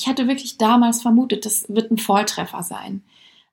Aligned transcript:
ich 0.00 0.06
hätte 0.06 0.26
wirklich 0.28 0.56
damals 0.56 1.02
vermutet, 1.02 1.44
das 1.44 1.66
wird 1.68 1.90
ein 1.90 1.98
Volltreffer 1.98 2.62
sein. 2.62 3.02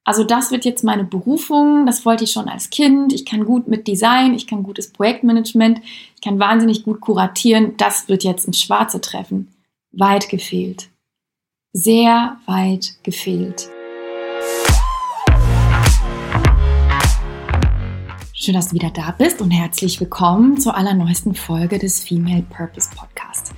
Also 0.06 0.24
das 0.24 0.50
wird 0.50 0.63
jetzt 0.63 0.85
meine 0.85 1.04
Berufung, 1.04 1.85
das 1.85 2.05
wollte 2.05 2.23
ich 2.23 2.31
schon 2.31 2.47
als 2.47 2.70
Kind. 2.70 3.12
Ich 3.12 3.25
kann 3.25 3.43
gut 3.43 3.67
mit 3.67 3.85
Design, 3.85 4.33
ich 4.33 4.47
kann 4.47 4.63
gutes 4.63 4.94
Projektmanagement, 4.94 5.81
ich 6.15 6.21
kann 6.21 6.39
wahnsinnig 6.39 6.86
gut 6.86 7.02
kuratieren. 7.02 7.75
Das 7.75 8.07
wird 8.07 8.23
jetzt 8.23 8.47
ein 8.47 8.54
Schwarze 8.54 9.02
treffen. 9.02 9.54
Weit 9.91 10.29
gefehlt. 10.29 10.88
Sehr 11.73 12.38
weit 12.46 12.94
gefehlt. 13.04 13.68
Schön, 18.32 18.54
dass 18.54 18.70
du 18.70 18.76
wieder 18.76 18.91
da 18.91 19.12
bist 19.12 19.41
und 19.41 19.52
herzlich 19.52 20.00
willkommen 20.00 20.58
zur 20.58 20.77
allerneuesten 20.77 21.36
Folge 21.36 21.77
des 21.77 22.05
Female 22.05 22.44
Purpose 22.44 22.90
Podcast. 22.95 23.54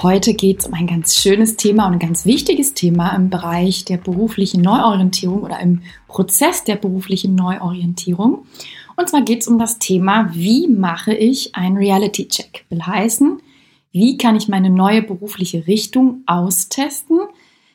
Heute 0.00 0.32
geht 0.32 0.60
es 0.60 0.66
um 0.66 0.74
ein 0.74 0.86
ganz 0.86 1.16
schönes 1.16 1.56
Thema 1.56 1.88
und 1.88 1.94
ein 1.94 1.98
ganz 1.98 2.24
wichtiges 2.24 2.72
Thema 2.72 3.16
im 3.16 3.30
Bereich 3.30 3.84
der 3.84 3.96
beruflichen 3.96 4.62
Neuorientierung 4.62 5.42
oder 5.42 5.58
im 5.58 5.82
Prozess 6.06 6.62
der 6.62 6.76
beruflichen 6.76 7.34
Neuorientierung. 7.34 8.46
Und 8.94 9.08
zwar 9.08 9.22
geht 9.22 9.40
es 9.40 9.48
um 9.48 9.58
das 9.58 9.80
Thema, 9.80 10.32
wie 10.34 10.68
mache 10.68 11.14
ich 11.14 11.56
einen 11.56 11.76
Reality-Check? 11.76 12.66
Will 12.68 12.80
heißen, 12.80 13.42
wie 13.90 14.16
kann 14.18 14.36
ich 14.36 14.46
meine 14.46 14.70
neue 14.70 15.02
berufliche 15.02 15.66
Richtung 15.66 16.22
austesten 16.26 17.18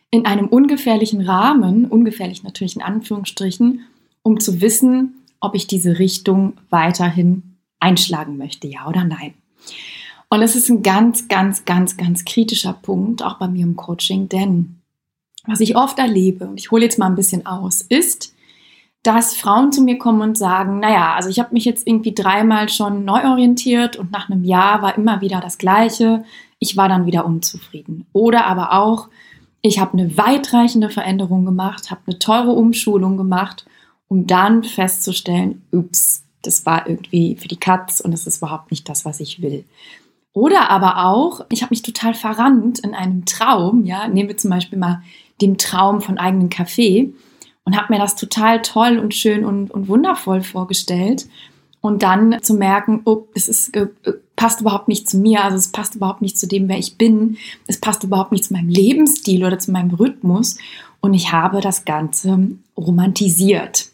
in 0.09 0.25
einem 0.25 0.47
ungefährlichen 0.47 1.19
Rahmen, 1.19 1.83
ungefährlich 1.83 2.41
natürlich 2.41 2.77
in 2.77 2.83
Anführungsstrichen, 2.83 3.81
um 4.21 4.39
zu 4.39 4.61
wissen, 4.61 5.25
ob 5.41 5.55
ich 5.55 5.67
diese 5.67 5.99
Richtung 5.99 6.53
weiterhin 6.69 7.57
einschlagen 7.81 8.37
möchte, 8.37 8.69
ja 8.69 8.87
oder 8.87 9.03
nein. 9.03 9.33
Und 10.33 10.41
es 10.41 10.55
ist 10.55 10.67
ein 10.67 10.81
ganz, 10.81 11.27
ganz, 11.27 11.63
ganz, 11.63 11.95
ganz 11.95 12.25
kritischer 12.25 12.73
Punkt, 12.73 13.21
auch 13.21 13.35
bei 13.35 13.47
mir 13.47 13.61
im 13.61 13.75
Coaching, 13.75 14.29
denn 14.29 14.81
was 15.45 15.59
ich 15.59 15.75
oft 15.75 15.99
erlebe, 15.99 16.47
und 16.47 16.59
ich 16.59 16.71
hole 16.71 16.83
jetzt 16.83 16.97
mal 16.97 17.05
ein 17.05 17.13
bisschen 17.13 17.45
aus, 17.45 17.81
ist, 17.83 18.33
dass 19.03 19.35
Frauen 19.35 19.71
zu 19.71 19.83
mir 19.83 19.99
kommen 19.99 20.21
und 20.21 20.35
sagen, 20.35 20.79
naja, 20.79 21.13
also 21.13 21.29
ich 21.29 21.37
habe 21.37 21.53
mich 21.53 21.65
jetzt 21.65 21.85
irgendwie 21.85 22.15
dreimal 22.15 22.67
schon 22.69 23.05
neu 23.05 23.29
orientiert 23.29 23.95
und 23.95 24.11
nach 24.11 24.27
einem 24.27 24.43
Jahr 24.43 24.81
war 24.81 24.97
immer 24.97 25.21
wieder 25.21 25.39
das 25.39 25.59
Gleiche. 25.59 26.23
Ich 26.57 26.75
war 26.75 26.89
dann 26.89 27.05
wieder 27.05 27.27
unzufrieden. 27.27 28.07
Oder 28.11 28.47
aber 28.47 28.73
auch, 28.73 29.09
ich 29.61 29.77
habe 29.77 29.93
eine 29.93 30.17
weitreichende 30.17 30.89
Veränderung 30.89 31.45
gemacht, 31.45 31.91
habe 31.91 32.01
eine 32.07 32.17
teure 32.17 32.53
Umschulung 32.53 33.17
gemacht, 33.17 33.67
um 34.07 34.25
dann 34.25 34.63
festzustellen, 34.63 35.61
ups, 35.71 36.23
das 36.41 36.65
war 36.65 36.89
irgendwie 36.89 37.35
für 37.35 37.47
die 37.47 37.59
Katz 37.59 37.99
und 37.99 38.13
es 38.13 38.25
ist 38.25 38.37
überhaupt 38.37 38.71
nicht 38.71 38.89
das, 38.89 39.05
was 39.05 39.19
ich 39.19 39.43
will. 39.43 39.63
Oder 40.33 40.71
aber 40.71 41.05
auch, 41.05 41.45
ich 41.49 41.61
habe 41.61 41.71
mich 41.71 41.83
total 41.83 42.15
verrannt 42.15 42.79
in 42.79 42.95
einem 42.95 43.25
Traum, 43.25 43.85
ja, 43.85 44.07
nehmen 44.07 44.29
wir 44.29 44.37
zum 44.37 44.49
Beispiel 44.49 44.79
mal 44.79 45.03
den 45.41 45.57
Traum 45.57 46.01
von 46.01 46.17
eigenen 46.17 46.49
Kaffee 46.49 47.13
und 47.65 47.77
habe 47.77 47.93
mir 47.93 47.99
das 47.99 48.15
total 48.15 48.61
toll 48.61 48.97
und 48.97 49.13
schön 49.13 49.45
und, 49.45 49.69
und 49.71 49.87
wundervoll 49.87 50.41
vorgestellt. 50.41 51.27
Und 51.81 52.01
dann 52.01 52.41
zu 52.41 52.53
merken, 52.53 53.01
oh, 53.03 53.27
es 53.35 53.49
ist, 53.49 53.75
äh, 53.75 53.87
passt 54.37 54.61
überhaupt 54.61 54.87
nicht 54.87 55.09
zu 55.09 55.17
mir, 55.17 55.43
also 55.43 55.57
es 55.57 55.67
passt 55.67 55.95
überhaupt 55.95 56.21
nicht 56.21 56.37
zu 56.37 56.47
dem, 56.47 56.69
wer 56.69 56.79
ich 56.79 56.97
bin, 56.97 57.37
es 57.67 57.77
passt 57.77 58.03
überhaupt 58.03 58.31
nicht 58.31 58.45
zu 58.45 58.53
meinem 58.53 58.69
Lebensstil 58.69 59.45
oder 59.45 59.59
zu 59.59 59.71
meinem 59.71 59.91
Rhythmus. 59.91 60.57
Und 61.01 61.13
ich 61.13 61.33
habe 61.33 61.59
das 61.59 61.83
Ganze 61.83 62.51
romantisiert. 62.77 63.89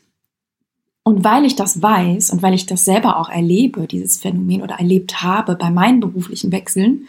Und 1.09 1.23
weil 1.23 1.43
ich 1.43 1.55
das 1.55 1.81
weiß 1.81 2.29
und 2.29 2.43
weil 2.43 2.53
ich 2.53 2.67
das 2.67 2.85
selber 2.85 3.17
auch 3.17 3.29
erlebe, 3.29 3.88
dieses 3.88 4.17
Phänomen 4.17 4.61
oder 4.61 4.75
erlebt 4.75 5.23
habe 5.23 5.55
bei 5.55 5.71
meinen 5.71 6.02
beruflichen 6.02 6.52
Wechseln, 6.52 7.07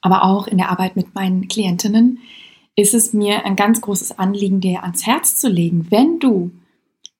aber 0.00 0.24
auch 0.24 0.46
in 0.46 0.56
der 0.56 0.70
Arbeit 0.70 0.96
mit 0.96 1.14
meinen 1.14 1.48
Klientinnen, 1.48 2.20
ist 2.76 2.94
es 2.94 3.12
mir 3.12 3.44
ein 3.44 3.54
ganz 3.54 3.82
großes 3.82 4.18
Anliegen, 4.18 4.62
dir 4.62 4.84
ans 4.84 5.04
Herz 5.06 5.36
zu 5.36 5.50
legen, 5.50 5.88
wenn 5.90 6.18
du 6.18 6.50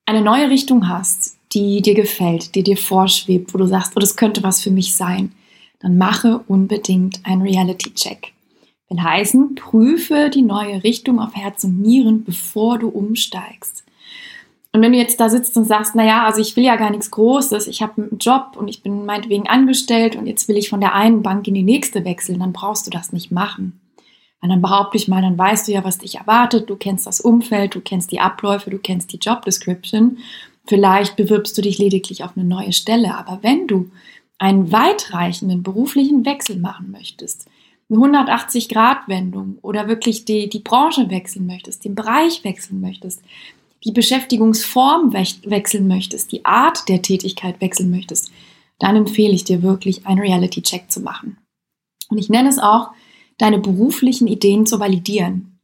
eine 0.06 0.22
neue 0.22 0.48
Richtung 0.48 0.88
hast, 0.88 1.36
die 1.52 1.82
dir 1.82 1.92
gefällt, 1.92 2.54
die 2.54 2.62
dir 2.62 2.78
vorschwebt, 2.78 3.52
wo 3.52 3.58
du 3.58 3.66
sagst, 3.66 3.92
oh, 3.94 4.00
das 4.00 4.16
könnte 4.16 4.42
was 4.42 4.62
für 4.62 4.70
mich 4.70 4.96
sein, 4.96 5.32
dann 5.80 5.98
mache 5.98 6.40
unbedingt 6.48 7.20
einen 7.26 7.42
Reality-Check. 7.42 8.32
Will 8.88 9.02
heißen, 9.02 9.54
prüfe 9.54 10.30
die 10.32 10.40
neue 10.40 10.82
Richtung 10.82 11.20
auf 11.20 11.34
Herz 11.34 11.62
und 11.64 11.82
Nieren, 11.82 12.24
bevor 12.24 12.78
du 12.78 12.88
umsteigst. 12.88 13.81
Und 14.74 14.80
wenn 14.80 14.92
du 14.92 14.98
jetzt 14.98 15.20
da 15.20 15.28
sitzt 15.28 15.56
und 15.58 15.66
sagst, 15.66 15.94
naja, 15.94 16.24
also 16.24 16.40
ich 16.40 16.56
will 16.56 16.64
ja 16.64 16.76
gar 16.76 16.90
nichts 16.90 17.10
Großes, 17.10 17.66
ich 17.66 17.82
habe 17.82 18.02
einen 18.02 18.18
Job 18.18 18.56
und 18.56 18.68
ich 18.68 18.82
bin 18.82 19.04
meinetwegen 19.04 19.46
angestellt 19.46 20.16
und 20.16 20.26
jetzt 20.26 20.48
will 20.48 20.56
ich 20.56 20.70
von 20.70 20.80
der 20.80 20.94
einen 20.94 21.22
Bank 21.22 21.46
in 21.46 21.54
die 21.54 21.62
nächste 21.62 22.06
wechseln, 22.06 22.40
dann 22.40 22.54
brauchst 22.54 22.86
du 22.86 22.90
das 22.90 23.12
nicht 23.12 23.30
machen. 23.30 23.78
Weil 24.40 24.48
dann 24.48 24.62
behaupte 24.62 24.96
ich 24.96 25.08
mal, 25.08 25.20
dann 25.20 25.36
weißt 25.36 25.68
du 25.68 25.72
ja, 25.72 25.84
was 25.84 25.98
dich 25.98 26.16
erwartet, 26.16 26.70
du 26.70 26.76
kennst 26.76 27.06
das 27.06 27.20
Umfeld, 27.20 27.74
du 27.74 27.80
kennst 27.80 28.10
die 28.12 28.20
Abläufe, 28.20 28.70
du 28.70 28.78
kennst 28.78 29.12
die 29.12 29.18
Job 29.18 29.44
Description. 29.44 30.18
Vielleicht 30.66 31.16
bewirbst 31.16 31.56
du 31.56 31.62
dich 31.62 31.78
lediglich 31.78 32.24
auf 32.24 32.32
eine 32.34 32.46
neue 32.46 32.72
Stelle, 32.72 33.14
aber 33.16 33.40
wenn 33.42 33.66
du 33.66 33.90
einen 34.38 34.72
weitreichenden 34.72 35.62
beruflichen 35.62 36.24
Wechsel 36.24 36.58
machen 36.58 36.90
möchtest, 36.90 37.46
eine 37.90 38.00
180-Grad-Wendung 38.00 39.58
oder 39.60 39.86
wirklich 39.86 40.24
die, 40.24 40.48
die 40.48 40.60
Branche 40.60 41.10
wechseln 41.10 41.46
möchtest, 41.46 41.84
den 41.84 41.94
Bereich 41.94 42.42
wechseln 42.42 42.80
möchtest, 42.80 43.22
die 43.84 43.92
Beschäftigungsform 43.92 45.12
wechseln 45.12 45.88
möchtest, 45.88 46.32
die 46.32 46.44
Art 46.44 46.88
der 46.88 47.02
Tätigkeit 47.02 47.60
wechseln 47.60 47.90
möchtest, 47.90 48.30
dann 48.78 48.96
empfehle 48.96 49.32
ich 49.32 49.44
dir 49.44 49.62
wirklich 49.62 50.06
einen 50.06 50.20
Reality-Check 50.20 50.90
zu 50.90 51.00
machen. 51.00 51.38
Und 52.08 52.18
ich 52.18 52.28
nenne 52.28 52.48
es 52.48 52.58
auch, 52.58 52.90
deine 53.38 53.58
beruflichen 53.58 54.28
Ideen 54.28 54.66
zu 54.66 54.78
validieren. 54.78 55.58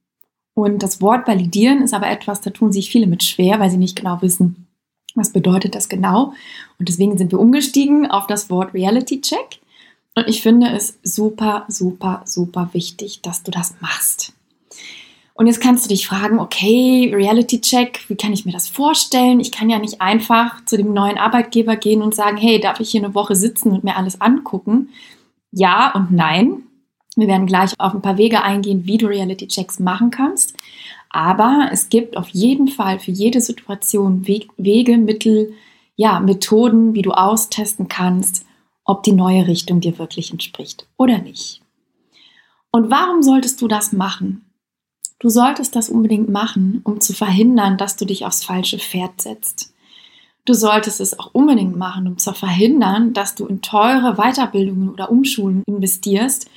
Und 0.55 0.83
das 0.83 1.01
Wort 1.01 1.29
validieren 1.29 1.83
ist 1.83 1.95
aber 1.95 2.09
etwas, 2.09 2.41
da 2.41 2.51
tun 2.51 2.73
sich 2.73 2.91
viele 2.91 3.06
mit 3.06 3.23
schwer, 3.23 3.61
weil 3.61 3.71
sie 3.71 3.77
nicht 3.77 3.97
genau 3.97 4.21
wissen, 4.23 4.67
was 5.15 5.33
bedeutet 5.33 5.75
das 5.75 5.89
genau. 5.89 6.33
Und 6.79 6.89
deswegen 6.89 7.17
sind 7.19 7.33
wir 7.33 7.39
umgestiegen 7.39 8.11
auf 8.11 8.27
das 8.27 8.50
Wort 8.50 8.75
Reality 8.75 9.21
Check. 9.21 9.61
Und 10.17 10.29
ich 10.29 10.43
finde 10.43 10.71
es 10.71 10.99
super, 11.05 11.65
super, 11.69 12.23
super 12.25 12.71
wichtig, 12.73 13.21
dass 13.23 13.45
du 13.45 13.53
das 13.53 13.77
machst. 13.81 14.33
Und 15.38 15.47
jetzt 15.47 15.60
kannst 15.60 15.84
du 15.84 15.88
dich 15.88 16.09
fragen, 16.09 16.41
okay, 16.41 17.12
Reality 17.15 17.60
Check, 17.60 18.00
wie 18.09 18.16
kann 18.16 18.32
ich 18.32 18.44
mir 18.44 18.50
das 18.50 18.66
vorstellen? 18.66 19.38
Ich 19.38 19.53
kann 19.53 19.71
ja 19.71 19.78
nicht 19.78 20.00
einfach 20.00 20.65
zu 20.65 20.76
dem 20.76 20.93
neuen 20.93 21.16
Arbeitgeber 21.16 21.76
gehen 21.76 22.03
und 22.03 22.12
sagen, 22.12 22.37
hey, 22.37 22.59
darf 22.59 22.81
ich 22.81 22.91
hier 22.91 23.04
eine 23.04 23.15
Woche 23.15 23.37
sitzen 23.37 23.71
und 23.71 23.84
mir 23.84 23.97
alles 23.97 24.21
angucken? 24.21 24.88
Ja 25.53 25.94
und 25.94 26.10
nein. 26.10 26.65
Wir 27.15 27.28
werden 27.28 27.47
gleich 27.47 27.72
auf 27.78 27.94
ein 27.94 28.03
paar 28.03 28.19
Wege 28.19 28.43
eingehen, 28.43 28.84
wie 28.87 28.99
du 28.99 29.06
Reality 29.06 29.47
Checks 29.47 29.78
machen 29.78 30.10
kannst. 30.10 30.56
Aber 31.09 31.69
es 31.70 31.88
gibt 31.88 32.16
auf 32.16 32.31
jeden 32.31 32.66
Fall 32.66 32.99
für 32.99 33.12
jede 33.12 33.41
Situation 33.41 34.26
Wege, 34.26 34.99
Mittel, 34.99 35.53
ja, 35.94 36.19
Methoden, 36.19 36.94
wie 36.94 37.03
du 37.03 37.12
austesten 37.12 37.87
kannst, 37.87 38.44
ob 38.84 39.05
die 39.05 39.12
neue 39.12 39.47
Richtung 39.47 39.78
dir 39.78 40.00
wirklich 40.00 40.32
entspricht 40.32 40.88
oder 40.97 41.19
nicht. 41.19 41.62
Und 42.72 42.91
warum 42.91 43.22
solltest 43.22 43.62
du 43.62 43.69
das 43.69 43.93
machen? 43.93 44.48
Du 45.19 45.29
solltest 45.29 45.75
das 45.75 45.89
unbedingt 45.89 46.29
machen, 46.29 46.81
um 46.84 47.01
zu 47.01 47.12
verhindern, 47.12 47.77
dass 47.77 47.97
du 47.97 48.05
dich 48.05 48.25
aufs 48.25 48.45
falsche 48.45 48.79
Pferd 48.79 49.21
setzt. 49.21 49.73
Du 50.45 50.55
solltest 50.55 51.01
es 51.01 51.19
auch 51.19 51.34
unbedingt 51.34 51.77
machen, 51.77 52.06
um 52.06 52.19
zu 52.19 52.33
verhindern, 52.33 53.12
dass 53.12 53.34
du 53.34 53.47
in 53.47 53.61
teure 53.61 54.15
Weiterbildungen 54.15 54.89
oder 54.89 55.11
Umschulen 55.11 55.62
investierst, 55.67 56.49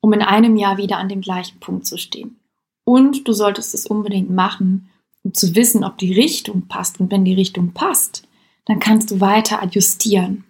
um 0.00 0.12
in 0.12 0.22
einem 0.22 0.56
Jahr 0.56 0.76
wieder 0.76 0.98
an 0.98 1.08
dem 1.08 1.22
gleichen 1.22 1.58
Punkt 1.58 1.86
zu 1.86 1.96
stehen. 1.96 2.36
Und 2.84 3.26
du 3.26 3.32
solltest 3.32 3.74
es 3.74 3.86
unbedingt 3.86 4.30
machen, 4.30 4.90
um 5.24 5.32
zu 5.34 5.54
wissen, 5.54 5.82
ob 5.82 5.98
die 5.98 6.12
Richtung 6.12 6.68
passt. 6.68 7.00
Und 7.00 7.10
wenn 7.10 7.24
die 7.24 7.34
Richtung 7.34 7.72
passt, 7.72 8.28
dann 8.66 8.78
kannst 8.78 9.10
du 9.10 9.20
weiter 9.20 9.62
adjustieren. 9.62 10.44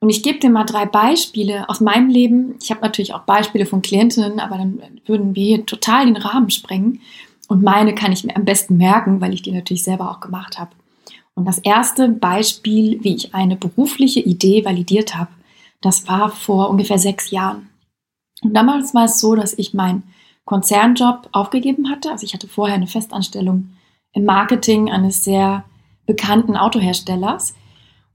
Und 0.00 0.08
ich 0.08 0.22
gebe 0.22 0.38
dir 0.38 0.50
mal 0.50 0.64
drei 0.64 0.86
Beispiele 0.86 1.68
aus 1.68 1.80
meinem 1.80 2.08
Leben. 2.08 2.56
Ich 2.62 2.70
habe 2.70 2.80
natürlich 2.80 3.12
auch 3.12 3.22
Beispiele 3.22 3.66
von 3.66 3.82
Klientinnen, 3.82 4.40
aber 4.40 4.56
dann 4.56 4.80
würden 5.06 5.36
wir 5.36 5.44
hier 5.44 5.66
total 5.66 6.06
den 6.06 6.16
Rahmen 6.16 6.50
sprengen. 6.50 7.00
Und 7.48 7.62
meine 7.62 7.94
kann 7.94 8.10
ich 8.10 8.24
mir 8.24 8.34
am 8.34 8.46
besten 8.46 8.78
merken, 8.78 9.20
weil 9.20 9.34
ich 9.34 9.42
die 9.42 9.52
natürlich 9.52 9.84
selber 9.84 10.10
auch 10.10 10.20
gemacht 10.20 10.58
habe. 10.58 10.70
Und 11.34 11.44
das 11.44 11.58
erste 11.58 12.08
Beispiel, 12.08 13.02
wie 13.02 13.14
ich 13.14 13.34
eine 13.34 13.56
berufliche 13.56 14.20
Idee 14.20 14.64
validiert 14.64 15.16
habe, 15.16 15.30
das 15.82 16.08
war 16.08 16.30
vor 16.30 16.70
ungefähr 16.70 16.98
sechs 16.98 17.30
Jahren. 17.30 17.68
Und 18.42 18.54
damals 18.54 18.94
war 18.94 19.04
es 19.04 19.20
so, 19.20 19.34
dass 19.34 19.52
ich 19.58 19.74
meinen 19.74 20.02
Konzernjob 20.44 21.28
aufgegeben 21.32 21.90
hatte. 21.90 22.10
Also 22.10 22.24
ich 22.24 22.34
hatte 22.34 22.48
vorher 22.48 22.76
eine 22.76 22.86
Festanstellung 22.86 23.70
im 24.12 24.24
Marketing 24.24 24.90
eines 24.90 25.24
sehr 25.24 25.64
bekannten 26.06 26.56
Autoherstellers 26.56 27.54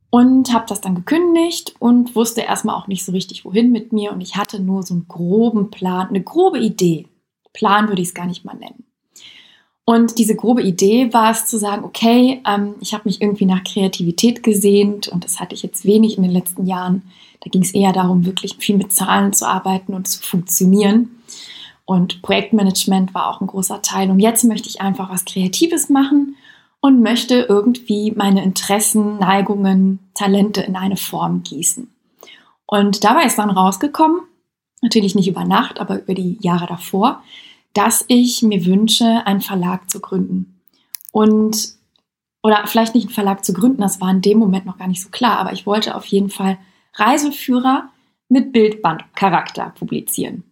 und 0.10 0.54
habe 0.54 0.66
das 0.68 0.82
dann 0.82 0.96
gekündigt 0.96 1.76
und 1.80 2.16
wusste 2.16 2.42
erstmal 2.42 2.76
auch 2.76 2.88
nicht 2.88 3.04
so 3.04 3.12
richtig, 3.12 3.46
wohin 3.46 3.72
mit 3.72 3.92
mir. 3.92 4.12
Und 4.12 4.22
ich 4.22 4.36
hatte 4.36 4.62
nur 4.62 4.84
so 4.84 4.94
einen 4.94 5.08
groben 5.08 5.72
Plan, 5.72 6.08
eine 6.08 6.22
grobe 6.22 6.60
Idee. 6.60 7.08
Plan 7.54 7.88
würde 7.88 8.02
ich 8.02 8.10
es 8.10 8.14
gar 8.14 8.26
nicht 8.26 8.46
mal 8.46 8.56
nennen. 8.56 8.86
Und 9.88 10.18
diese 10.18 10.36
grobe 10.36 10.64
Idee 10.64 11.14
war 11.14 11.32
es 11.32 11.46
zu 11.46 11.60
sagen, 11.60 11.84
okay, 11.84 12.42
ähm, 12.48 12.76
ich 12.82 12.94
habe 12.94 13.04
mich 13.06 13.22
irgendwie 13.22 13.46
nach 13.46 13.64
Kreativität 13.64 14.42
gesehnt 14.42 15.08
und 15.08 15.24
das 15.24 15.40
hatte 15.40 15.54
ich 15.54 15.62
jetzt 15.62 15.86
wenig 15.86 16.18
in 16.18 16.24
den 16.24 16.32
letzten 16.32 16.66
Jahren. 16.66 17.04
Da 17.42 17.52
ging 17.52 17.62
es 17.62 17.74
eher 17.74 17.94
darum, 17.94 18.26
wirklich 18.26 18.56
viel 18.58 18.78
mit 18.78 18.92
Zahlen 18.92 19.32
zu 19.32 19.48
arbeiten 19.48 19.94
und 19.94 20.08
zu 20.08 20.24
funktionieren. 20.24 21.12
Und 21.86 22.24
Projektmanagement 22.24 23.14
war 23.14 23.30
auch 23.30 23.42
ein 23.42 23.48
großer 23.48 23.84
Teil. 23.84 24.10
Und 24.10 24.20
jetzt 24.20 24.44
möchte 24.44 24.68
ich 24.68 24.82
einfach 24.82 25.12
was 25.12 25.24
Kreatives 25.24 25.90
machen 25.90 26.36
und 26.86 27.02
möchte 27.02 27.48
irgendwie 27.50 28.12
meine 28.12 28.44
Interessen, 28.44 29.18
Neigungen, 29.18 29.98
Talente 30.14 30.62
in 30.62 30.76
eine 30.76 30.98
Form 30.98 31.42
gießen. 31.42 31.92
Und 32.68 33.04
dabei 33.04 33.24
ist 33.26 33.40
dann 33.40 33.50
rausgekommen, 33.50 34.22
natürlich 34.84 35.16
nicht 35.16 35.28
über 35.28 35.46
Nacht, 35.46 35.80
aber 35.80 36.00
über 36.00 36.14
die 36.14 36.38
Jahre 36.42 36.68
davor, 36.68 37.24
dass 37.74 38.06
ich 38.08 38.44
mir 38.44 38.68
wünsche, 38.68 39.26
einen 39.26 39.42
Verlag 39.42 39.90
zu 39.90 40.00
gründen. 40.00 40.62
Und, 41.12 41.70
oder 42.44 42.68
vielleicht 42.68 42.94
nicht 42.94 43.08
einen 43.08 43.16
Verlag 43.16 43.44
zu 43.44 43.54
gründen, 43.54 43.82
das 43.82 44.00
war 44.00 44.12
in 44.12 44.22
dem 44.22 44.38
Moment 44.38 44.68
noch 44.68 44.78
gar 44.78 44.88
nicht 44.88 45.02
so 45.02 45.10
klar, 45.10 45.40
aber 45.40 45.54
ich 45.54 45.66
wollte 45.66 45.96
auf 45.96 46.06
jeden 46.06 46.30
Fall 46.30 46.60
Reiseführer 46.94 47.90
mit 48.30 48.52
Bildbandcharakter 48.52 49.74
publizieren. 49.76 50.44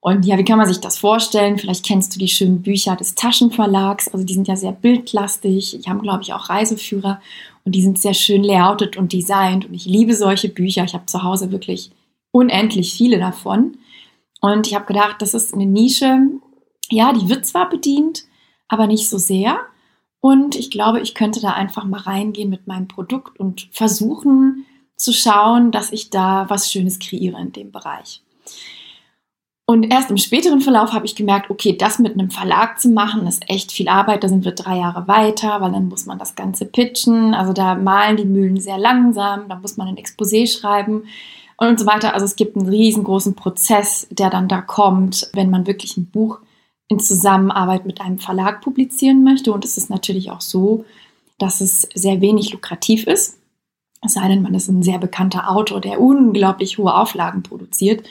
Und 0.00 0.24
ja, 0.24 0.38
wie 0.38 0.44
kann 0.44 0.58
man 0.58 0.68
sich 0.68 0.80
das 0.80 0.96
vorstellen? 0.96 1.58
Vielleicht 1.58 1.84
kennst 1.84 2.14
du 2.14 2.20
die 2.20 2.28
schönen 2.28 2.62
Bücher 2.62 2.94
des 2.94 3.14
Taschenverlags. 3.16 4.08
Also 4.08 4.24
die 4.24 4.34
sind 4.34 4.46
ja 4.46 4.54
sehr 4.54 4.72
bildlastig. 4.72 5.80
Die 5.84 5.90
haben, 5.90 6.02
glaube 6.02 6.22
ich, 6.22 6.32
auch 6.32 6.48
Reiseführer 6.48 7.20
und 7.64 7.74
die 7.74 7.82
sind 7.82 7.98
sehr 7.98 8.14
schön 8.14 8.44
layoutet 8.44 8.96
und 8.96 9.12
designt. 9.12 9.66
Und 9.66 9.74
ich 9.74 9.86
liebe 9.86 10.14
solche 10.14 10.48
Bücher. 10.48 10.84
Ich 10.84 10.94
habe 10.94 11.06
zu 11.06 11.24
Hause 11.24 11.50
wirklich 11.50 11.90
unendlich 12.30 12.94
viele 12.94 13.18
davon. 13.18 13.76
Und 14.40 14.68
ich 14.68 14.74
habe 14.74 14.86
gedacht, 14.86 15.16
das 15.18 15.34
ist 15.34 15.52
eine 15.52 15.66
Nische. 15.66 16.18
Ja, 16.90 17.12
die 17.12 17.28
wird 17.28 17.44
zwar 17.44 17.68
bedient, 17.68 18.24
aber 18.68 18.86
nicht 18.86 19.08
so 19.08 19.18
sehr. 19.18 19.58
Und 20.20 20.54
ich 20.54 20.70
glaube, 20.70 21.00
ich 21.00 21.14
könnte 21.14 21.40
da 21.40 21.52
einfach 21.52 21.84
mal 21.84 22.00
reingehen 22.00 22.50
mit 22.50 22.68
meinem 22.68 22.86
Produkt 22.86 23.38
und 23.38 23.68
versuchen 23.72 24.64
zu 24.96 25.12
schauen, 25.12 25.72
dass 25.72 25.92
ich 25.92 26.10
da 26.10 26.46
was 26.48 26.70
Schönes 26.70 26.98
kreiere 27.00 27.40
in 27.40 27.52
dem 27.52 27.72
Bereich. 27.72 28.22
Und 29.70 29.92
erst 29.92 30.08
im 30.08 30.16
späteren 30.16 30.62
Verlauf 30.62 30.94
habe 30.94 31.04
ich 31.04 31.14
gemerkt, 31.14 31.50
okay, 31.50 31.76
das 31.76 31.98
mit 31.98 32.14
einem 32.14 32.30
Verlag 32.30 32.80
zu 32.80 32.88
machen, 32.88 33.26
ist 33.26 33.42
echt 33.50 33.70
viel 33.70 33.90
Arbeit. 33.90 34.24
Da 34.24 34.28
sind 34.30 34.46
wir 34.46 34.52
drei 34.52 34.78
Jahre 34.78 35.06
weiter, 35.08 35.60
weil 35.60 35.72
dann 35.72 35.88
muss 35.88 36.06
man 36.06 36.18
das 36.18 36.34
Ganze 36.34 36.64
pitchen. 36.64 37.34
Also 37.34 37.52
da 37.52 37.74
malen 37.74 38.16
die 38.16 38.24
Mühlen 38.24 38.58
sehr 38.58 38.78
langsam, 38.78 39.46
da 39.46 39.56
muss 39.56 39.76
man 39.76 39.88
ein 39.88 39.98
Exposé 39.98 40.50
schreiben 40.50 41.02
und 41.58 41.78
so 41.78 41.84
weiter. 41.84 42.14
Also 42.14 42.24
es 42.24 42.36
gibt 42.36 42.56
einen 42.56 42.66
riesengroßen 42.66 43.34
Prozess, 43.34 44.06
der 44.10 44.30
dann 44.30 44.48
da 44.48 44.62
kommt, 44.62 45.28
wenn 45.34 45.50
man 45.50 45.66
wirklich 45.66 45.98
ein 45.98 46.06
Buch 46.06 46.38
in 46.88 46.98
Zusammenarbeit 46.98 47.84
mit 47.84 48.00
einem 48.00 48.18
Verlag 48.18 48.62
publizieren 48.62 49.22
möchte. 49.22 49.52
Und 49.52 49.66
es 49.66 49.76
ist 49.76 49.90
natürlich 49.90 50.30
auch 50.30 50.40
so, 50.40 50.86
dass 51.36 51.60
es 51.60 51.86
sehr 51.94 52.22
wenig 52.22 52.54
lukrativ 52.54 53.06
ist. 53.06 53.38
Es 54.00 54.14
sei 54.14 54.28
denn, 54.28 54.40
man 54.40 54.54
ist 54.54 54.68
ein 54.68 54.82
sehr 54.82 54.98
bekannter 54.98 55.50
Autor, 55.50 55.82
der 55.82 56.00
unglaublich 56.00 56.78
hohe 56.78 56.94
Auflagen 56.94 57.42
produziert. 57.42 58.02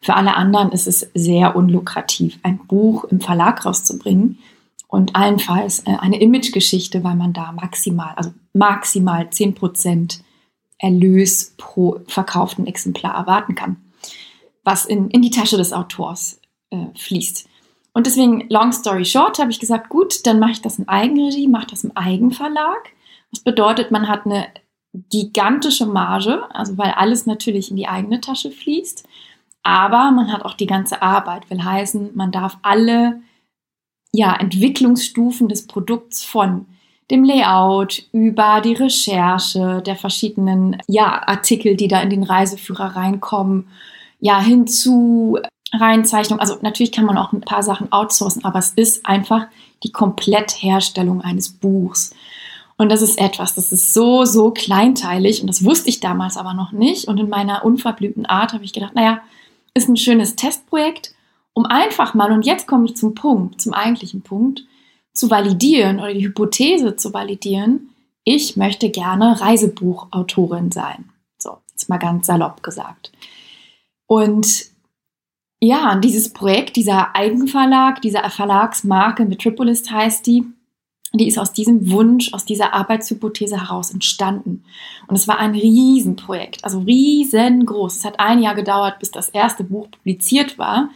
Für 0.00 0.14
alle 0.14 0.36
anderen 0.36 0.70
ist 0.72 0.86
es 0.86 1.10
sehr 1.14 1.56
unlukrativ, 1.56 2.38
ein 2.42 2.58
Buch 2.66 3.04
im 3.04 3.20
Verlag 3.20 3.64
rauszubringen 3.64 4.38
und 4.86 5.16
allenfalls 5.16 5.80
äh, 5.80 5.96
eine 5.98 6.20
Imagegeschichte, 6.20 7.04
weil 7.04 7.16
man 7.16 7.32
da 7.32 7.52
maximal, 7.52 8.14
also 8.16 8.30
maximal 8.52 9.24
10% 9.24 10.20
Erlös 10.78 11.54
pro 11.56 12.00
verkauften 12.06 12.66
Exemplar 12.66 13.14
erwarten 13.14 13.54
kann, 13.54 13.76
was 14.64 14.86
in, 14.86 15.10
in 15.10 15.22
die 15.22 15.30
Tasche 15.30 15.56
des 15.56 15.72
Autors 15.72 16.40
äh, 16.70 16.86
fließt. 16.96 17.48
Und 17.92 18.06
deswegen, 18.06 18.48
long 18.48 18.70
story 18.72 19.04
short, 19.04 19.38
habe 19.40 19.50
ich 19.50 19.58
gesagt, 19.58 19.88
gut, 19.88 20.24
dann 20.26 20.38
mache 20.38 20.52
ich 20.52 20.62
das 20.62 20.78
in 20.78 20.86
Eigenregie, 20.88 21.48
mache 21.48 21.66
das 21.66 21.82
im 21.82 21.96
Eigenverlag. 21.96 22.92
Das 23.32 23.40
bedeutet, 23.40 23.90
man 23.90 24.08
hat 24.08 24.24
eine 24.24 24.46
gigantische 25.10 25.86
Marge, 25.86 26.42
also 26.54 26.78
weil 26.78 26.92
alles 26.92 27.26
natürlich 27.26 27.70
in 27.70 27.76
die 27.76 27.88
eigene 27.88 28.20
Tasche 28.20 28.50
fließt. 28.50 29.04
Aber 29.62 30.10
man 30.10 30.32
hat 30.32 30.44
auch 30.44 30.54
die 30.54 30.66
ganze 30.66 31.02
Arbeit, 31.02 31.50
will 31.50 31.62
heißen, 31.62 32.10
man 32.14 32.32
darf 32.32 32.58
alle 32.62 33.20
ja, 34.12 34.34
Entwicklungsstufen 34.34 35.48
des 35.48 35.66
Produkts 35.66 36.24
von 36.24 36.66
dem 37.10 37.24
Layout 37.24 38.02
über 38.12 38.60
die 38.60 38.74
Recherche 38.74 39.82
der 39.84 39.96
verschiedenen 39.96 40.78
ja, 40.86 41.22
Artikel, 41.26 41.76
die 41.76 41.88
da 41.88 42.00
in 42.00 42.10
den 42.10 42.22
Reiseführer 42.22 42.96
reinkommen, 42.96 43.68
ja, 44.20 44.40
hinzu 44.40 45.38
Reinzeichnung. 45.72 46.40
Also 46.40 46.56
natürlich 46.62 46.92
kann 46.92 47.04
man 47.04 47.18
auch 47.18 47.32
ein 47.32 47.40
paar 47.40 47.62
Sachen 47.62 47.92
outsourcen, 47.92 48.44
aber 48.44 48.58
es 48.58 48.70
ist 48.70 49.06
einfach 49.06 49.46
die 49.82 49.92
Komplettherstellung 49.92 51.20
eines 51.20 51.50
Buchs. 51.50 52.14
Und 52.76 52.90
das 52.90 53.02
ist 53.02 53.18
etwas, 53.18 53.54
das 53.54 53.72
ist 53.72 53.92
so, 53.92 54.24
so 54.24 54.50
kleinteilig 54.52 55.40
und 55.40 55.48
das 55.48 55.64
wusste 55.64 55.88
ich 55.88 56.00
damals 56.00 56.36
aber 56.36 56.54
noch 56.54 56.72
nicht. 56.72 57.08
Und 57.08 57.18
in 57.18 57.28
meiner 57.28 57.64
unverblümten 57.64 58.24
Art 58.24 58.52
habe 58.52 58.64
ich 58.64 58.72
gedacht, 58.72 58.94
naja, 58.94 59.20
ist 59.78 59.88
ein 59.88 59.96
schönes 59.96 60.36
Testprojekt, 60.36 61.14
um 61.54 61.64
einfach 61.64 62.14
mal, 62.14 62.32
und 62.32 62.44
jetzt 62.44 62.66
komme 62.66 62.84
ich 62.84 62.96
zum 62.96 63.14
Punkt, 63.14 63.60
zum 63.60 63.72
eigentlichen 63.72 64.22
Punkt, 64.22 64.64
zu 65.14 65.30
validieren 65.30 65.98
oder 65.98 66.12
die 66.12 66.24
Hypothese 66.24 66.96
zu 66.96 67.12
validieren, 67.14 67.90
ich 68.24 68.56
möchte 68.56 68.90
gerne 68.90 69.40
Reisebuchautorin 69.40 70.70
sein. 70.70 71.10
So, 71.38 71.58
jetzt 71.70 71.88
mal 71.88 71.96
ganz 71.96 72.26
salopp 72.26 72.62
gesagt. 72.62 73.10
Und 74.06 74.66
ja, 75.60 75.96
dieses 75.96 76.32
Projekt, 76.32 76.76
dieser 76.76 77.16
Eigenverlag, 77.16 78.02
dieser 78.02 78.28
Verlagsmarke, 78.28 79.24
Metropolis 79.24 79.90
heißt 79.90 80.26
die, 80.26 80.44
die 81.12 81.26
ist 81.26 81.38
aus 81.38 81.52
diesem 81.52 81.90
Wunsch, 81.90 82.34
aus 82.34 82.44
dieser 82.44 82.74
Arbeitshypothese 82.74 83.60
heraus 83.60 83.90
entstanden. 83.90 84.64
Und 85.06 85.16
es 85.16 85.26
war 85.26 85.38
ein 85.38 85.52
Riesenprojekt, 85.52 86.64
also 86.64 86.80
riesengroß. 86.80 87.96
Es 87.96 88.04
hat 88.04 88.20
ein 88.20 88.42
Jahr 88.42 88.54
gedauert, 88.54 88.98
bis 88.98 89.10
das 89.10 89.30
erste 89.30 89.64
Buch 89.64 89.90
publiziert 89.90 90.58
war, 90.58 90.90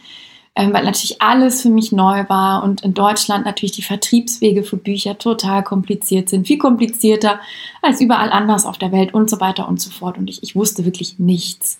ähm, 0.55 0.71
weil 0.71 0.85
natürlich 0.85 1.19
alles 1.19 1.63
für 1.63 1.69
mich 1.69 1.91
neu 1.91 2.29
war 2.29 2.63
und 2.63 2.81
in 2.81 2.93
Deutschland 2.93 3.45
natürlich 3.45 3.71
die 3.71 3.81
Vertriebswege 3.81 4.63
für 4.63 4.77
Bücher 4.77 5.17
total 5.17 5.63
kompliziert 5.63 6.29
sind, 6.29 6.45
viel 6.45 6.59
komplizierter 6.59 7.39
als 7.81 7.99
überall 7.99 8.31
anders 8.31 8.67
auf 8.67 8.77
der 8.77 8.91
Welt 8.91 9.15
und 9.15 9.31
so 9.31 9.39
weiter 9.39 9.67
und 9.67 9.81
so 9.81 9.89
fort. 9.89 10.19
Und 10.19 10.29
ich, 10.29 10.43
ich 10.43 10.55
wusste 10.55 10.85
wirklich 10.85 11.17
nichts. 11.17 11.79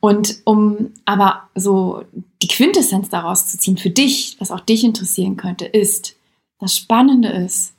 Und 0.00 0.40
um 0.44 0.92
aber 1.06 1.48
so 1.54 2.02
die 2.42 2.48
Quintessenz 2.48 3.08
daraus 3.08 3.48
zu 3.48 3.58
ziehen 3.58 3.78
für 3.78 3.88
dich, 3.88 4.36
was 4.40 4.50
auch 4.50 4.60
dich 4.60 4.84
interessieren 4.84 5.38
könnte, 5.38 5.64
ist, 5.64 6.15
das 6.58 6.76
Spannende 6.76 7.28
ist, 7.28 7.74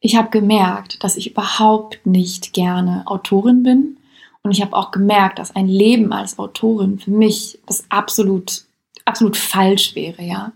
ich 0.00 0.16
habe 0.16 0.28
gemerkt, 0.30 1.02
dass 1.02 1.16
ich 1.16 1.30
überhaupt 1.30 2.04
nicht 2.04 2.52
gerne 2.52 3.04
Autorin 3.06 3.62
bin. 3.62 3.96
Und 4.42 4.50
ich 4.50 4.60
habe 4.60 4.76
auch 4.76 4.90
gemerkt, 4.90 5.38
dass 5.38 5.56
ein 5.56 5.66
Leben 5.66 6.12
als 6.12 6.38
Autorin 6.38 6.98
für 6.98 7.10
mich 7.10 7.58
das 7.66 7.86
absolut, 7.88 8.64
absolut 9.06 9.38
falsch 9.38 9.94
wäre, 9.94 10.22
ja. 10.22 10.52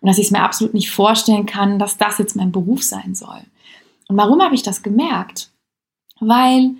Und 0.00 0.08
dass 0.08 0.18
ich 0.18 0.26
es 0.26 0.30
mir 0.30 0.42
absolut 0.42 0.74
nicht 0.74 0.90
vorstellen 0.90 1.44
kann, 1.44 1.80
dass 1.80 1.96
das 1.96 2.18
jetzt 2.18 2.36
mein 2.36 2.52
Beruf 2.52 2.84
sein 2.84 3.16
soll. 3.16 3.40
Und 4.06 4.16
warum 4.16 4.40
habe 4.40 4.54
ich 4.54 4.62
das 4.62 4.84
gemerkt? 4.84 5.50
Weil 6.20 6.76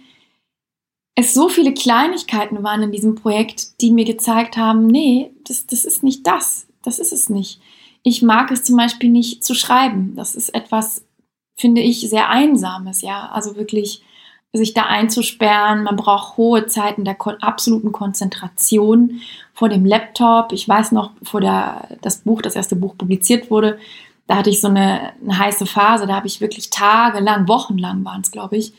es 1.16 1.34
so 1.34 1.48
viele 1.48 1.74
Kleinigkeiten 1.74 2.62
waren 2.62 2.82
in 2.82 2.92
diesem 2.92 3.16
Projekt, 3.16 3.80
die 3.80 3.90
mir 3.90 4.04
gezeigt 4.04 4.56
haben, 4.56 4.86
nee, 4.86 5.32
das, 5.44 5.66
das 5.66 5.84
ist 5.84 6.02
nicht 6.04 6.26
das. 6.26 6.66
Das 6.82 6.98
ist 7.00 7.12
es 7.12 7.28
nicht. 7.28 7.60
Ich 8.04 8.22
mag 8.22 8.50
es 8.50 8.62
zum 8.62 8.76
Beispiel 8.76 9.10
nicht 9.10 9.42
zu 9.42 9.54
schreiben. 9.54 10.12
Das 10.14 10.34
ist 10.34 10.54
etwas, 10.54 11.04
finde 11.56 11.80
ich, 11.80 12.08
sehr 12.08 12.28
Einsames, 12.28 13.00
ja. 13.00 13.30
Also 13.32 13.56
wirklich 13.56 14.02
sich 14.52 14.74
da 14.74 14.82
einzusperren. 14.82 15.84
Man 15.84 15.96
braucht 15.96 16.36
hohe 16.36 16.66
Zeiten 16.66 17.04
der 17.04 17.16
absoluten 17.40 17.92
Konzentration 17.92 19.22
vor 19.54 19.70
dem 19.70 19.86
Laptop. 19.86 20.52
Ich 20.52 20.68
weiß 20.68 20.92
noch, 20.92 21.12
bevor 21.12 21.40
der, 21.40 21.88
das 22.02 22.18
Buch, 22.18 22.42
das 22.42 22.56
erste 22.56 22.76
Buch 22.76 22.96
publiziert 22.96 23.50
wurde, 23.50 23.78
da 24.26 24.36
hatte 24.36 24.50
ich 24.50 24.60
so 24.60 24.68
eine, 24.68 25.14
eine 25.22 25.38
heiße 25.38 25.64
Phase. 25.64 26.06
Da 26.06 26.14
habe 26.14 26.26
ich 26.26 26.42
wirklich 26.42 26.68
tagelang, 26.68 27.48
wochenlang 27.48 28.04
waren 28.04 28.20
es, 28.20 28.30
glaube 28.30 28.58
ich, 28.58 28.74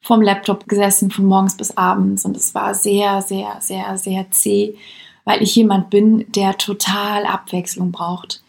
vom 0.00 0.22
Laptop 0.22 0.68
gesessen, 0.68 1.10
von 1.10 1.24
morgens 1.26 1.56
bis 1.56 1.76
abends. 1.76 2.24
Und 2.24 2.36
es 2.36 2.54
war 2.54 2.74
sehr, 2.74 3.22
sehr, 3.22 3.56
sehr, 3.58 3.98
sehr 3.98 4.30
zäh, 4.30 4.76
weil 5.24 5.42
ich 5.42 5.56
jemand 5.56 5.90
bin, 5.90 6.30
der 6.30 6.56
total 6.56 7.26
Abwechslung 7.26 7.90
braucht 7.90 8.40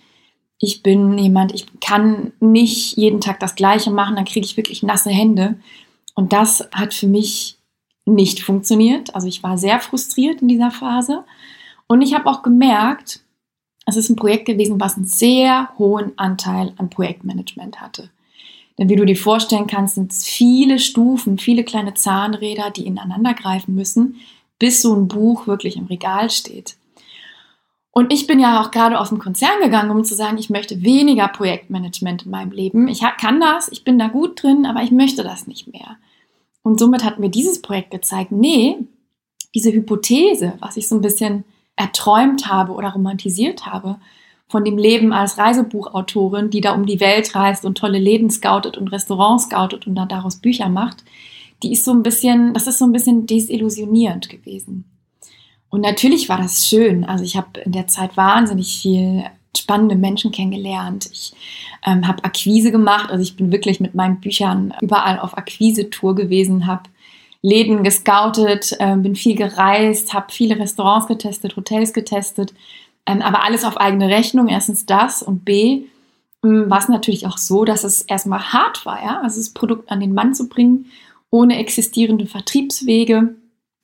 ich 0.60 0.84
bin 0.84 1.18
jemand, 1.18 1.54
ich 1.54 1.66
kann 1.80 2.34
nicht 2.42 2.98
jeden 2.98 3.22
Tag 3.22 3.40
das 3.40 3.56
Gleiche 3.56 3.92
machen, 3.92 4.18
dann 4.18 4.26
kriege 4.26 4.46
ich 4.46 4.58
wirklich 4.58 4.84
nasse 4.84 5.10
Hände. 5.10 5.56
Und 6.16 6.34
das 6.34 6.68
hat 6.74 6.94
für 6.94 7.08
mich 7.08 7.58
nicht 8.06 8.42
funktioniert. 8.42 9.16
Also 9.16 9.28
ich 9.28 9.42
war 9.42 9.58
sehr 9.58 9.80
frustriert 9.80 10.42
in 10.42 10.50
dieser 10.50 10.72
Phase. 10.72 11.24
Und 11.88 12.02
ich 12.02 12.14
habe 12.14 12.30
auch 12.30 12.44
gemerkt, 12.44 13.22
es 13.86 13.96
ist 13.96 14.10
ein 14.10 14.18
Projekt 14.18 14.46
gewesen, 14.46 14.80
was 14.80 14.98
einen 14.98 15.06
sehr 15.06 15.70
hohen 15.78 16.12
Anteil 16.18 16.74
an 16.78 16.90
Projektmanagement 16.90 17.80
hatte. 17.80 18.10
Denn 18.78 18.90
wie 18.90 18.96
du 18.96 19.06
dir 19.06 19.16
vorstellen 19.16 19.68
kannst, 19.68 19.96
sind 19.96 20.12
es 20.12 20.26
viele 20.26 20.80
Stufen, 20.80 21.38
viele 21.38 21.64
kleine 21.64 21.94
Zahnräder, 21.94 22.70
die 22.70 22.86
ineinander 22.86 23.34
greifen 23.34 23.76
müssen, 23.76 24.18
bis 24.58 24.82
so 24.82 24.94
ein 24.94 25.08
Buch 25.08 25.48
wirklich 25.48 25.78
im 25.78 25.86
Regal 25.86 26.30
steht. 26.30 26.76
Und 28.00 28.14
ich 28.14 28.28
bin 28.28 28.40
ja 28.40 28.62
auch 28.62 28.72
gerade 28.72 28.98
aus 28.98 29.10
dem 29.10 29.20
Konzern 29.20 29.60
gegangen, 29.62 29.92
um 29.92 30.06
zu 30.06 30.16
sagen, 30.16 30.38
ich 30.38 30.50
möchte 30.50 30.84
weniger 30.84 31.28
Projektmanagement 31.28 32.24
in 32.24 32.32
meinem 32.32 32.52
Leben. 32.52 32.88
Ich 32.88 33.02
kann 33.20 33.42
das, 33.42 33.68
ich 33.68 33.84
bin 33.84 34.00
da 34.00 34.08
gut 34.08 34.42
drin, 34.42 34.66
aber 34.66 34.82
ich 34.84 34.92
möchte 34.92 35.22
das 35.22 35.48
nicht 35.48 35.68
mehr. 35.74 35.98
Und 36.64 36.80
somit 36.80 37.04
hat 37.04 37.20
mir 37.20 37.28
dieses 37.28 37.62
Projekt 37.62 37.92
gezeigt, 37.92 38.32
nee, 38.32 38.78
diese 39.54 39.74
Hypothese, 39.74 40.54
was 40.62 40.78
ich 40.78 40.88
so 40.88 40.96
ein 40.96 41.02
bisschen 41.02 41.44
erträumt 41.76 42.48
habe 42.48 42.72
oder 42.72 42.94
romantisiert 42.94 43.66
habe, 43.66 43.98
von 44.48 44.64
dem 44.64 44.78
Leben 44.78 45.12
als 45.12 45.38
Reisebuchautorin, 45.38 46.50
die 46.52 46.62
da 46.62 46.76
um 46.76 46.86
die 46.86 47.02
Welt 47.02 47.36
reist 47.36 47.66
und 47.66 47.78
tolle 47.78 48.00
Läden 48.00 48.30
scoutet 48.30 48.78
und 48.78 48.94
Restaurants 48.94 49.48
scoutet 49.48 49.88
und 49.88 49.96
dann 49.96 50.08
daraus 50.08 50.38
Bücher 50.38 50.70
macht, 50.70 51.04
die 51.64 51.74
ist 51.74 51.84
so 51.84 51.92
ein 51.92 52.04
bisschen, 52.04 52.54
das 52.54 52.66
ist 52.66 52.78
so 52.78 52.86
ein 52.86 52.94
bisschen 52.94 53.26
desillusionierend 53.26 54.30
gewesen. 54.30 54.86
Und 55.70 55.82
natürlich 55.82 56.30
war 56.30 56.38
das 56.38 56.68
schön. 56.68 57.06
Also 57.06 57.24
ich 57.24 57.38
habe 57.38 57.60
in 57.62 57.72
der 57.72 57.88
Zeit 57.88 58.18
wahnsinnig 58.18 58.82
viel 58.82 59.26
spannende 59.56 59.96
Menschen 59.96 60.32
kennengelernt. 60.32 61.10
Ich 61.12 61.34
ähm, 61.86 62.08
habe 62.08 62.24
Akquise 62.24 62.72
gemacht. 62.72 63.10
Also 63.12 63.24
ich 63.24 63.36
bin 63.36 63.52
wirklich 63.52 63.80
mit 63.80 63.96
meinen 63.96 64.20
Büchern 64.20 64.74
überall 64.82 65.20
auf 65.20 65.38
Akquise-Tour 65.38 66.16
gewesen, 66.16 66.68
habe 66.68 66.84
Läden 67.42 67.84
gescoutet, 67.84 68.76
äh, 68.80 68.96
bin 68.98 69.16
viel 69.16 69.36
gereist, 69.36 70.14
habe 70.14 70.28
viele 70.32 70.60
Restaurants 70.60 71.08
getestet, 71.08 71.56
Hotels 71.56 71.94
getestet, 71.94 72.54
ähm, 73.06 73.22
aber 73.22 73.44
alles 73.44 73.64
auf 73.64 73.78
eigene 73.78 74.10
Rechnung. 74.10 74.48
Erstens 74.50 74.86
das 74.86 75.24
und 75.24 75.46
B 75.46 75.84
ähm, 76.44 76.70
war 76.70 76.80
es 76.80 76.90
natürlich 76.90 77.28
auch 77.28 77.38
so, 77.38 77.64
dass 77.64 77.84
es 77.84 78.02
erstmal 78.02 78.52
hart 78.52 78.86
war, 78.86 79.02
ja, 79.04 79.22
also 79.22 79.38
das 79.38 79.52
Produkt 79.52 79.90
an 79.90 80.02
den 80.02 80.14
Mann 80.14 80.34
zu 80.34 80.50
bringen, 80.50 80.88
ohne 81.30 81.58
existierende 81.58 82.26
Vertriebswege. 82.26 83.36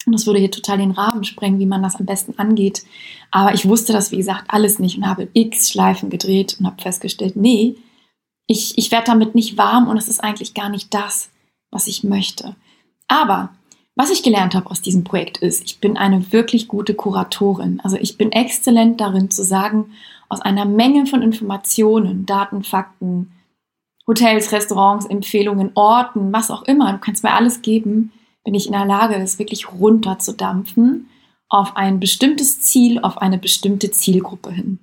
Und 0.05 0.13
das 0.13 0.25
würde 0.25 0.39
hier 0.39 0.51
total 0.51 0.77
den 0.77 0.91
Rahmen 0.91 1.24
sprengen, 1.24 1.59
wie 1.59 1.65
man 1.65 1.83
das 1.83 1.95
am 1.95 2.05
besten 2.05 2.38
angeht. 2.38 2.83
Aber 3.31 3.53
ich 3.53 3.67
wusste 3.67 3.93
das, 3.93 4.12
wie 4.12 4.17
gesagt, 4.17 4.45
alles 4.47 4.79
nicht 4.79 4.97
und 4.97 5.07
habe 5.07 5.27
x 5.33 5.69
Schleifen 5.69 6.09
gedreht 6.09 6.57
und 6.59 6.65
habe 6.65 6.81
festgestellt, 6.81 7.35
nee, 7.35 7.75
ich, 8.47 8.77
ich 8.77 8.91
werde 8.91 9.07
damit 9.07 9.35
nicht 9.35 9.57
warm 9.57 9.88
und 9.88 9.97
es 9.97 10.07
ist 10.07 10.24
eigentlich 10.24 10.53
gar 10.53 10.69
nicht 10.69 10.93
das, 10.93 11.29
was 11.71 11.88
ich 11.88 12.03
möchte. 12.03 12.55
Aber 13.07 13.50
was 13.95 14.12
ich 14.12 14.24
gelernt 14.24 14.55
habe 14.55 14.69
aus 14.69 14.81
diesem 14.81 15.03
Projekt 15.03 15.38
ist, 15.38 15.63
ich 15.63 15.79
bin 15.79 15.97
eine 15.97 16.31
wirklich 16.33 16.67
gute 16.67 16.93
Kuratorin. 16.93 17.79
Also 17.83 17.97
ich 17.97 18.17
bin 18.17 18.31
exzellent 18.31 19.00
darin 19.00 19.31
zu 19.31 19.43
sagen, 19.43 19.91
aus 20.27 20.41
einer 20.41 20.65
Menge 20.65 21.05
von 21.05 21.21
Informationen, 21.21 22.25
Daten, 22.25 22.63
Fakten, 22.63 23.31
Hotels, 24.07 24.51
Restaurants, 24.51 25.05
Empfehlungen, 25.05 25.71
Orten, 25.75 26.31
was 26.33 26.51
auch 26.51 26.63
immer, 26.63 26.91
du 26.91 27.00
kannst 27.00 27.24
mir 27.24 27.33
alles 27.33 27.62
geben, 27.62 28.12
bin 28.45 28.53
ich 28.53 28.67
in 28.67 28.71
der 28.71 28.85
Lage, 28.85 29.19
das 29.19 29.39
wirklich 29.39 29.71
runterzudampfen 29.73 31.09
auf 31.49 31.75
ein 31.75 31.99
bestimmtes 31.99 32.61
Ziel, 32.61 32.99
auf 32.99 33.17
eine 33.17 33.37
bestimmte 33.37 33.91
Zielgruppe 33.91 34.51
hin. 34.51 34.79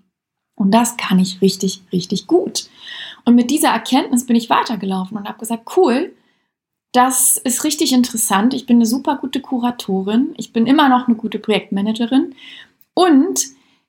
Und 0.55 0.73
das 0.73 0.97
kann 0.97 1.19
ich 1.19 1.41
richtig, 1.41 1.83
richtig 1.93 2.27
gut. 2.27 2.69
Und 3.25 3.35
mit 3.35 3.51
dieser 3.51 3.69
Erkenntnis 3.69 4.27
bin 4.27 4.37
ich 4.37 4.51
weitergelaufen 4.51 5.17
und 5.17 5.29
habe 5.29 5.39
gesagt, 5.39 5.77
cool, 5.77 6.13
das 6.93 7.37
ist 7.39 7.65
richtig 7.65 7.93
interessant. 7.93 8.53
Ich 8.53 8.67
bin 8.67 8.77
eine 8.77 8.87
super 8.87 9.17
gute 9.17 9.41
Kuratorin. 9.41 10.35
Ich 10.37 10.53
bin 10.53 10.67
immer 10.67 10.89
noch 10.89 11.07
eine 11.07 11.17
gute 11.17 11.39
Projektmanagerin. 11.39 12.35
Und 12.95 13.41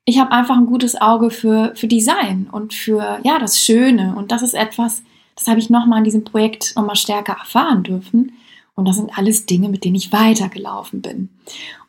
ich 0.06 0.18
habe 0.18 0.32
einfach 0.32 0.56
ein 0.56 0.66
gutes 0.66 1.00
Auge 1.00 1.30
für, 1.30 1.72
für 1.74 1.86
Design 1.86 2.48
und 2.50 2.74
für 2.74 3.20
ja, 3.22 3.38
das 3.38 3.60
Schöne. 3.60 4.14
Und 4.16 4.32
das 4.32 4.42
ist 4.42 4.54
etwas, 4.54 5.02
das 5.36 5.48
habe 5.48 5.58
ich 5.58 5.68
nochmal 5.68 5.98
in 5.98 6.04
diesem 6.04 6.24
Projekt 6.24 6.74
nochmal 6.76 6.96
stärker 6.96 7.34
erfahren 7.34 7.82
dürfen. 7.82 8.32
Und 8.76 8.88
das 8.88 8.96
sind 8.96 9.16
alles 9.16 9.46
Dinge, 9.46 9.68
mit 9.68 9.84
denen 9.84 9.94
ich 9.94 10.12
weitergelaufen 10.12 11.00
bin. 11.00 11.28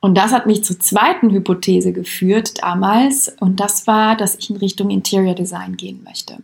Und 0.01 0.15
das 0.15 0.31
hat 0.31 0.45
mich 0.45 0.63
zur 0.63 0.79
zweiten 0.79 1.31
Hypothese 1.31 1.93
geführt 1.93 2.61
damals. 2.61 3.35
Und 3.39 3.59
das 3.59 3.87
war, 3.87 4.15
dass 4.15 4.35
ich 4.35 4.51
in 4.51 4.57
Richtung 4.57 4.91
Interior 4.91 5.33
Design 5.33 5.77
gehen 5.77 6.03
möchte. 6.03 6.37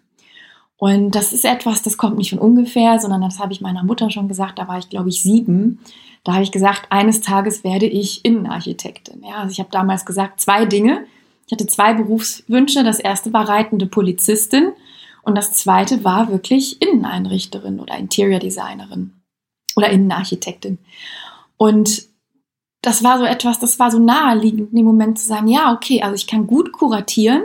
Und 0.78 1.12
das 1.12 1.32
ist 1.32 1.46
etwas, 1.46 1.84
das 1.84 1.96
kommt 1.96 2.18
nicht 2.18 2.32
von 2.32 2.40
ungefähr, 2.40 2.98
sondern 2.98 3.22
das 3.22 3.38
habe 3.38 3.54
ich 3.54 3.62
meiner 3.62 3.84
Mutter 3.84 4.10
schon 4.10 4.28
gesagt, 4.28 4.58
da 4.58 4.68
war 4.68 4.80
ich, 4.80 4.90
glaube 4.90 5.10
ich, 5.10 5.22
sieben. 5.22 5.80
Da 6.24 6.34
habe 6.34 6.44
ich 6.44 6.52
gesagt, 6.52 6.88
eines 6.90 7.22
Tages 7.22 7.64
werde 7.64 7.86
ich 7.86 8.26
Innenarchitektin. 8.26 9.22
Ja, 9.24 9.36
also 9.36 9.52
ich 9.52 9.60
habe 9.60 9.70
damals 9.72 10.08
gesagt, 10.08 10.42
zwei 10.42 10.66
Dinge. 10.66 11.06
Ich 11.46 11.52
hatte 11.52 11.68
zwei 11.68 11.94
Berufswünsche. 11.94 12.84
Das 12.84 13.00
erste 13.00 13.32
war 13.32 13.48
reitende 13.48 13.86
Polizistin 13.86 14.72
und 15.22 15.38
das 15.38 15.52
zweite 15.54 16.04
war 16.04 16.32
wirklich 16.32 16.82
Inneneinrichterin 16.82 17.80
oder 17.80 17.96
Interior 17.98 18.40
Designerin 18.40 19.14
oder 19.76 19.90
Innenarchitektin. 19.90 20.78
Und 21.58 22.04
das 22.82 23.04
war 23.04 23.20
so 23.20 23.26
etwas, 23.26 23.60
das 23.60 23.78
war 23.80 23.92
so 23.92 24.00
naheliegend 24.00 24.72
in 24.72 24.78
dem 24.78 24.86
Moment 24.86 25.20
zu 25.20 25.28
sagen, 25.28 25.48
ja, 25.48 25.74
okay, 25.74 26.02
also 26.02 26.16
ich 26.16 26.28
kann 26.28 26.48
gut 26.48 26.72
kuratieren 26.72 27.44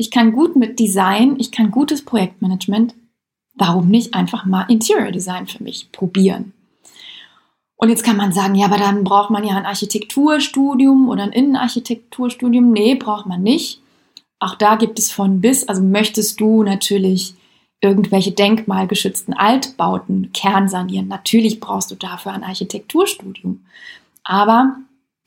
ich 0.00 0.12
kann 0.12 0.32
gut 0.32 0.54
mit 0.56 0.78
Design, 0.78 1.34
ich 1.38 1.50
kann 1.50 1.72
gutes 1.72 2.04
Projektmanagement. 2.04 2.94
Warum 3.54 3.88
nicht 3.88 4.14
einfach 4.14 4.46
mal 4.46 4.64
Interior 4.68 5.10
Design 5.10 5.48
für 5.48 5.62
mich 5.62 5.90
probieren? 5.90 6.52
Und 7.76 7.90
jetzt 7.90 8.04
kann 8.04 8.16
man 8.16 8.32
sagen, 8.32 8.54
ja, 8.54 8.66
aber 8.66 8.78
dann 8.78 9.02
braucht 9.02 9.30
man 9.30 9.44
ja 9.44 9.56
ein 9.56 9.66
Architekturstudium 9.66 11.08
oder 11.08 11.24
ein 11.24 11.32
Innenarchitekturstudium. 11.32 12.70
Nee, 12.70 12.94
braucht 12.94 13.26
man 13.26 13.42
nicht. 13.42 13.82
Auch 14.38 14.54
da 14.54 14.76
gibt 14.76 15.00
es 15.00 15.10
von 15.10 15.40
bis, 15.40 15.66
also 15.66 15.82
möchtest 15.82 16.40
du 16.40 16.62
natürlich 16.62 17.34
irgendwelche 17.80 18.32
denkmalgeschützten 18.32 19.34
Altbauten 19.34 20.32
kernsanieren. 20.32 21.08
Natürlich 21.08 21.60
brauchst 21.60 21.90
du 21.90 21.94
dafür 21.94 22.32
ein 22.32 22.42
Architekturstudium. 22.42 23.64
Aber 24.24 24.76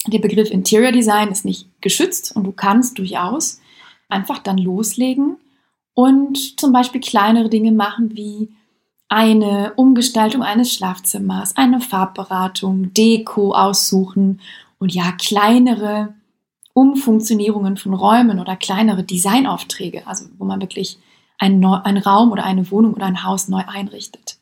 der 0.08 0.20
Begriff 0.20 0.52
Interior 0.52 0.92
Design 0.92 1.30
ist 1.30 1.46
nicht 1.46 1.68
geschützt 1.82 2.36
und 2.36 2.44
du 2.44 2.52
kannst 2.52 2.98
durchaus 2.98 3.62
einfach 4.10 4.40
dann 4.40 4.58
loslegen 4.58 5.38
und 5.94 6.60
zum 6.60 6.74
Beispiel 6.74 7.02
kleinere 7.02 7.50
Dinge 7.50 7.72
machen 7.72 8.16
wie 8.16 8.50
eine 9.08 9.74
Umgestaltung 9.76 10.42
eines 10.42 10.74
Schlafzimmers, 10.74 11.58
eine 11.58 11.82
Farbberatung, 11.82 12.94
Deko 12.94 13.54
aussuchen 13.54 14.40
und 14.80 14.94
ja, 14.94 15.12
kleinere 15.14 16.14
Umfunktionierungen 16.74 17.76
von 17.78 17.94
Räumen 17.94 18.40
oder 18.40 18.56
kleinere 18.56 19.04
Designaufträge, 19.04 20.08
also 20.08 20.26
wo 20.38 20.46
man 20.46 20.62
wirklich 20.62 20.98
einen, 21.42 21.66
einen 21.66 22.04
Raum 22.04 22.32
oder 22.32 22.44
eine 22.44 22.70
Wohnung 22.72 22.94
oder 22.94 23.08
ein 23.08 23.24
Haus 23.24 23.48
neu 23.48 23.64
einrichtet. 23.66 24.38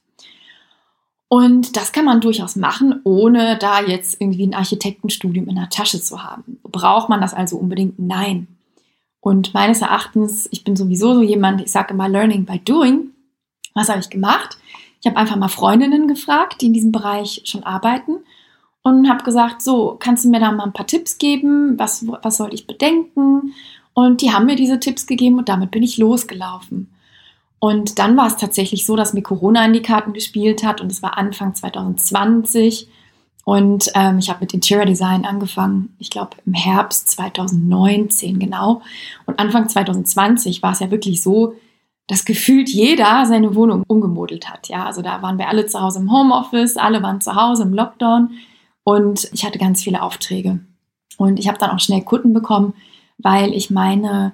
Und 1.30 1.78
das 1.78 1.92
kann 1.92 2.06
man 2.06 2.22
durchaus 2.22 2.56
machen, 2.56 3.02
ohne 3.04 3.58
da 3.58 3.82
jetzt 3.82 4.20
irgendwie 4.20 4.46
ein 4.46 4.56
Architektenstudium 4.56 5.48
in 5.48 5.56
der 5.56 5.70
Tasche 5.70 6.02
zu 6.02 6.24
haben. 6.24 6.60
Braucht 6.64 7.08
man 7.08 7.22
das 7.22 7.34
also 7.34 7.58
unbedingt? 7.58 8.00
Nein. 8.00 8.48
Und 9.22 9.54
meines 9.54 9.82
Erachtens, 9.82 10.50
ich 10.52 10.64
bin 10.64 10.76
sowieso 10.76 11.14
so 11.14 11.22
jemand, 11.22 11.62
ich 11.62 11.72
sage 11.72 11.94
immer 11.94 12.10
Learning 12.10 12.46
by 12.46 12.60
Doing. 12.60 13.12
Was 13.76 13.90
habe 13.90 14.00
ich 14.00 14.10
gemacht? 14.10 14.58
Ich 15.02 15.08
habe 15.08 15.18
einfach 15.18 15.36
mal 15.36 15.50
Freundinnen 15.50 16.08
gefragt, 16.08 16.62
die 16.62 16.66
in 16.66 16.74
diesem 16.74 16.92
Bereich 16.92 17.44
schon 17.46 17.64
arbeiten 17.64 18.18
und 18.82 19.08
habe 19.08 19.24
gesagt, 19.24 19.62
so, 19.62 19.96
kannst 20.00 20.26
du 20.26 20.30
mir 20.30 20.40
da 20.40 20.52
mal 20.52 20.66
ein 20.66 20.74
paar 20.74 20.88
Tipps 20.88 21.18
geben? 21.18 21.78
Was, 21.78 22.06
was 22.08 22.38
soll 22.38 22.54
ich 22.54 22.68
bedenken? 22.68 23.54
Und 24.00 24.22
die 24.22 24.32
haben 24.32 24.46
mir 24.46 24.56
diese 24.56 24.80
Tipps 24.80 25.08
gegeben 25.08 25.40
und 25.40 25.50
damit 25.50 25.72
bin 25.72 25.84
ich 25.84 25.98
losgelaufen. 25.98 26.90
Und 27.60 28.00
dann 28.00 28.16
war 28.16 28.28
es 28.28 28.38
tatsächlich 28.38 28.86
so, 28.86 28.96
dass 28.96 29.14
mir 29.14 29.22
Corona 29.22 29.66
in 29.66 29.74
die 29.74 29.82
Karten 29.82 30.14
gespielt 30.14 30.64
hat 30.64 30.80
und 30.80 30.90
es 30.90 31.04
war 31.04 31.18
Anfang 31.18 31.54
2020 31.54 32.88
und 33.44 33.92
ähm, 33.96 34.20
ich 34.20 34.30
habe 34.30 34.40
mit 34.40 34.54
Interior 34.54 34.86
Design 34.86 35.26
angefangen, 35.26 35.94
ich 36.00 36.10
glaube 36.10 36.38
im 36.46 36.54
Herbst 36.54 37.10
2019 37.10 38.40
genau. 38.40 38.82
Und 39.26 39.38
Anfang 39.38 39.68
2020 39.68 40.64
war 40.64 40.72
es 40.72 40.80
ja 40.80 40.92
wirklich 40.92 41.22
so, 41.22 41.56
dass 42.08 42.24
gefühlt 42.24 42.70
jeder 42.70 43.26
seine 43.26 43.54
Wohnung 43.56 43.84
umgemodelt 43.86 44.50
hat. 44.50 44.70
Ja, 44.70 44.86
also 44.86 45.02
da 45.02 45.22
waren 45.22 45.38
wir 45.38 45.50
alle 45.50 45.66
zu 45.66 45.82
Hause 45.82 46.00
im 46.00 46.10
Homeoffice, 46.10 46.78
alle 46.78 47.04
waren 47.04 47.20
zu 47.20 47.36
Hause 47.36 47.64
im 47.64 47.74
Lockdown 47.74 48.30
und 48.86 49.30
ich 49.34 49.46
hatte 49.46 49.60
ganz 49.60 49.84
viele 49.84 50.02
Aufträge. 50.02 50.62
Und 51.18 51.38
ich 51.38 51.50
habe 51.50 51.58
dann 51.58 51.72
auch 51.72 51.80
schnell 51.80 52.02
Kunden 52.04 52.34
bekommen, 52.34 52.74
weil 53.20 53.54
ich 53.54 53.70
meine, 53.70 54.34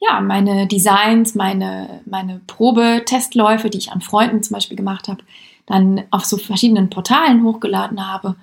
ja, 0.00 0.20
meine 0.20 0.66
Designs, 0.66 1.34
meine, 1.34 2.00
meine 2.06 2.40
Probetestläufe, 2.46 3.70
die 3.70 3.78
ich 3.78 3.92
an 3.92 4.00
Freunden 4.00 4.42
zum 4.42 4.54
Beispiel 4.54 4.76
gemacht 4.76 5.08
habe, 5.08 5.22
dann 5.66 6.02
auf 6.10 6.24
so 6.24 6.38
verschiedenen 6.38 6.90
Portalen 6.90 7.44
hochgeladen 7.44 8.10
habe, 8.10 8.34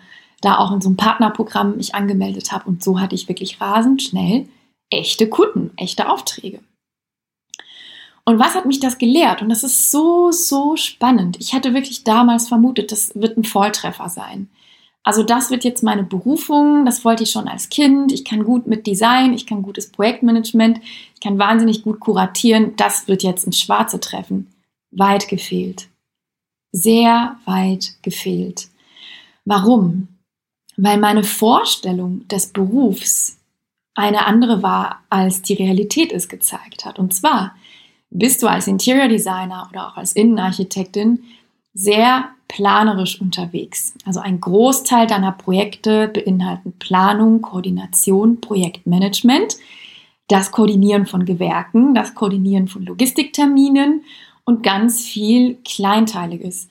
da 0.41 0.58
auch 0.58 0.72
in 0.72 0.79
so 0.79 0.88
einem 0.88 0.98
Partnerprogramm 0.98 1.75
mich 1.75 1.96
angemeldet 1.96 2.51
habe 2.51 2.69
und 2.69 2.81
so 2.81 3.00
hatte 3.00 3.15
ich 3.15 3.27
wirklich 3.27 3.60
rasend 3.60 4.01
schnell 4.01 4.48
echte 4.89 5.27
Kunden, 5.27 5.72
echte 5.75 6.10
Aufträge. 6.10 6.62
Und 8.25 8.39
was 8.39 8.55
hat 8.55 8.65
mich 8.65 8.79
das 8.79 9.00
gelehrt? 9.00 9.41
Und 9.41 9.50
das 9.50 9.63
ist 9.63 9.91
so, 9.91 10.31
so 10.31 10.75
spannend. 10.75 11.38
Ich 11.39 11.53
hatte 11.53 11.74
wirklich 11.74 12.03
damals 12.03 12.48
vermutet, 12.48 12.91
das 12.91 13.12
wird 13.15 13.38
ein 13.38 13.43
Volltreffer 13.43 14.08
sein. 14.08 14.50
Also 15.10 15.24
das 15.24 15.50
wird 15.50 15.63
jetzt 15.63 15.82
meine 15.82 16.04
Berufung, 16.04 16.86
das 16.86 17.04
wollte 17.04 17.24
ich 17.24 17.32
schon 17.32 17.48
als 17.48 17.70
Kind. 17.70 18.12
Ich 18.12 18.24
kann 18.24 18.44
gut 18.44 18.68
mit 18.68 18.86
Design, 18.86 19.34
ich 19.34 19.48
kann 19.48 19.63
gutes 19.63 19.92
Projektmanagement, 19.92 20.80
ich 21.16 21.20
kann 21.20 21.39
wahnsinnig 21.39 21.82
gut 21.82 22.00
kuratieren. 22.00 22.75
Das 22.75 23.08
wird 23.08 23.24
jetzt 23.24 23.48
ein 23.48 23.54
Schwarze 23.54 24.00
treffen. 24.00 24.54
Weit 24.92 25.28
gefehlt 25.28 25.89
sehr 26.72 27.38
weit 27.46 27.94
gefehlt. 28.01 28.70
Warum? 29.46 30.08
Weil 30.78 30.98
meine 30.98 31.24
Vorstellung 31.24 32.28
des 32.28 32.48
Berufs 32.48 33.38
eine 33.96 34.25
andere 34.25 34.63
war, 34.63 35.04
als 35.10 35.42
die 35.42 35.56
Realität 35.56 36.12
es 36.12 36.30
gezeigt 36.30 36.86
hat. 36.86 37.00
Und 37.00 37.13
zwar 37.13 37.56
bist 38.12 38.42
du 38.42 38.48
als 38.48 38.68
Interior 38.68 39.08
Designer 39.08 39.68
oder 39.70 39.88
auch 39.88 39.98
als 39.98 40.13
Innenarchitektin 40.13 41.24
sehr 41.74 42.30
planerisch 42.50 43.22
unterwegs. 43.22 43.94
Also 44.06 44.20
ein 44.20 44.41
Großteil 44.41 45.08
deiner 45.08 45.32
Projekte 45.32 46.10
beinhalten 46.10 46.74
Planung, 46.77 47.41
Koordination, 47.41 48.41
Projektmanagement. 48.41 49.56
das 50.27 50.51
Koordinieren 50.51 51.08
von 51.08 51.25
Gewerken, 51.25 51.96
das 51.96 52.13
Koordinieren 52.13 52.68
von 52.68 52.86
Logistikterminen 52.86 54.03
und 54.44 54.62
ganz 54.62 55.03
viel 55.03 55.58
Kleinteiliges. 55.65 56.70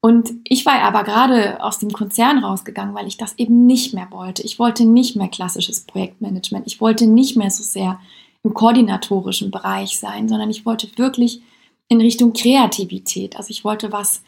Und 0.00 0.32
ich 0.44 0.66
war 0.66 0.80
aber 0.82 1.04
gerade 1.04 1.62
aus 1.62 1.78
dem 1.78 1.92
Konzern 1.92 2.38
rausgegangen, 2.38 2.94
weil 2.94 3.06
ich 3.06 3.16
das 3.16 3.38
eben 3.38 3.66
nicht 3.66 3.94
mehr 3.94 4.08
wollte. 4.10 4.42
Ich 4.42 4.58
wollte 4.58 4.86
nicht 4.86 5.14
mehr 5.14 5.28
klassisches 5.28 5.82
Projektmanagement. 5.82 6.66
Ich 6.66 6.80
wollte 6.80 7.06
nicht 7.06 7.36
mehr 7.36 7.50
so 7.50 7.62
sehr 7.62 8.00
im 8.42 8.54
koordinatorischen 8.54 9.50
Bereich 9.50 9.98
sein, 9.98 10.28
sondern 10.28 10.50
ich 10.50 10.66
wollte 10.66 10.88
wirklich 10.96 11.42
in 11.88 12.00
Richtung 12.00 12.32
Kreativität. 12.32 13.36
Also 13.36 13.50
ich 13.50 13.64
wollte 13.64 13.92
was 13.92 14.22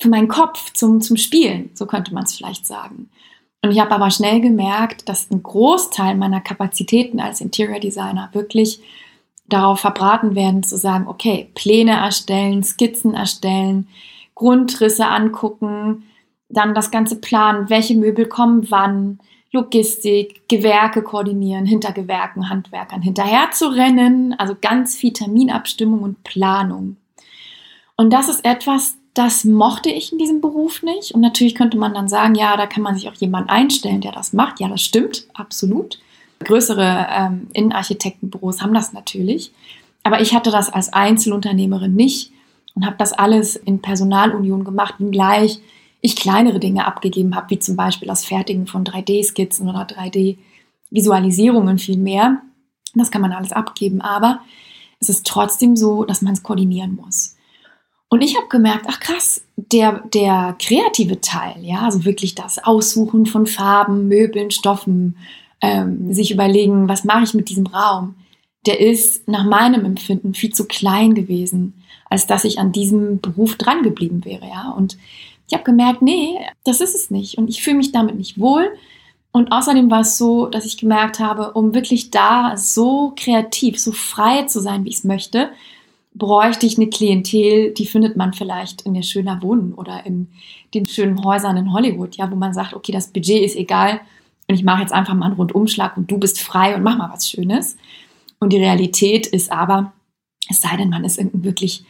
für 0.00 0.08
meinen 0.08 0.28
Kopf 0.28 0.72
zum, 0.72 1.00
zum 1.00 1.16
Spielen, 1.16 1.70
so 1.74 1.86
könnte 1.86 2.14
man 2.14 2.24
es 2.24 2.34
vielleicht 2.34 2.66
sagen. 2.66 3.10
Und 3.62 3.70
ich 3.70 3.80
habe 3.80 3.92
aber 3.92 4.10
schnell 4.10 4.40
gemerkt, 4.40 5.08
dass 5.08 5.30
ein 5.30 5.42
Großteil 5.42 6.16
meiner 6.16 6.40
Kapazitäten 6.40 7.20
als 7.20 7.40
Interior 7.40 7.78
Designer 7.78 8.30
wirklich 8.32 8.80
darauf 9.46 9.80
verbraten 9.80 10.34
werden, 10.34 10.62
zu 10.62 10.78
sagen, 10.78 11.06
okay, 11.08 11.50
Pläne 11.54 11.92
erstellen, 11.92 12.62
Skizzen 12.62 13.14
erstellen, 13.14 13.88
Grundrisse 14.34 15.06
angucken, 15.06 16.04
dann 16.48 16.74
das 16.74 16.90
ganze 16.90 17.16
planen, 17.16 17.68
welche 17.68 17.96
Möbel 17.96 18.26
kommen 18.26 18.70
wann, 18.70 19.18
Logistik, 19.52 20.48
Gewerke 20.48 21.02
koordinieren, 21.02 21.66
hinter 21.66 21.92
Gewerken, 21.92 22.48
Handwerkern 22.48 23.02
hinterher 23.02 23.50
zu 23.50 23.66
rennen, 23.66 24.32
also 24.38 24.56
ganz 24.58 24.96
viel 24.96 25.12
Terminabstimmung 25.12 26.02
und 26.02 26.22
Planung. 26.22 26.96
Und 27.96 28.12
das 28.12 28.28
ist 28.28 28.44
etwas, 28.44 28.96
das 29.14 29.44
mochte 29.44 29.90
ich 29.90 30.12
in 30.12 30.18
diesem 30.18 30.40
Beruf 30.40 30.82
nicht. 30.82 31.12
Und 31.12 31.20
natürlich 31.20 31.54
könnte 31.54 31.76
man 31.76 31.94
dann 31.94 32.08
sagen, 32.08 32.34
ja, 32.34 32.56
da 32.56 32.66
kann 32.66 32.82
man 32.82 32.94
sich 32.94 33.08
auch 33.08 33.14
jemand 33.14 33.50
einstellen, 33.50 34.00
der 34.00 34.12
das 34.12 34.32
macht. 34.32 34.60
Ja, 34.60 34.68
das 34.68 34.82
stimmt, 34.82 35.26
absolut. 35.34 35.98
Größere 36.44 37.06
ähm, 37.10 37.48
Innenarchitektenbüros 37.52 38.62
haben 38.62 38.72
das 38.72 38.92
natürlich. 38.92 39.52
Aber 40.02 40.20
ich 40.20 40.34
hatte 40.34 40.50
das 40.50 40.70
als 40.70 40.92
Einzelunternehmerin 40.92 41.94
nicht 41.94 42.32
und 42.74 42.86
habe 42.86 42.96
das 42.98 43.12
alles 43.12 43.56
in 43.56 43.82
Personalunion 43.82 44.64
gemacht, 44.64 44.94
wenngleich 44.98 45.60
ich 46.00 46.16
kleinere 46.16 46.60
Dinge 46.60 46.86
abgegeben 46.86 47.34
habe, 47.34 47.50
wie 47.50 47.58
zum 47.58 47.76
Beispiel 47.76 48.08
das 48.08 48.24
Fertigen 48.24 48.66
von 48.66 48.84
3D-Skizzen 48.84 49.68
oder 49.68 49.82
3D-Visualisierungen 49.82 51.78
viel 51.78 51.98
mehr. 51.98 52.40
Das 52.94 53.10
kann 53.10 53.20
man 53.20 53.32
alles 53.32 53.52
abgeben, 53.52 54.00
aber 54.00 54.40
es 54.98 55.10
ist 55.10 55.26
trotzdem 55.26 55.76
so, 55.76 56.04
dass 56.04 56.22
man 56.22 56.32
es 56.32 56.42
koordinieren 56.42 56.96
muss. 56.96 57.36
Und 58.10 58.22
ich 58.22 58.36
habe 58.36 58.48
gemerkt, 58.48 58.86
ach 58.88 58.98
krass, 58.98 59.42
der, 59.56 60.02
der 60.12 60.56
kreative 60.58 61.20
Teil, 61.20 61.56
ja, 61.62 61.82
also 61.82 62.04
wirklich 62.04 62.34
das 62.34 62.62
Aussuchen 62.62 63.24
von 63.24 63.46
Farben, 63.46 64.08
Möbeln, 64.08 64.50
Stoffen, 64.50 65.16
ähm, 65.60 66.12
sich 66.12 66.32
überlegen, 66.32 66.88
was 66.88 67.04
mache 67.04 67.22
ich 67.22 67.34
mit 67.34 67.48
diesem 67.48 67.66
Raum, 67.68 68.16
der 68.66 68.80
ist 68.80 69.28
nach 69.28 69.44
meinem 69.44 69.84
Empfinden 69.84 70.34
viel 70.34 70.52
zu 70.52 70.66
klein 70.66 71.14
gewesen, 71.14 71.82
als 72.06 72.26
dass 72.26 72.44
ich 72.44 72.58
an 72.58 72.72
diesem 72.72 73.20
Beruf 73.20 73.54
dran 73.54 73.82
geblieben 73.82 74.24
wäre, 74.24 74.46
ja. 74.46 74.70
Und 74.70 74.98
ich 75.46 75.54
habe 75.54 75.64
gemerkt, 75.64 76.02
nee, 76.02 76.38
das 76.64 76.80
ist 76.80 76.94
es 76.94 77.10
nicht. 77.10 77.38
Und 77.38 77.48
ich 77.48 77.62
fühle 77.62 77.76
mich 77.76 77.92
damit 77.92 78.16
nicht 78.16 78.38
wohl. 78.38 78.72
Und 79.32 79.52
außerdem 79.52 79.90
war 79.90 80.00
es 80.00 80.18
so, 80.18 80.46
dass 80.46 80.64
ich 80.64 80.78
gemerkt 80.78 81.20
habe, 81.20 81.52
um 81.52 81.74
wirklich 81.74 82.10
da 82.10 82.56
so 82.56 83.12
kreativ, 83.16 83.78
so 83.78 83.92
frei 83.92 84.42
zu 84.42 84.60
sein, 84.60 84.84
wie 84.84 84.88
ich 84.88 84.96
es 84.96 85.04
möchte, 85.04 85.50
bräuchte 86.14 86.66
ich 86.66 86.76
eine 86.76 86.88
Klientel, 86.88 87.72
die 87.72 87.86
findet 87.86 88.16
man 88.16 88.32
vielleicht 88.32 88.82
in 88.82 88.94
der 88.94 89.02
schöner 89.02 89.40
Wohnen 89.42 89.74
oder 89.74 90.04
in 90.04 90.28
den 90.74 90.86
schönen 90.86 91.24
Häusern 91.24 91.56
in 91.56 91.72
Hollywood, 91.72 92.16
ja, 92.16 92.30
wo 92.30 92.36
man 92.36 92.52
sagt, 92.52 92.74
okay, 92.74 92.92
das 92.92 93.08
Budget 93.08 93.42
ist 93.42 93.56
egal 93.56 94.00
und 94.48 94.54
ich 94.54 94.64
mache 94.64 94.82
jetzt 94.82 94.92
einfach 94.92 95.14
mal 95.14 95.26
einen 95.26 95.36
Rundumschlag 95.36 95.96
und 95.96 96.10
du 96.10 96.18
bist 96.18 96.40
frei 96.40 96.74
und 96.74 96.82
mach 96.82 96.98
mal 96.98 97.10
was 97.12 97.28
Schönes. 97.28 97.76
Und 98.40 98.52
die 98.52 98.58
Realität 98.58 99.26
ist 99.26 99.52
aber, 99.52 99.92
es 100.48 100.60
sei 100.60 100.76
denn, 100.76 100.90
man 100.90 101.04
ist 101.04 101.20
ein 101.20 101.30
wirklich 101.44 101.84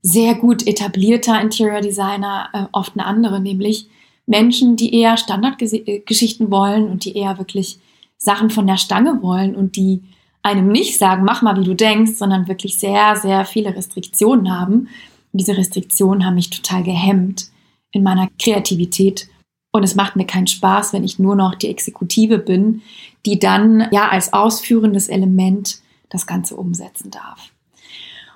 sehr 0.00 0.34
gut 0.34 0.66
etablierter 0.66 1.40
Interior 1.40 1.80
Designer, 1.80 2.48
äh, 2.52 2.64
oft 2.72 2.92
eine 2.94 3.04
andere, 3.04 3.40
nämlich 3.40 3.88
Menschen, 4.24 4.76
die 4.76 4.94
eher 4.94 5.16
Standardgeschichten 5.16 6.50
wollen 6.50 6.88
und 6.88 7.04
die 7.04 7.16
eher 7.16 7.38
wirklich 7.38 7.78
Sachen 8.16 8.50
von 8.50 8.66
der 8.66 8.76
Stange 8.76 9.20
wollen 9.22 9.54
und 9.54 9.76
die 9.76 10.02
einem 10.46 10.68
nicht 10.68 10.98
sagen, 10.98 11.24
mach 11.24 11.42
mal, 11.42 11.58
wie 11.60 11.64
du 11.64 11.74
denkst, 11.74 12.12
sondern 12.14 12.46
wirklich 12.46 12.78
sehr, 12.78 13.16
sehr 13.16 13.44
viele 13.44 13.74
Restriktionen 13.74 14.56
haben. 14.56 14.88
Und 15.32 15.40
diese 15.40 15.56
Restriktionen 15.56 16.24
haben 16.24 16.36
mich 16.36 16.50
total 16.50 16.84
gehemmt 16.84 17.50
in 17.90 18.04
meiner 18.04 18.28
Kreativität. 18.38 19.28
Und 19.72 19.82
es 19.82 19.96
macht 19.96 20.14
mir 20.14 20.24
keinen 20.24 20.46
Spaß, 20.46 20.92
wenn 20.92 21.02
ich 21.02 21.18
nur 21.18 21.34
noch 21.34 21.56
die 21.56 21.68
Exekutive 21.68 22.38
bin, 22.38 22.82
die 23.26 23.40
dann 23.40 23.88
ja 23.90 24.08
als 24.08 24.32
ausführendes 24.32 25.08
Element 25.08 25.80
das 26.10 26.28
Ganze 26.28 26.54
umsetzen 26.54 27.10
darf. 27.10 27.50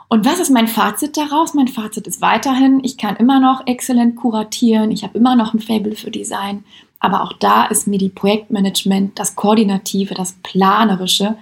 Und 0.09 0.27
was 0.27 0.41
ist 0.41 0.51
mein 0.51 0.67
Fazit 0.67 1.17
daraus? 1.17 1.55
Mein 1.55 1.69
Fazit 1.69 2.09
ist 2.09 2.21
weiterhin, 2.21 2.81
ich 2.83 2.99
kann 2.99 3.15
immer 3.15 3.39
noch 3.39 3.69
exzellent 3.69 4.17
kuratieren, 4.17 4.91
ich 4.91 5.05
habe 5.05 5.17
immer 5.17 5.37
noch 5.37 5.55
ein 5.55 5.61
Fable 5.61 5.95
für 5.95 6.11
Design, 6.11 6.65
aber 6.99 7.23
auch 7.23 7.33
da 7.35 7.67
ist 7.67 7.87
mir 7.87 7.99
die 7.99 8.09
Projektmanagement, 8.09 9.17
das 9.17 9.37
Koordinative, 9.37 10.15
das 10.15 10.33
Planerische 10.43 11.37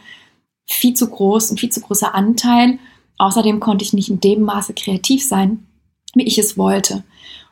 viel 0.69 0.95
zu 0.95 1.09
groß, 1.09 1.51
ein 1.51 1.59
viel 1.59 1.71
zu 1.71 1.81
großer 1.81 2.15
Anteil. 2.15 2.79
Außerdem 3.19 3.61
konnte 3.61 3.85
ich 3.85 3.93
nicht 3.93 4.11
in 4.11 4.21
dem 4.21 4.43
Maße 4.43 4.75
kreativ 4.75 5.25
sein, 5.25 5.67
wie 6.15 6.25
ich 6.25 6.39
es 6.39 6.57
wollte. 6.57 7.05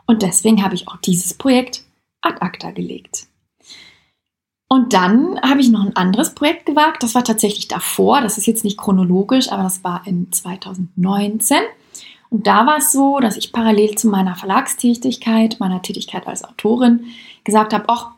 Und 0.07 0.23
deswegen 0.23 0.63
habe 0.63 0.75
ich 0.75 0.87
auch 0.89 0.97
dieses 0.99 1.35
Projekt 1.35 1.83
ad 2.21 2.41
acta 2.41 2.71
gelegt. 2.71 3.27
Und 4.69 4.93
dann 4.93 5.41
habe 5.43 5.61
ich 5.61 5.69
noch 5.71 5.85
ein 5.85 5.97
anderes 5.97 6.35
Projekt 6.35 6.67
gewagt. 6.67 7.03
Das 7.03 7.15
war 7.15 7.23
tatsächlich 7.23 7.69
davor. 7.69 8.21
Das 8.21 8.37
ist 8.37 8.47
jetzt 8.47 8.65
nicht 8.65 8.79
chronologisch, 8.79 9.51
aber 9.51 9.63
das 9.63 9.85
war 9.85 10.03
in 10.07 10.33
2019. 10.33 11.59
Und 12.31 12.47
da 12.47 12.67
war 12.67 12.79
es 12.79 12.91
so, 12.91 13.21
dass 13.21 13.37
ich 13.37 13.53
parallel 13.53 13.95
zu 13.95 14.09
meiner 14.09 14.35
Verlagstätigkeit, 14.35 15.61
meiner 15.61 15.83
Tätigkeit 15.83 16.27
als 16.27 16.45
Autorin, 16.45 17.07
gesagt 17.45 17.73
habe, 17.73 17.85
ach, 17.89 18.11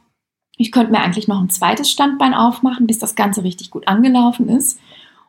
ich 0.56 0.72
könnte 0.72 0.90
mir 0.90 1.00
eigentlich 1.00 1.28
noch 1.28 1.40
ein 1.40 1.50
zweites 1.50 1.90
Standbein 1.90 2.34
aufmachen, 2.34 2.86
bis 2.86 2.98
das 2.98 3.14
Ganze 3.14 3.44
richtig 3.44 3.70
gut 3.70 3.86
angelaufen 3.86 4.48
ist. 4.48 4.80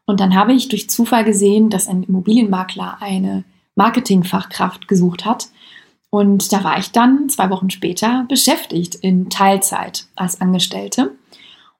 Und 0.09 0.19
dann 0.19 0.33
habe 0.33 0.53
ich 0.53 0.69
durch 0.69 0.89
Zufall 0.89 1.23
gesehen, 1.23 1.69
dass 1.69 1.87
ein 1.87 2.01
Immobilienmakler 2.01 2.97
eine 2.99 3.43
Marketingfachkraft 3.75 4.87
gesucht 4.87 5.23
hat. 5.23 5.49
Und 6.09 6.51
da 6.51 6.63
war 6.63 6.79
ich 6.79 6.91
dann 6.91 7.29
zwei 7.29 7.51
Wochen 7.51 7.69
später 7.69 8.25
beschäftigt 8.27 8.95
in 8.95 9.29
Teilzeit 9.29 10.07
als 10.15 10.41
Angestellte 10.41 11.11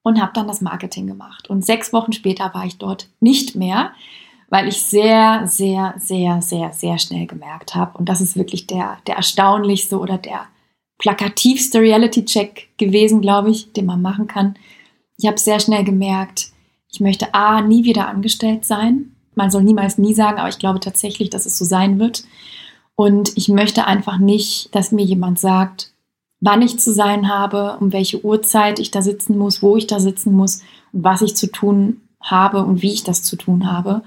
und 0.03 0.21
habe 0.21 0.31
dann 0.35 0.47
das 0.47 0.61
Marketing 0.61 1.07
gemacht. 1.07 1.49
Und 1.49 1.65
sechs 1.65 1.91
Wochen 1.91 2.13
später 2.13 2.53
war 2.53 2.65
ich 2.67 2.77
dort 2.77 3.09
nicht 3.19 3.55
mehr, 3.55 3.93
weil 4.49 4.67
ich 4.67 4.79
sehr, 4.79 5.47
sehr, 5.47 5.95
sehr, 5.97 6.43
sehr, 6.43 6.71
sehr 6.71 6.99
schnell 6.99 7.25
gemerkt 7.25 7.73
habe. 7.73 7.97
Und 7.97 8.09
das 8.09 8.21
ist 8.21 8.37
wirklich 8.37 8.67
der, 8.67 8.99
der 9.07 9.15
erstaunlichste 9.15 9.97
oder 9.97 10.19
der 10.19 10.45
plakativste 10.99 11.79
Reality-Check 11.79 12.77
gewesen, 12.77 13.21
glaube 13.21 13.49
ich, 13.49 13.73
den 13.73 13.87
man 13.87 14.03
machen 14.03 14.27
kann. 14.27 14.53
Ich 15.17 15.25
habe 15.25 15.39
sehr 15.39 15.59
schnell 15.59 15.83
gemerkt, 15.83 16.51
ich 16.91 16.99
möchte 16.99 17.33
A, 17.33 17.61
nie 17.61 17.83
wieder 17.83 18.07
angestellt 18.07 18.65
sein. 18.65 19.15
Man 19.35 19.51
soll 19.51 19.63
niemals 19.63 19.97
nie 19.97 20.13
sagen, 20.13 20.39
aber 20.39 20.49
ich 20.49 20.59
glaube 20.59 20.79
tatsächlich, 20.79 21.29
dass 21.29 21.45
es 21.45 21.57
so 21.57 21.65
sein 21.65 21.99
wird. 21.99 22.23
Und 22.95 23.37
ich 23.37 23.47
möchte 23.47 23.85
einfach 23.87 24.17
nicht, 24.17 24.73
dass 24.75 24.91
mir 24.91 25.05
jemand 25.05 25.39
sagt, 25.39 25.93
wann 26.41 26.61
ich 26.61 26.79
zu 26.79 26.91
sein 26.93 27.29
habe, 27.29 27.77
um 27.79 27.93
welche 27.93 28.23
Uhrzeit 28.23 28.79
ich 28.79 28.91
da 28.91 29.01
sitzen 29.01 29.37
muss, 29.37 29.61
wo 29.61 29.77
ich 29.77 29.87
da 29.87 29.99
sitzen 29.99 30.33
muss 30.33 30.61
und 30.91 31.03
was 31.03 31.21
ich 31.21 31.35
zu 31.35 31.51
tun 31.51 32.01
habe 32.21 32.63
und 32.63 32.81
wie 32.81 32.91
ich 32.91 33.03
das 33.03 33.23
zu 33.23 33.35
tun 33.35 33.71
habe. 33.71 34.03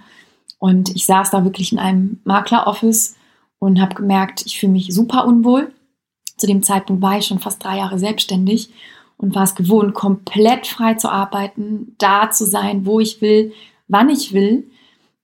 Und 0.59 0.95
ich 0.95 1.07
saß 1.07 1.31
da 1.31 1.45
wirklich 1.45 1.73
in 1.73 1.79
einem 1.79 2.21
Makleroffice 2.25 3.16
und 3.59 3.81
habe 3.81 3.95
gemerkt, 3.95 4.45
ich 4.45 4.59
fühle 4.59 4.73
mich 4.73 4.92
super 4.92 5.27
unwohl. 5.27 5.73
Zu 6.37 6.47
dem 6.47 6.62
Zeitpunkt 6.62 7.03
war 7.03 7.18
ich 7.18 7.27
schon 7.27 7.38
fast 7.38 7.62
drei 7.64 7.79
Jahre 7.79 7.99
selbstständig 7.99 8.71
und 9.22 9.35
war 9.37 9.44
es 9.44 9.54
gewohnt, 9.54 9.94
komplett 9.94 10.66
frei 10.66 10.94
zu 10.94 11.08
arbeiten, 11.08 11.94
da 11.98 12.30
zu 12.30 12.44
sein, 12.44 12.85
wo 12.85 12.98
ich 13.00 13.22
will, 13.22 13.52
wann 13.87 14.11
ich 14.11 14.32
will. 14.32 14.68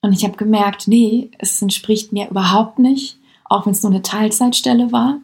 Und 0.01 0.13
ich 0.13 0.25
habe 0.25 0.37
gemerkt, 0.37 0.87
nee, 0.87 1.33
es 1.39 1.61
entspricht 1.61 2.13
mir 2.13 2.31
überhaupt 2.31 2.79
nicht, 2.79 3.19
auch 3.45 3.67
wenn 3.67 3.73
es 3.73 3.83
nur 3.83 3.91
eine 3.91 4.03
Teilzeitstelle 4.03 4.93
war. 4.93 5.21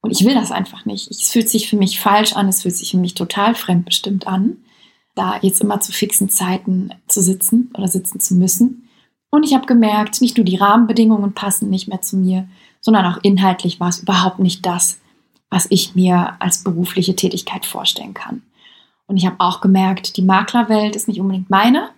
Und 0.00 0.10
ich 0.10 0.24
will 0.24 0.34
das 0.34 0.50
einfach 0.50 0.84
nicht. 0.84 1.08
Es 1.08 1.30
fühlt 1.30 1.48
sich 1.48 1.70
für 1.70 1.76
mich 1.76 2.00
falsch 2.00 2.34
an, 2.34 2.48
es 2.48 2.62
fühlt 2.62 2.76
sich 2.76 2.90
für 2.90 2.96
mich 2.96 3.14
total 3.14 3.54
fremdbestimmt 3.54 4.26
an, 4.26 4.56
da 5.14 5.38
jetzt 5.40 5.60
immer 5.60 5.80
zu 5.80 5.92
fixen 5.92 6.28
Zeiten 6.28 6.90
zu 7.06 7.22
sitzen 7.22 7.70
oder 7.78 7.86
sitzen 7.86 8.18
zu 8.18 8.34
müssen. 8.34 8.88
Und 9.30 9.44
ich 9.44 9.54
habe 9.54 9.66
gemerkt, 9.66 10.20
nicht 10.20 10.36
nur 10.36 10.44
die 10.44 10.56
Rahmenbedingungen 10.56 11.32
passen 11.32 11.70
nicht 11.70 11.86
mehr 11.86 12.02
zu 12.02 12.16
mir, 12.16 12.48
sondern 12.80 13.06
auch 13.06 13.18
inhaltlich 13.22 13.78
war 13.78 13.88
es 13.88 14.00
überhaupt 14.00 14.40
nicht 14.40 14.66
das, 14.66 14.98
was 15.50 15.66
ich 15.70 15.94
mir 15.94 16.36
als 16.40 16.64
berufliche 16.64 17.16
Tätigkeit 17.16 17.66
vorstellen 17.66 18.14
kann. 18.14 18.42
Und 19.06 19.16
ich 19.16 19.26
habe 19.26 19.36
auch 19.38 19.60
gemerkt, 19.60 20.16
die 20.16 20.22
Maklerwelt 20.22 20.96
ist 20.96 21.08
nicht 21.08 21.20
unbedingt 21.20 21.50
meine, 21.50 21.90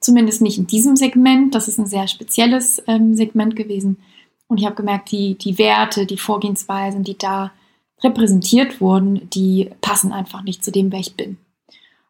zumindest 0.00 0.40
nicht 0.42 0.58
in 0.58 0.66
diesem 0.66 0.96
Segment. 0.96 1.54
Das 1.54 1.68
ist 1.68 1.78
ein 1.78 1.86
sehr 1.86 2.08
spezielles 2.08 2.82
ähm, 2.86 3.14
Segment 3.14 3.56
gewesen. 3.56 3.98
Und 4.46 4.58
ich 4.58 4.66
habe 4.66 4.76
gemerkt, 4.76 5.10
die, 5.12 5.36
die 5.36 5.58
Werte, 5.58 6.06
die 6.06 6.16
Vorgehensweisen, 6.16 7.02
die 7.04 7.18
da 7.18 7.52
repräsentiert 8.02 8.80
wurden, 8.80 9.28
die 9.30 9.70
passen 9.80 10.12
einfach 10.12 10.42
nicht 10.42 10.64
zu 10.64 10.70
dem, 10.72 10.92
wer 10.92 11.00
ich 11.00 11.14
bin. 11.14 11.38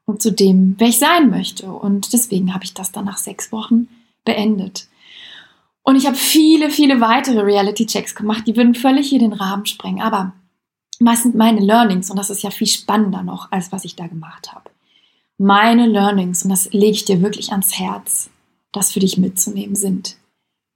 und 0.07 0.23
zu 0.23 0.33
dem, 0.33 0.75
wer 0.79 0.89
ich 0.89 0.99
sein 0.99 1.31
möchte. 1.31 1.71
Und 1.71 2.13
deswegen 2.13 2.55
habe 2.55 2.65
ich 2.65 2.75
das 2.75 2.93
dann 2.93 3.07
nach 3.07 3.19
sechs 3.19 3.53
Wochen 3.53 3.89
beendet. 4.25 4.89
Und 5.83 5.97
ich 5.97 6.07
habe 6.07 6.17
viele, 6.17 6.71
viele 6.71 7.01
weitere 7.01 7.41
Reality-Checks 7.41 8.15
gemacht, 8.15 8.47
die 8.47 8.57
würden 8.57 8.75
völlig 8.75 9.09
hier 9.09 9.19
den 9.19 9.33
Rahmen 9.33 9.67
sprengen. 9.67 10.01
Aber 10.01 10.33
was 11.05 11.23
sind 11.23 11.35
meine 11.35 11.61
Learnings? 11.61 12.11
Und 12.11 12.19
das 12.19 12.31
ist 12.31 12.43
ja 12.43 12.51
viel 12.51 12.67
spannender 12.67 13.23
noch, 13.23 13.51
als 13.51 13.73
was 13.73 13.85
ich 13.85 13.97
da 13.97 14.07
gemacht 14.07 14.53
habe. 14.53 14.71
Meine 15.39 15.87
Learnings, 15.87 16.45
und 16.45 16.51
das 16.51 16.73
lege 16.73 16.93
ich 16.93 17.05
dir 17.05 17.21
wirklich 17.21 17.51
ans 17.51 17.79
Herz, 17.79 18.31
das 18.73 18.93
für 18.93 19.01
dich 19.01 19.19
mitzunehmen 19.19 19.75
sind. 19.75 20.17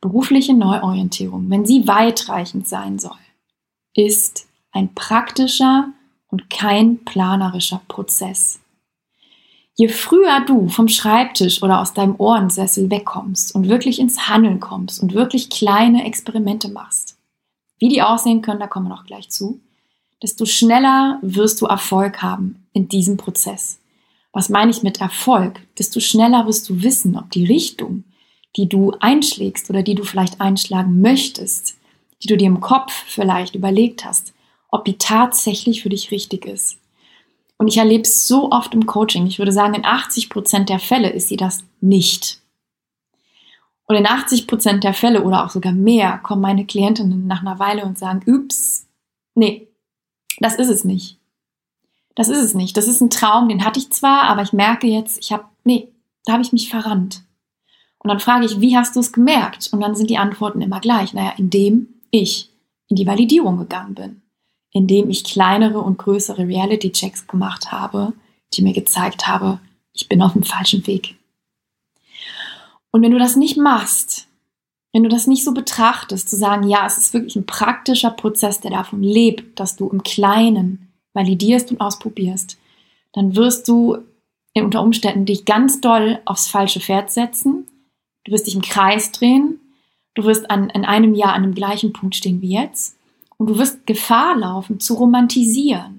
Berufliche 0.00 0.54
Neuorientierung, 0.54 1.50
wenn 1.50 1.66
sie 1.66 1.86
weitreichend 1.86 2.68
sein 2.68 2.98
soll, 2.98 3.18
ist 3.94 4.46
ein 4.72 4.94
praktischer 4.94 5.92
und 6.28 6.50
kein 6.50 7.04
planerischer 7.04 7.80
Prozess. 7.88 8.60
Je 9.74 9.88
früher 9.88 10.40
du 10.44 10.68
vom 10.68 10.88
Schreibtisch 10.88 11.62
oder 11.62 11.80
aus 11.80 11.94
deinem 11.94 12.16
Ohrensessel 12.18 12.90
wegkommst 12.90 13.54
und 13.54 13.68
wirklich 13.68 14.00
ins 14.00 14.28
Handeln 14.28 14.58
kommst 14.58 15.00
und 15.00 15.14
wirklich 15.14 15.50
kleine 15.50 16.04
Experimente 16.04 16.68
machst, 16.68 17.16
wie 17.78 17.88
die 17.88 18.02
aussehen 18.02 18.42
können, 18.42 18.58
da 18.58 18.66
kommen 18.66 18.86
wir 18.86 18.94
noch 18.94 19.06
gleich 19.06 19.30
zu, 19.30 19.60
desto 20.22 20.44
schneller 20.46 21.18
wirst 21.22 21.61
du 21.61 21.66
Erfolg 21.66 22.22
haben 22.22 22.66
in 22.72 22.88
diesem 22.88 23.16
Prozess. 23.16 23.81
Was 24.33 24.48
meine 24.48 24.70
ich 24.70 24.83
mit 24.83 25.00
Erfolg? 25.00 25.61
Desto 25.78 26.00
schneller 26.00 26.46
wirst 26.46 26.68
du 26.68 26.83
wissen, 26.83 27.16
ob 27.16 27.31
die 27.31 27.44
Richtung, 27.44 28.04
die 28.57 28.68
du 28.68 28.92
einschlägst 29.00 29.70
oder 29.70 29.83
die 29.83 29.94
du 29.94 30.04
vielleicht 30.04 30.40
einschlagen 30.40 31.00
möchtest, 31.00 31.76
die 32.22 32.28
du 32.28 32.37
dir 32.37 32.46
im 32.46 32.61
Kopf 32.61 32.92
vielleicht 33.07 33.54
überlegt 33.54 34.04
hast, 34.04 34.35
ob 34.70 34.85
die 34.85 34.98
tatsächlich 34.98 35.83
für 35.83 35.88
dich 35.88 36.11
richtig 36.11 36.46
ist. 36.46 36.78
Und 37.57 37.68
ich 37.68 37.78
erlebe 37.78 38.02
es 38.02 38.26
so 38.26 38.50
oft 38.50 38.74
im 38.74 38.87
Coaching. 38.87 39.26
Ich 39.26 39.38
würde 39.38 39.52
sagen, 39.52 39.74
in 39.74 39.85
80 39.85 40.31
Prozent 40.31 40.68
der 40.68 40.78
Fälle 40.78 41.11
ist 41.11 41.28
sie 41.28 41.37
das 41.37 41.64
nicht. 41.81 42.40
Und 43.87 43.96
in 43.96 44.07
80 44.07 44.46
Prozent 44.46 44.85
der 44.85 44.94
Fälle 44.94 45.22
oder 45.22 45.44
auch 45.44 45.50
sogar 45.50 45.72
mehr 45.72 46.18
kommen 46.18 46.42
meine 46.42 46.66
Klientinnen 46.66 47.26
nach 47.26 47.40
einer 47.40 47.59
Weile 47.59 47.85
und 47.85 47.98
sagen, 47.98 48.22
ups, 48.26 48.87
nee, 49.35 49.67
das 50.40 50.57
ist 50.57 50.68
es 50.68 50.85
nicht. 50.85 51.18
Das 52.14 52.29
ist 52.29 52.38
es 52.38 52.55
nicht. 52.55 52.77
Das 52.77 52.88
ist 52.88 53.01
ein 53.01 53.11
Traum, 53.11 53.48
den 53.48 53.64
hatte 53.64 53.79
ich 53.79 53.90
zwar, 53.90 54.22
aber 54.24 54.42
ich 54.42 54.53
merke 54.53 54.87
jetzt, 54.87 55.18
ich 55.22 55.33
habe, 55.33 55.44
nee, 55.64 55.88
da 56.24 56.33
habe 56.33 56.42
ich 56.42 56.53
mich 56.53 56.68
verrannt. 56.68 57.22
Und 57.98 58.09
dann 58.09 58.20
frage 58.20 58.46
ich, 58.46 58.61
wie 58.61 58.77
hast 58.77 58.96
du 58.96 59.01
es 59.01 59.12
gemerkt? 59.12 59.68
Und 59.72 59.81
dann 59.81 59.94
sind 59.94 60.11
die 60.11 60.18
Antworten 60.18 60.61
immer 60.61 60.81
gleich. 60.81 61.14
Naja, 61.14 61.33
indem 61.37 61.88
ich 62.11 62.51
in 62.88 62.96
die 62.96 63.07
Validierung 63.07 63.59
gegangen 63.59 63.94
bin 63.94 64.22
indem 64.79 65.11
ich 65.11 65.24
kleinere 65.24 65.81
und 65.81 65.98
größere 65.98 66.46
Reality-Checks 66.46 67.27
gemacht 67.27 67.72
habe, 67.72 68.12
die 68.55 68.62
mir 68.62 68.72
gezeigt 68.72 69.27
habe, 69.27 69.59
ich 69.92 70.09
bin 70.09 70.22
auf 70.22 70.35
dem 70.35 70.44
falschen 70.44 70.87
Weg. 70.87 71.16
Und 72.90 73.03
wenn 73.03 73.11
du 73.11 73.18
das 73.18 73.37
nicht 73.37 73.57
machst, 73.57 74.27
wenn 74.98 75.04
du 75.04 75.11
das 75.11 75.28
nicht 75.28 75.44
so 75.44 75.54
betrachtest, 75.54 76.28
zu 76.28 76.34
sagen, 76.34 76.68
ja, 76.68 76.84
es 76.84 76.98
ist 76.98 77.14
wirklich 77.14 77.37
ein 77.37 77.46
praktischer 77.46 78.11
Prozess, 78.11 78.58
der 78.58 78.72
davon 78.72 79.00
lebt, 79.00 79.61
dass 79.61 79.76
du 79.76 79.88
im 79.88 80.02
Kleinen 80.02 80.92
validierst 81.12 81.70
und 81.70 81.80
ausprobierst, 81.80 82.58
dann 83.12 83.37
wirst 83.37 83.68
du 83.68 83.98
unter 84.54 84.82
Umständen 84.82 85.24
dich 85.24 85.44
ganz 85.44 85.80
doll 85.80 86.18
aufs 86.24 86.48
falsche 86.48 86.80
Pferd 86.80 87.12
setzen. 87.12 87.68
Du 88.24 88.32
wirst 88.32 88.48
dich 88.48 88.56
im 88.56 88.61
Kreis 88.61 89.12
drehen. 89.12 89.61
Du 90.14 90.24
wirst 90.24 90.50
an, 90.50 90.68
in 90.70 90.84
einem 90.84 91.14
Jahr 91.14 91.34
an 91.34 91.44
dem 91.44 91.54
gleichen 91.54 91.92
Punkt 91.92 92.16
stehen 92.16 92.42
wie 92.42 92.54
jetzt. 92.54 92.96
Und 93.37 93.50
du 93.50 93.56
wirst 93.56 93.87
Gefahr 93.87 94.37
laufen, 94.37 94.80
zu 94.80 94.94
romantisieren. 94.94 95.97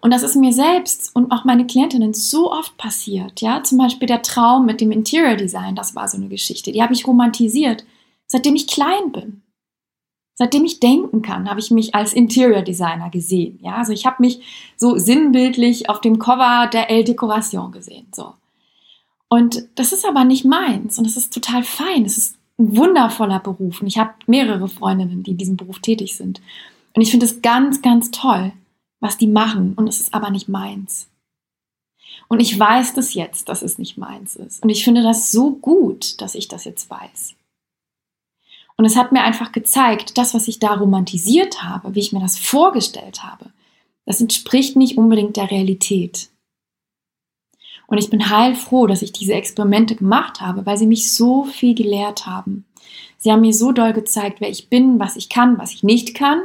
Und 0.00 0.12
das 0.12 0.22
ist 0.22 0.36
mir 0.36 0.52
selbst 0.52 1.14
und 1.14 1.32
auch 1.32 1.44
meine 1.44 1.66
Klientinnen 1.66 2.14
so 2.14 2.52
oft 2.52 2.76
passiert. 2.76 3.40
Ja, 3.40 3.62
zum 3.62 3.78
Beispiel 3.78 4.06
der 4.06 4.22
Traum 4.22 4.64
mit 4.64 4.80
dem 4.80 4.92
Interior 4.92 5.36
Design, 5.36 5.74
das 5.74 5.94
war 5.94 6.06
so 6.06 6.16
eine 6.16 6.28
Geschichte. 6.28 6.70
Die 6.70 6.82
habe 6.82 6.94
ich 6.94 7.06
romantisiert, 7.06 7.84
seitdem 8.26 8.54
ich 8.54 8.68
klein 8.68 9.12
bin. 9.12 9.42
Seitdem 10.34 10.64
ich 10.64 10.78
denken 10.78 11.20
kann, 11.20 11.50
habe 11.50 11.58
ich 11.58 11.72
mich 11.72 11.96
als 11.96 12.12
Interior 12.12 12.62
Designer 12.62 13.10
gesehen. 13.10 13.58
Ja, 13.60 13.74
also 13.74 13.92
ich 13.92 14.06
habe 14.06 14.22
mich 14.22 14.40
so 14.76 14.96
sinnbildlich 14.96 15.90
auf 15.90 16.00
dem 16.00 16.20
Cover 16.20 16.68
der 16.72 16.90
Elle 16.90 17.02
Decoration 17.02 17.72
gesehen. 17.72 18.06
So. 18.14 18.34
Und 19.28 19.64
das 19.74 19.92
ist 19.92 20.06
aber 20.06 20.24
nicht 20.24 20.44
meins 20.44 20.96
und 20.96 21.08
das 21.08 21.16
ist 21.16 21.34
total 21.34 21.64
fein. 21.64 22.04
Es 22.04 22.16
ist 22.16 22.36
ein 22.56 22.76
wundervoller 22.76 23.40
Beruf 23.40 23.80
und 23.80 23.88
ich 23.88 23.98
habe 23.98 24.14
mehrere 24.28 24.68
Freundinnen, 24.68 25.24
die 25.24 25.32
in 25.32 25.38
diesem 25.38 25.56
Beruf 25.56 25.80
tätig 25.80 26.16
sind. 26.16 26.40
Und 26.94 27.02
ich 27.02 27.10
finde 27.10 27.26
es 27.26 27.42
ganz, 27.42 27.82
ganz 27.82 28.12
toll, 28.12 28.52
was 29.00 29.16
die 29.16 29.26
machen 29.26 29.74
und 29.74 29.88
es 29.88 30.00
ist 30.00 30.14
aber 30.14 30.30
nicht 30.30 30.48
meins. 30.48 31.08
Und 32.28 32.40
ich 32.40 32.58
weiß 32.58 32.94
das 32.94 33.14
jetzt, 33.14 33.48
dass 33.48 33.62
es 33.62 33.78
nicht 33.78 33.96
meins 33.96 34.36
ist. 34.36 34.62
Und 34.62 34.68
ich 34.68 34.84
finde 34.84 35.02
das 35.02 35.30
so 35.30 35.52
gut, 35.52 36.20
dass 36.20 36.34
ich 36.34 36.48
das 36.48 36.64
jetzt 36.64 36.90
weiß. 36.90 37.34
Und 38.76 38.84
es 38.84 38.96
hat 38.96 39.12
mir 39.12 39.22
einfach 39.22 39.52
gezeigt, 39.52 40.18
das, 40.18 40.34
was 40.34 40.46
ich 40.46 40.58
da 40.58 40.74
romantisiert 40.74 41.62
habe, 41.62 41.94
wie 41.94 42.00
ich 42.00 42.12
mir 42.12 42.20
das 42.20 42.38
vorgestellt 42.38 43.24
habe, 43.24 43.52
das 44.06 44.20
entspricht 44.20 44.76
nicht 44.76 44.96
unbedingt 44.96 45.36
der 45.36 45.50
Realität. 45.50 46.28
Und 47.88 47.98
ich 47.98 48.10
bin 48.10 48.30
heilfroh, 48.30 48.86
dass 48.86 49.02
ich 49.02 49.12
diese 49.12 49.32
Experimente 49.32 49.96
gemacht 49.96 50.40
habe, 50.40 50.64
weil 50.64 50.76
sie 50.76 50.86
mich 50.86 51.12
so 51.12 51.44
viel 51.44 51.74
gelehrt 51.74 52.26
haben. 52.26 52.66
Sie 53.16 53.32
haben 53.32 53.40
mir 53.40 53.52
so 53.52 53.72
doll 53.72 53.92
gezeigt, 53.92 54.40
wer 54.40 54.50
ich 54.50 54.68
bin, 54.68 55.00
was 55.00 55.16
ich 55.16 55.28
kann, 55.28 55.58
was 55.58 55.72
ich 55.72 55.82
nicht 55.82 56.14
kann, 56.14 56.42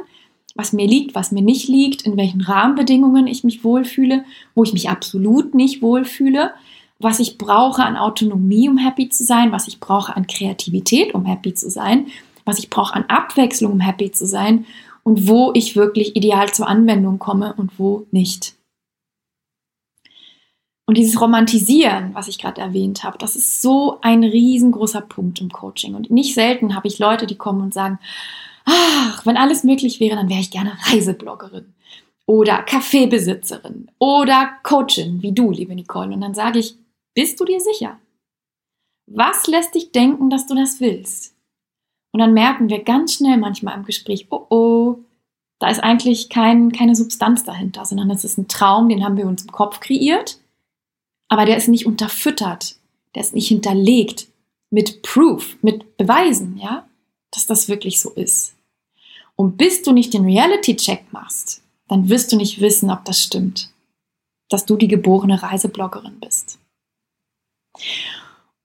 was 0.55 0.73
mir 0.73 0.87
liegt, 0.87 1.15
was 1.15 1.31
mir 1.31 1.41
nicht 1.41 1.67
liegt, 1.67 2.03
in 2.03 2.17
welchen 2.17 2.41
Rahmenbedingungen 2.41 3.27
ich 3.27 3.43
mich 3.43 3.63
wohlfühle, 3.63 4.23
wo 4.55 4.63
ich 4.63 4.73
mich 4.73 4.89
absolut 4.89 5.55
nicht 5.55 5.81
wohlfühle, 5.81 6.53
was 6.99 7.19
ich 7.19 7.37
brauche 7.37 7.83
an 7.83 7.97
Autonomie, 7.97 8.69
um 8.69 8.77
happy 8.77 9.09
zu 9.09 9.23
sein, 9.23 9.51
was 9.51 9.67
ich 9.67 9.79
brauche 9.79 10.15
an 10.15 10.27
Kreativität, 10.27 11.13
um 11.13 11.25
happy 11.25 11.53
zu 11.53 11.69
sein, 11.69 12.07
was 12.45 12.59
ich 12.59 12.69
brauche 12.69 12.93
an 12.93 13.05
Abwechslung, 13.05 13.73
um 13.73 13.79
happy 13.79 14.11
zu 14.11 14.27
sein 14.27 14.65
und 15.03 15.27
wo 15.27 15.51
ich 15.53 15.75
wirklich 15.75 16.15
ideal 16.15 16.53
zur 16.53 16.67
Anwendung 16.67 17.19
komme 17.19 17.53
und 17.57 17.77
wo 17.79 18.05
nicht. 18.11 18.55
Und 20.85 20.97
dieses 20.97 21.19
Romantisieren, 21.19 22.13
was 22.13 22.27
ich 22.27 22.37
gerade 22.37 22.61
erwähnt 22.61 23.03
habe, 23.03 23.17
das 23.17 23.35
ist 23.35 23.61
so 23.61 23.99
ein 24.01 24.23
riesengroßer 24.23 25.01
Punkt 25.01 25.39
im 25.39 25.49
Coaching. 25.49 25.95
Und 25.95 26.11
nicht 26.11 26.33
selten 26.33 26.75
habe 26.75 26.87
ich 26.87 26.99
Leute, 26.99 27.25
die 27.25 27.37
kommen 27.37 27.61
und 27.61 27.73
sagen, 27.73 27.99
ach, 28.65 29.25
wenn 29.25 29.37
alles 29.37 29.63
möglich 29.63 29.99
wäre, 29.99 30.15
dann 30.15 30.29
wäre 30.29 30.39
ich 30.39 30.51
gerne 30.51 30.77
Reisebloggerin 30.85 31.73
oder 32.25 32.63
Kaffeebesitzerin 32.63 33.91
oder 33.99 34.51
Coachin, 34.63 35.21
wie 35.21 35.33
du, 35.33 35.51
liebe 35.51 35.75
Nicole. 35.75 36.13
Und 36.13 36.21
dann 36.21 36.33
sage 36.33 36.59
ich, 36.59 36.75
bist 37.13 37.39
du 37.39 37.45
dir 37.45 37.59
sicher? 37.59 37.99
Was 39.05 39.47
lässt 39.47 39.75
dich 39.75 39.91
denken, 39.91 40.29
dass 40.29 40.47
du 40.47 40.55
das 40.55 40.79
willst? 40.79 41.35
Und 42.11 42.19
dann 42.19 42.33
merken 42.33 42.69
wir 42.69 42.83
ganz 42.83 43.15
schnell 43.15 43.37
manchmal 43.37 43.77
im 43.77 43.85
Gespräch, 43.85 44.27
oh 44.29 44.45
oh, 44.49 44.99
da 45.59 45.69
ist 45.69 45.79
eigentlich 45.79 46.29
kein, 46.29 46.71
keine 46.71 46.95
Substanz 46.95 47.43
dahinter, 47.43 47.85
sondern 47.85 48.09
es 48.11 48.23
ist 48.23 48.37
ein 48.37 48.47
Traum, 48.47 48.89
den 48.89 49.03
haben 49.03 49.17
wir 49.17 49.25
uns 49.25 49.43
im 49.43 49.51
Kopf 49.51 49.79
kreiert 49.79 50.39
aber 51.33 51.45
der 51.45 51.57
ist 51.57 51.67
nicht 51.67 51.87
unterfüttert, 51.87 52.75
der 53.15 53.23
ist 53.23 53.33
nicht 53.33 53.47
hinterlegt 53.47 54.27
mit 54.69 55.01
Proof, 55.01 55.57
mit 55.63 55.97
Beweisen, 55.97 56.59
ja, 56.61 56.87
dass 57.33 57.45
das 57.45 57.67
wirklich 57.67 57.99
so 57.99 58.11
ist. 58.11 58.55
Und 59.35 59.57
bis 59.57 59.81
du 59.81 59.91
nicht 59.91 60.13
den 60.13 60.25
Reality-Check 60.25 61.11
machst, 61.11 61.61
dann 61.87 62.09
wirst 62.09 62.31
du 62.31 62.37
nicht 62.37 62.61
wissen, 62.61 62.89
ob 62.89 63.03
das 63.05 63.21
stimmt, 63.21 63.69
dass 64.49 64.65
du 64.65 64.77
die 64.77 64.87
geborene 64.87 65.41
Reisebloggerin 65.41 66.19
bist. 66.19 66.59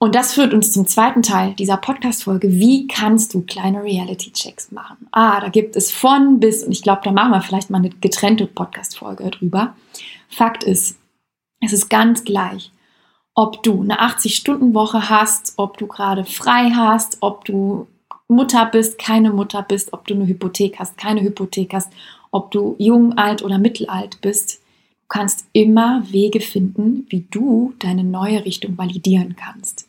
Und 0.00 0.14
das 0.14 0.34
führt 0.34 0.54
uns 0.54 0.70
zum 0.70 0.86
zweiten 0.86 1.22
Teil 1.22 1.54
dieser 1.54 1.76
Podcast-Folge. 1.76 2.52
Wie 2.52 2.86
kannst 2.86 3.34
du 3.34 3.42
kleine 3.42 3.82
Reality-Checks 3.82 4.70
machen? 4.70 5.08
Ah, 5.10 5.40
da 5.40 5.48
gibt 5.48 5.74
es 5.74 5.90
von 5.90 6.38
bis, 6.38 6.62
und 6.62 6.70
ich 6.70 6.82
glaube, 6.82 7.00
da 7.02 7.10
machen 7.10 7.32
wir 7.32 7.40
vielleicht 7.42 7.70
mal 7.70 7.78
eine 7.78 7.90
getrennte 7.90 8.46
Podcast-Folge 8.46 9.30
drüber. 9.30 9.74
Fakt 10.28 10.62
ist, 10.62 10.98
es 11.60 11.72
ist 11.72 11.88
ganz 11.88 12.22
gleich, 12.22 12.70
ob 13.34 13.62
du 13.64 13.82
eine 13.82 14.00
80-Stunden-Woche 14.00 15.10
hast, 15.10 15.54
ob 15.56 15.78
du 15.78 15.88
gerade 15.88 16.24
frei 16.24 16.70
hast, 16.70 17.18
ob 17.20 17.44
du 17.44 17.88
Mutter 18.28 18.66
bist, 18.66 18.98
keine 18.98 19.32
Mutter 19.32 19.62
bist, 19.62 19.92
ob 19.92 20.06
du 20.06 20.14
eine 20.14 20.26
Hypothek 20.26 20.78
hast, 20.78 20.98
keine 20.98 21.22
Hypothek 21.22 21.72
hast, 21.72 21.90
ob 22.30 22.50
du 22.50 22.76
jung, 22.78 23.16
alt 23.16 23.42
oder 23.42 23.58
mittelalt 23.58 24.20
bist. 24.20 24.60
Du 25.02 25.08
kannst 25.08 25.46
immer 25.52 26.02
Wege 26.10 26.40
finden, 26.40 27.06
wie 27.08 27.26
du 27.30 27.72
deine 27.78 28.04
neue 28.04 28.44
Richtung 28.44 28.76
validieren 28.76 29.36
kannst. 29.36 29.88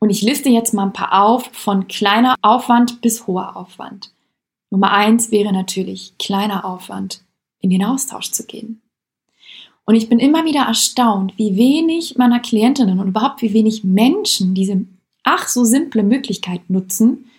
Und 0.00 0.10
ich 0.10 0.22
liste 0.22 0.48
jetzt 0.48 0.74
mal 0.74 0.86
ein 0.86 0.92
paar 0.92 1.24
auf, 1.24 1.48
von 1.52 1.86
kleiner 1.86 2.34
Aufwand 2.42 3.00
bis 3.00 3.26
hoher 3.26 3.56
Aufwand. 3.56 4.12
Nummer 4.70 4.92
eins 4.92 5.30
wäre 5.30 5.52
natürlich 5.52 6.18
kleiner 6.18 6.64
Aufwand, 6.64 7.22
in 7.60 7.70
den 7.70 7.84
Austausch 7.84 8.32
zu 8.32 8.44
gehen. 8.44 8.82
Und 9.86 9.94
ich 9.94 10.08
bin 10.08 10.18
immer 10.18 10.44
wieder 10.44 10.62
erstaunt, 10.62 11.34
wie 11.36 11.56
wenig 11.56 12.16
meiner 12.16 12.40
Klientinnen 12.40 12.98
und 12.98 13.08
überhaupt 13.08 13.42
wie 13.42 13.52
wenig 13.52 13.84
Menschen 13.84 14.54
diese 14.54 14.84
ach 15.22 15.48
so 15.48 15.64
simple 15.64 16.02
Möglichkeit 16.02 16.68
nutzen, 16.68 17.30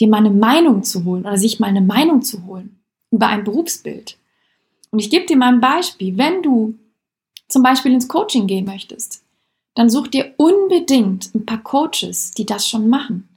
dir 0.00 0.08
mal 0.08 0.18
eine 0.18 0.30
Meinung 0.30 0.82
zu 0.82 1.04
holen 1.04 1.24
oder 1.24 1.36
sich 1.36 1.60
mal 1.60 1.68
eine 1.68 1.80
Meinung 1.80 2.22
zu 2.22 2.46
holen 2.46 2.80
über 3.10 3.26
ein 3.26 3.44
Berufsbild. 3.44 4.18
Und 4.90 4.98
ich 4.98 5.10
gebe 5.10 5.26
dir 5.26 5.36
mal 5.36 5.52
ein 5.52 5.60
Beispiel. 5.60 6.16
Wenn 6.16 6.42
du 6.42 6.78
zum 7.48 7.62
Beispiel 7.62 7.92
ins 7.92 8.08
Coaching 8.08 8.46
gehen 8.46 8.64
möchtest, 8.64 9.24
dann 9.74 9.90
such 9.90 10.08
dir 10.08 10.34
unbedingt 10.36 11.34
ein 11.34 11.46
paar 11.46 11.62
Coaches, 11.62 12.32
die 12.32 12.46
das 12.46 12.66
schon 12.66 12.88
machen. 12.88 13.28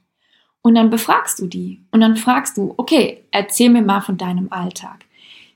Und 0.62 0.74
dann 0.74 0.90
befragst 0.90 1.38
du 1.38 1.46
die. 1.46 1.82
Und 1.90 2.00
dann 2.00 2.16
fragst 2.16 2.56
du, 2.56 2.74
okay, 2.76 3.24
erzähl 3.30 3.70
mir 3.70 3.82
mal 3.82 4.00
von 4.00 4.16
deinem 4.16 4.50
Alltag. 4.50 5.04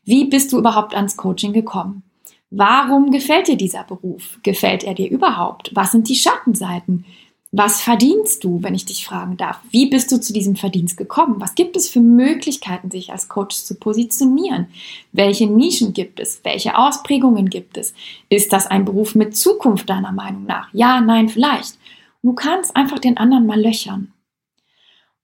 Wie 0.04 0.26
bist 0.26 0.52
du 0.52 0.58
überhaupt 0.58 0.94
ans 0.94 1.16
Coaching 1.16 1.52
gekommen? 1.52 2.02
Warum 2.50 3.10
gefällt 3.10 3.48
dir 3.48 3.56
dieser 3.56 3.84
Beruf? 3.84 4.38
Gefällt 4.42 4.84
er 4.84 4.94
dir 4.94 5.10
überhaupt? 5.10 5.70
Was 5.74 5.92
sind 5.92 6.08
die 6.08 6.14
Schattenseiten? 6.14 7.04
Was 7.50 7.80
verdienst 7.80 8.44
du, 8.44 8.62
wenn 8.62 8.74
ich 8.74 8.84
dich 8.84 9.06
fragen 9.06 9.38
darf? 9.38 9.58
Wie 9.70 9.88
bist 9.88 10.12
du 10.12 10.20
zu 10.20 10.34
diesem 10.34 10.54
Verdienst 10.54 10.98
gekommen? 10.98 11.36
Was 11.38 11.54
gibt 11.54 11.76
es 11.76 11.88
für 11.88 12.00
Möglichkeiten, 12.00 12.90
sich 12.90 13.10
als 13.10 13.28
Coach 13.28 13.56
zu 13.56 13.76
positionieren? 13.76 14.66
Welche 15.12 15.46
Nischen 15.46 15.94
gibt 15.94 16.20
es? 16.20 16.40
Welche 16.44 16.76
Ausprägungen 16.76 17.48
gibt 17.48 17.78
es? 17.78 17.94
Ist 18.28 18.52
das 18.52 18.66
ein 18.66 18.84
Beruf 18.84 19.14
mit 19.14 19.34
Zukunft 19.34 19.88
deiner 19.88 20.12
Meinung 20.12 20.44
nach? 20.44 20.68
Ja, 20.74 21.00
nein, 21.00 21.30
vielleicht. 21.30 21.78
Du 22.22 22.34
kannst 22.34 22.76
einfach 22.76 22.98
den 22.98 23.16
anderen 23.16 23.46
mal 23.46 23.60
löchern. 23.60 24.12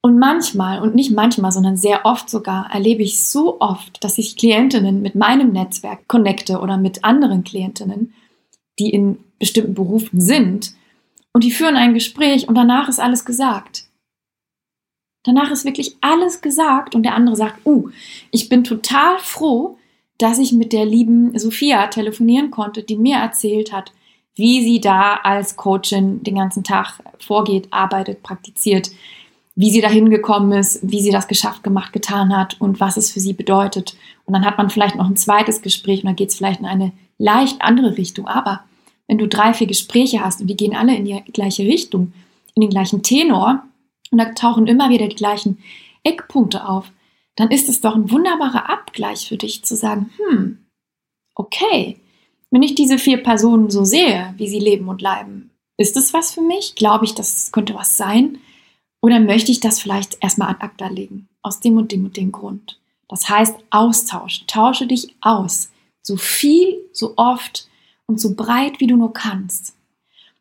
Und 0.00 0.18
manchmal, 0.18 0.80
und 0.80 0.94
nicht 0.94 1.10
manchmal, 1.12 1.52
sondern 1.52 1.76
sehr 1.76 2.06
oft 2.06 2.30
sogar, 2.30 2.70
erlebe 2.72 3.02
ich 3.02 3.26
so 3.26 3.60
oft, 3.60 4.02
dass 4.02 4.16
ich 4.16 4.36
Klientinnen 4.36 5.02
mit 5.02 5.14
meinem 5.14 5.52
Netzwerk 5.52 6.08
connecte 6.08 6.60
oder 6.60 6.78
mit 6.78 7.04
anderen 7.04 7.44
Klientinnen, 7.44 8.14
die 8.78 8.90
in 8.90 9.18
bestimmten 9.38 9.74
Berufen 9.74 10.20
sind, 10.20 10.74
und 11.34 11.44
die 11.44 11.50
führen 11.50 11.76
ein 11.76 11.92
Gespräch 11.92 12.48
und 12.48 12.54
danach 12.54 12.88
ist 12.88 13.00
alles 13.00 13.24
gesagt. 13.24 13.84
Danach 15.24 15.50
ist 15.50 15.64
wirklich 15.64 15.96
alles 16.00 16.40
gesagt 16.40 16.94
und 16.94 17.02
der 17.02 17.14
andere 17.14 17.36
sagt, 17.36 17.66
uh, 17.66 17.90
ich 18.30 18.48
bin 18.48 18.62
total 18.62 19.18
froh, 19.18 19.76
dass 20.18 20.38
ich 20.38 20.52
mit 20.52 20.72
der 20.72 20.86
lieben 20.86 21.36
Sophia 21.38 21.88
telefonieren 21.88 22.50
konnte, 22.50 22.82
die 22.82 22.96
mir 22.96 23.16
erzählt 23.16 23.72
hat, 23.72 23.92
wie 24.36 24.62
sie 24.62 24.80
da 24.80 25.16
als 25.22 25.56
Coachin 25.56 26.22
den 26.22 26.36
ganzen 26.36 26.62
Tag 26.62 27.00
vorgeht, 27.18 27.68
arbeitet, 27.70 28.22
praktiziert, 28.22 28.90
wie 29.56 29.70
sie 29.70 29.80
dahin 29.80 30.10
gekommen 30.10 30.52
ist, 30.52 30.80
wie 30.82 31.00
sie 31.00 31.10
das 31.10 31.26
geschafft, 31.26 31.62
gemacht, 31.62 31.92
getan 31.92 32.36
hat 32.36 32.60
und 32.60 32.80
was 32.80 32.96
es 32.96 33.10
für 33.10 33.20
sie 33.20 33.32
bedeutet. 33.32 33.96
Und 34.24 34.34
dann 34.34 34.44
hat 34.44 34.58
man 34.58 34.70
vielleicht 34.70 34.96
noch 34.96 35.08
ein 35.08 35.16
zweites 35.16 35.62
Gespräch 35.62 36.00
und 36.00 36.06
dann 36.06 36.16
geht 36.16 36.30
es 36.30 36.36
vielleicht 36.36 36.60
in 36.60 36.66
eine 36.66 36.92
leicht 37.18 37.62
andere 37.62 37.96
Richtung. 37.96 38.26
Aber 38.26 38.64
wenn 39.06 39.18
du 39.18 39.28
drei, 39.28 39.54
vier 39.54 39.66
Gespräche 39.66 40.24
hast 40.24 40.40
und 40.40 40.46
die 40.46 40.56
gehen 40.56 40.74
alle 40.74 40.96
in 40.96 41.04
die 41.04 41.20
gleiche 41.32 41.64
Richtung, 41.64 42.12
in 42.54 42.62
den 42.62 42.70
gleichen 42.70 43.02
Tenor 43.02 43.64
und 44.10 44.18
da 44.18 44.32
tauchen 44.32 44.66
immer 44.66 44.90
wieder 44.90 45.08
die 45.08 45.16
gleichen 45.16 45.58
Eckpunkte 46.04 46.68
auf, 46.68 46.90
dann 47.36 47.50
ist 47.50 47.68
es 47.68 47.80
doch 47.80 47.94
ein 47.94 48.10
wunderbarer 48.10 48.70
Abgleich 48.70 49.28
für 49.28 49.36
dich 49.36 49.64
zu 49.64 49.76
sagen, 49.76 50.10
hm, 50.16 50.58
okay, 51.34 51.98
wenn 52.50 52.62
ich 52.62 52.74
diese 52.74 52.98
vier 52.98 53.22
Personen 53.22 53.70
so 53.70 53.84
sehe, 53.84 54.32
wie 54.36 54.48
sie 54.48 54.60
leben 54.60 54.88
und 54.88 55.02
leiben, 55.02 55.50
ist 55.76 55.96
es 55.96 56.14
was 56.14 56.32
für 56.32 56.42
mich? 56.42 56.76
Glaube 56.76 57.04
ich, 57.04 57.14
das 57.14 57.50
könnte 57.50 57.74
was 57.74 57.96
sein? 57.96 58.38
Oder 59.02 59.18
möchte 59.18 59.50
ich 59.50 59.60
das 59.60 59.80
vielleicht 59.80 60.18
erstmal 60.22 60.50
ad 60.50 60.62
acta 60.62 60.86
legen? 60.86 61.28
Aus 61.42 61.58
dem 61.60 61.76
und 61.76 61.90
dem 61.90 62.04
und 62.04 62.16
dem 62.16 62.30
Grund. 62.30 62.80
Das 63.08 63.28
heißt, 63.28 63.56
Austausch. 63.70 64.44
Tausche 64.46 64.86
dich 64.86 65.14
aus. 65.20 65.70
So 66.02 66.16
viel, 66.16 66.78
so 66.92 67.14
oft, 67.16 67.68
und 68.06 68.20
so 68.20 68.34
breit, 68.34 68.80
wie 68.80 68.86
du 68.86 68.96
nur 68.96 69.12
kannst. 69.12 69.74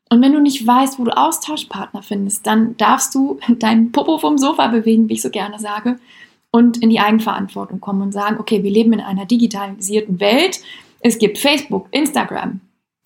Und 0.09 0.21
wenn 0.21 0.33
du 0.33 0.39
nicht 0.39 0.65
weißt, 0.65 0.99
wo 0.99 1.05
du 1.05 1.17
Austauschpartner 1.17 2.03
findest, 2.03 2.45
dann 2.45 2.77
darfst 2.77 3.15
du 3.15 3.39
deinen 3.59 3.91
Popo 3.91 4.17
vom 4.17 4.37
Sofa 4.37 4.67
bewegen, 4.67 5.09
wie 5.09 5.13
ich 5.13 5.21
so 5.21 5.29
gerne 5.29 5.59
sage, 5.59 5.97
und 6.51 6.77
in 6.83 6.91
die 6.91 6.99
Eigenverantwortung 6.99 7.81
kommen 7.81 8.03
und 8.03 8.11
sagen, 8.11 8.37
okay, 8.39 8.61
wir 8.61 8.69
leben 8.69 8.93
in 8.93 9.01
einer 9.01 9.25
digitalisierten 9.25 10.19
Welt. 10.19 10.61
Es 10.99 11.17
gibt 11.17 11.39
Facebook, 11.39 11.87
Instagram, 11.89 12.61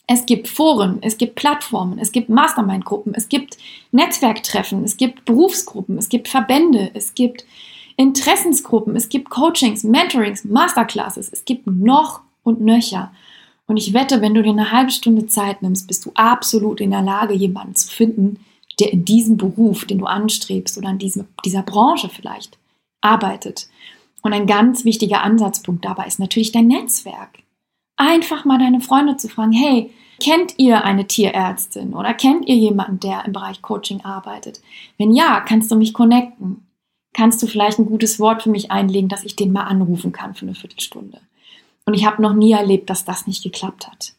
es 0.06 0.26
gibt 0.26 0.50
Foren, 0.50 1.00
es 1.02 1.17
gibt 1.17 1.36
Plattformen, 1.36 1.98
es 2.00 2.12
gibt 2.12 2.30
Mastermind-Gruppen, 2.30 3.13
es 3.13 3.30
gibt 3.30 3.58
Netzwerktreffen, 3.91 4.84
es 4.84 4.98
gibt 4.98 5.24
Berufsgruppen, 5.26 5.98
es 5.98 6.10
gibt 6.10 6.28
Verbände, 6.28 6.91
es 6.93 7.13
gibt 7.13 7.46
Interessensgruppen, 7.98 8.96
es 8.96 9.10
gibt 9.10 9.30
Coachings, 9.30 9.84
Mentorings, 9.84 10.43
Masterclasses, 10.43 11.30
es 11.32 11.46
gibt 11.46 11.67
noch 11.67 12.22
und 12.43 12.62
nöcher. 12.62 13.12
Und 13.67 13.77
ich 13.77 13.93
wette, 13.93 14.21
wenn 14.21 14.34
du 14.34 14.41
dir 14.41 14.51
eine 14.51 14.71
halbe 14.71 14.91
Stunde 14.91 15.27
Zeit 15.27 15.62
nimmst, 15.62 15.88
bist 15.88 16.06
du 16.06 16.12
absolut 16.15 16.80
in 16.80 16.91
der 16.91 17.01
Lage, 17.01 17.34
jemanden 17.34 17.75
zu 17.75 17.89
finden, 17.89 18.39
der 18.80 18.93
in 18.93 19.06
diesem 19.06 19.38
Beruf, 19.38 19.86
den 19.86 19.99
du 19.99 20.06
anstrebst 20.06 20.77
oder 20.77 20.89
in 20.89 20.99
diesem, 20.99 21.27
dieser 21.43 21.63
Branche 21.63 22.10
vielleicht 22.10 22.58
arbeitet. 23.01 23.67
Und 24.21 24.34
ein 24.34 24.47
ganz 24.47 24.86
wichtiger 24.86 25.21
Ansatzpunkt 25.21 25.84
dabei 25.86 26.06
ist 26.06 26.19
natürlich 26.19 26.51
dein 26.51 26.67
Netzwerk. 26.67 27.39
Einfach 27.97 28.45
mal 28.45 28.60
deine 28.60 28.82
Freunde 28.82 29.17
zu 29.17 29.27
fragen, 29.27 29.51
hey, 29.51 29.91
kennt 30.21 30.56
ihr 30.58 30.84
eine 30.84 31.08
Tierärztin 31.08 31.93
oder 31.93 32.13
kennt 32.13 32.47
ihr 32.47 32.56
jemanden, 32.56 32.99
der 32.99 33.25
im 33.25 33.34
Bereich 33.34 33.62
Coaching 33.62 34.01
arbeitet? 34.01 34.62
Wenn 34.97 35.13
ja, 35.13 35.41
kannst 35.41 35.71
du 35.71 35.75
mich 35.75 35.93
connecten. 35.93 36.63
Kannst 37.13 37.41
du 37.41 37.47
vielleicht 37.47 37.80
ein 37.80 37.86
gutes 37.86 38.19
Wort 38.19 38.43
für 38.43 38.49
mich 38.49 38.69
einlegen, 38.69 39.10
dass 39.10 39.23
ich 39.23 39.36
den 39.36 39.51
mal 39.51 39.63
anrufen 39.63 40.12
kann 40.12 40.36
für 40.36 40.45
eine 40.45 40.53
Viertelstunde? 40.53 41.19
Und 41.88 41.93
ich 41.93 42.06
habe 42.06 42.21
noch 42.21 42.34
nie 42.34 42.52
erlebt, 42.52 42.89
dass 42.89 43.06
das 43.06 43.28
nicht 43.28 43.43
geklappt 43.43 43.88
hat. 43.88 44.13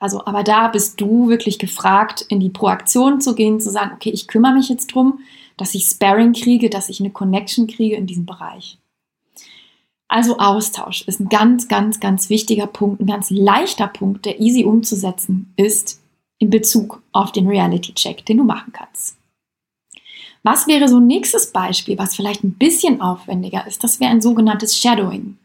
Also, 0.00 0.24
aber 0.24 0.42
da 0.42 0.68
bist 0.68 0.98
du 1.00 1.28
wirklich 1.28 1.58
gefragt, 1.58 2.24
in 2.28 2.40
die 2.40 2.48
Proaktion 2.48 3.20
zu 3.20 3.34
gehen, 3.34 3.60
zu 3.60 3.70
sagen, 3.70 3.92
okay, 3.94 4.10
ich 4.10 4.26
kümmere 4.26 4.54
mich 4.54 4.70
jetzt 4.70 4.88
drum, 4.88 5.20
dass 5.58 5.74
ich 5.74 5.84
Sparring 5.84 6.32
kriege, 6.32 6.70
dass 6.70 6.88
ich 6.88 7.00
eine 7.00 7.10
Connection 7.10 7.66
kriege 7.66 7.96
in 7.96 8.06
diesem 8.06 8.24
Bereich. 8.24 8.78
Also 10.08 10.38
Austausch 10.38 11.02
ist 11.02 11.20
ein 11.20 11.28
ganz, 11.28 11.68
ganz, 11.68 12.00
ganz 12.00 12.30
wichtiger 12.30 12.66
Punkt, 12.66 13.00
ein 13.00 13.06
ganz 13.06 13.30
leichter 13.30 13.88
Punkt, 13.88 14.24
der 14.24 14.40
easy 14.40 14.64
umzusetzen 14.64 15.52
ist 15.56 16.00
in 16.38 16.48
Bezug 16.48 17.02
auf 17.12 17.30
den 17.30 17.46
Reality 17.46 17.92
Check, 17.94 18.24
den 18.24 18.38
du 18.38 18.44
machen 18.44 18.72
kannst. 18.72 19.16
Was 20.42 20.66
wäre 20.66 20.88
so 20.88 20.96
ein 20.96 21.06
nächstes 21.06 21.52
Beispiel, 21.52 21.98
was 21.98 22.16
vielleicht 22.16 22.42
ein 22.42 22.54
bisschen 22.54 23.00
aufwendiger 23.02 23.66
ist? 23.66 23.84
Das 23.84 24.00
wäre 24.00 24.10
ein 24.10 24.22
sogenanntes 24.22 24.78
Shadowing. 24.78 25.36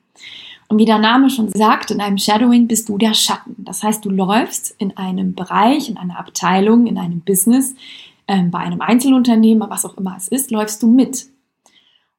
Und 0.69 0.79
wie 0.79 0.85
der 0.85 0.99
Name 0.99 1.29
schon 1.29 1.49
sagt, 1.49 1.91
in 1.91 2.01
einem 2.01 2.17
Shadowing 2.17 2.67
bist 2.67 2.89
du 2.89 2.97
der 2.97 3.13
Schatten. 3.13 3.55
Das 3.59 3.83
heißt, 3.83 4.03
du 4.03 4.09
läufst 4.09 4.75
in 4.77 4.97
einem 4.97 5.33
Bereich, 5.33 5.89
in 5.89 5.97
einer 5.97 6.19
Abteilung, 6.19 6.87
in 6.87 6.97
einem 6.97 7.21
Business, 7.21 7.75
äh, 8.27 8.43
bei 8.43 8.59
einem 8.59 8.81
Einzelunternehmer, 8.81 9.69
was 9.69 9.85
auch 9.85 9.97
immer 9.97 10.15
es 10.17 10.27
ist, 10.27 10.51
läufst 10.51 10.83
du 10.83 10.87
mit. 10.87 11.27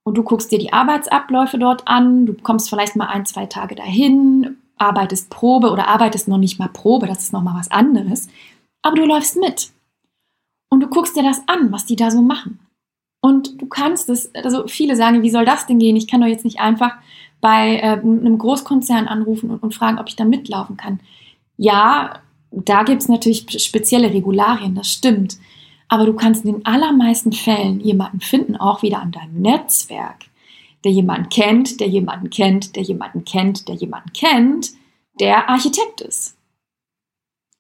Und 0.02 0.16
du 0.16 0.22
guckst 0.22 0.50
dir 0.50 0.58
die 0.58 0.72
Arbeitsabläufe 0.72 1.58
dort 1.58 1.86
an, 1.86 2.24
du 2.24 2.32
kommst 2.32 2.70
vielleicht 2.70 2.96
mal 2.96 3.08
ein, 3.08 3.26
zwei 3.26 3.44
Tage 3.44 3.74
dahin, 3.74 4.56
arbeitest 4.78 5.28
Probe 5.28 5.70
oder 5.70 5.88
arbeitest 5.88 6.28
noch 6.28 6.38
nicht 6.38 6.58
mal 6.58 6.68
Probe, 6.68 7.06
das 7.06 7.24
ist 7.24 7.32
noch 7.34 7.42
mal 7.42 7.58
was 7.58 7.70
anderes, 7.70 8.28
aber 8.80 8.96
du 8.96 9.04
läufst 9.04 9.36
mit. 9.36 9.70
Und 10.70 10.80
du 10.80 10.88
guckst 10.88 11.16
dir 11.16 11.22
das 11.22 11.42
an, 11.46 11.72
was 11.72 11.84
die 11.84 11.96
da 11.96 12.10
so 12.10 12.22
machen. 12.22 12.58
Und 13.20 13.60
du 13.60 13.66
kannst 13.66 14.08
es, 14.08 14.34
also 14.34 14.66
viele 14.66 14.96
sagen, 14.96 15.22
wie 15.22 15.30
soll 15.30 15.44
das 15.44 15.66
denn 15.66 15.78
gehen? 15.78 15.96
Ich 15.96 16.06
kann 16.06 16.20
doch 16.20 16.28
jetzt 16.28 16.44
nicht 16.44 16.60
einfach 16.60 16.94
bei 17.40 17.76
äh, 17.76 18.00
einem 18.00 18.38
Großkonzern 18.38 19.06
anrufen 19.06 19.50
und, 19.50 19.62
und 19.62 19.74
fragen, 19.74 19.98
ob 19.98 20.08
ich 20.08 20.16
da 20.16 20.24
mitlaufen 20.24 20.76
kann. 20.76 21.00
Ja, 21.56 22.20
da 22.50 22.82
gibt 22.82 23.02
es 23.02 23.08
natürlich 23.08 23.46
spezielle 23.62 24.12
Regularien, 24.12 24.74
das 24.74 24.90
stimmt. 24.92 25.36
Aber 25.88 26.04
du 26.04 26.12
kannst 26.12 26.44
in 26.44 26.52
den 26.52 26.66
allermeisten 26.66 27.32
Fällen 27.32 27.80
jemanden 27.80 28.20
finden, 28.20 28.56
auch 28.56 28.82
wieder 28.82 29.00
an 29.00 29.12
deinem 29.12 29.40
Netzwerk, 29.40 30.26
der 30.84 30.92
jemanden 30.92 31.30
kennt, 31.30 31.80
der 31.80 31.88
jemanden 31.88 32.30
kennt, 32.30 32.76
der 32.76 32.82
jemanden 32.82 33.24
kennt, 33.24 33.68
der 33.68 33.74
jemanden 33.74 34.12
kennt, 34.12 34.72
der 35.18 35.48
Architekt 35.48 36.00
ist. 36.00 36.36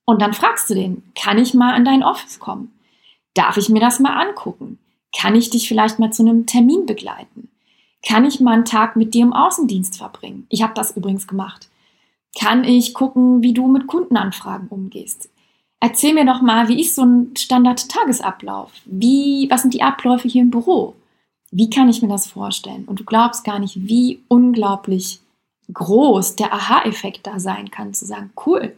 Und 0.04 0.22
dann 0.22 0.34
fragst 0.34 0.70
du 0.70 0.74
den, 0.74 1.02
kann 1.14 1.38
ich 1.38 1.54
mal 1.54 1.74
an 1.74 1.84
dein 1.84 2.02
Office 2.02 2.38
kommen? 2.38 2.72
Darf 3.34 3.56
ich 3.56 3.68
mir 3.68 3.80
das 3.80 4.00
mal 4.00 4.16
angucken? 4.16 4.78
Kann 5.16 5.34
ich 5.34 5.50
dich 5.50 5.68
vielleicht 5.68 5.98
mal 5.98 6.12
zu 6.12 6.22
einem 6.22 6.46
Termin 6.46 6.86
begleiten? 6.86 7.50
Kann 8.08 8.24
ich 8.24 8.40
mal 8.40 8.54
einen 8.54 8.64
Tag 8.64 8.96
mit 8.96 9.12
dir 9.12 9.22
im 9.22 9.34
Außendienst 9.34 9.98
verbringen? 9.98 10.46
Ich 10.48 10.62
habe 10.62 10.72
das 10.72 10.96
übrigens 10.96 11.26
gemacht. 11.26 11.68
Kann 12.40 12.64
ich 12.64 12.94
gucken, 12.94 13.42
wie 13.42 13.52
du 13.52 13.66
mit 13.66 13.86
Kundenanfragen 13.86 14.68
umgehst? 14.68 15.28
Erzähl 15.78 16.14
mir 16.14 16.24
doch 16.24 16.40
mal, 16.40 16.68
wie 16.68 16.80
ist 16.80 16.94
so 16.94 17.04
ein 17.04 17.36
Standard-Tagesablauf? 17.36 18.72
Wie, 18.86 19.46
was 19.50 19.60
sind 19.60 19.74
die 19.74 19.82
Abläufe 19.82 20.26
hier 20.26 20.40
im 20.40 20.50
Büro? 20.50 20.94
Wie 21.50 21.68
kann 21.68 21.90
ich 21.90 22.00
mir 22.00 22.08
das 22.08 22.26
vorstellen? 22.26 22.86
Und 22.86 23.00
du 23.00 23.04
glaubst 23.04 23.44
gar 23.44 23.58
nicht, 23.58 23.76
wie 23.76 24.20
unglaublich 24.28 25.20
groß 25.72 26.36
der 26.36 26.54
Aha-Effekt 26.54 27.26
da 27.26 27.38
sein 27.38 27.70
kann, 27.70 27.92
zu 27.92 28.06
sagen, 28.06 28.30
cool, 28.46 28.74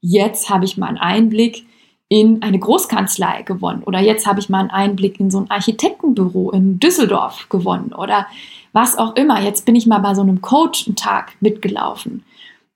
jetzt 0.00 0.50
habe 0.50 0.64
ich 0.64 0.76
mal 0.76 0.88
einen 0.88 0.98
Einblick 0.98 1.66
in 2.08 2.42
eine 2.42 2.58
Großkanzlei 2.58 3.42
gewonnen 3.42 3.84
oder 3.84 4.00
jetzt 4.00 4.26
habe 4.26 4.40
ich 4.40 4.48
mal 4.48 4.58
einen 4.58 4.70
Einblick 4.70 5.20
in 5.20 5.30
so 5.30 5.38
ein 5.38 5.50
Architektenbüro 5.50 6.50
in 6.50 6.80
Düsseldorf 6.80 7.48
gewonnen 7.48 7.94
oder 7.94 8.26
was 8.72 8.96
auch 8.96 9.16
immer. 9.16 9.40
Jetzt 9.40 9.64
bin 9.64 9.74
ich 9.74 9.86
mal 9.86 9.98
bei 9.98 10.14
so 10.14 10.22
einem 10.22 10.40
Coach 10.40 10.86
einen 10.86 10.96
Tag 10.96 11.32
mitgelaufen. 11.40 12.24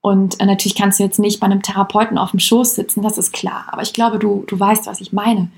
Und 0.00 0.40
äh, 0.40 0.46
natürlich 0.46 0.76
kannst 0.76 0.98
du 0.98 1.02
jetzt 1.02 1.18
nicht 1.18 1.40
bei 1.40 1.46
einem 1.46 1.62
Therapeuten 1.62 2.18
auf 2.18 2.30
dem 2.30 2.38
Schoß 2.38 2.76
sitzen, 2.76 3.02
das 3.02 3.18
ist 3.18 3.32
klar. 3.32 3.66
Aber 3.72 3.82
ich 3.82 3.92
glaube, 3.92 4.18
du, 4.18 4.44
du 4.46 4.58
weißt, 4.58 4.86
was 4.86 5.00
ich 5.00 5.12
meine. 5.12 5.50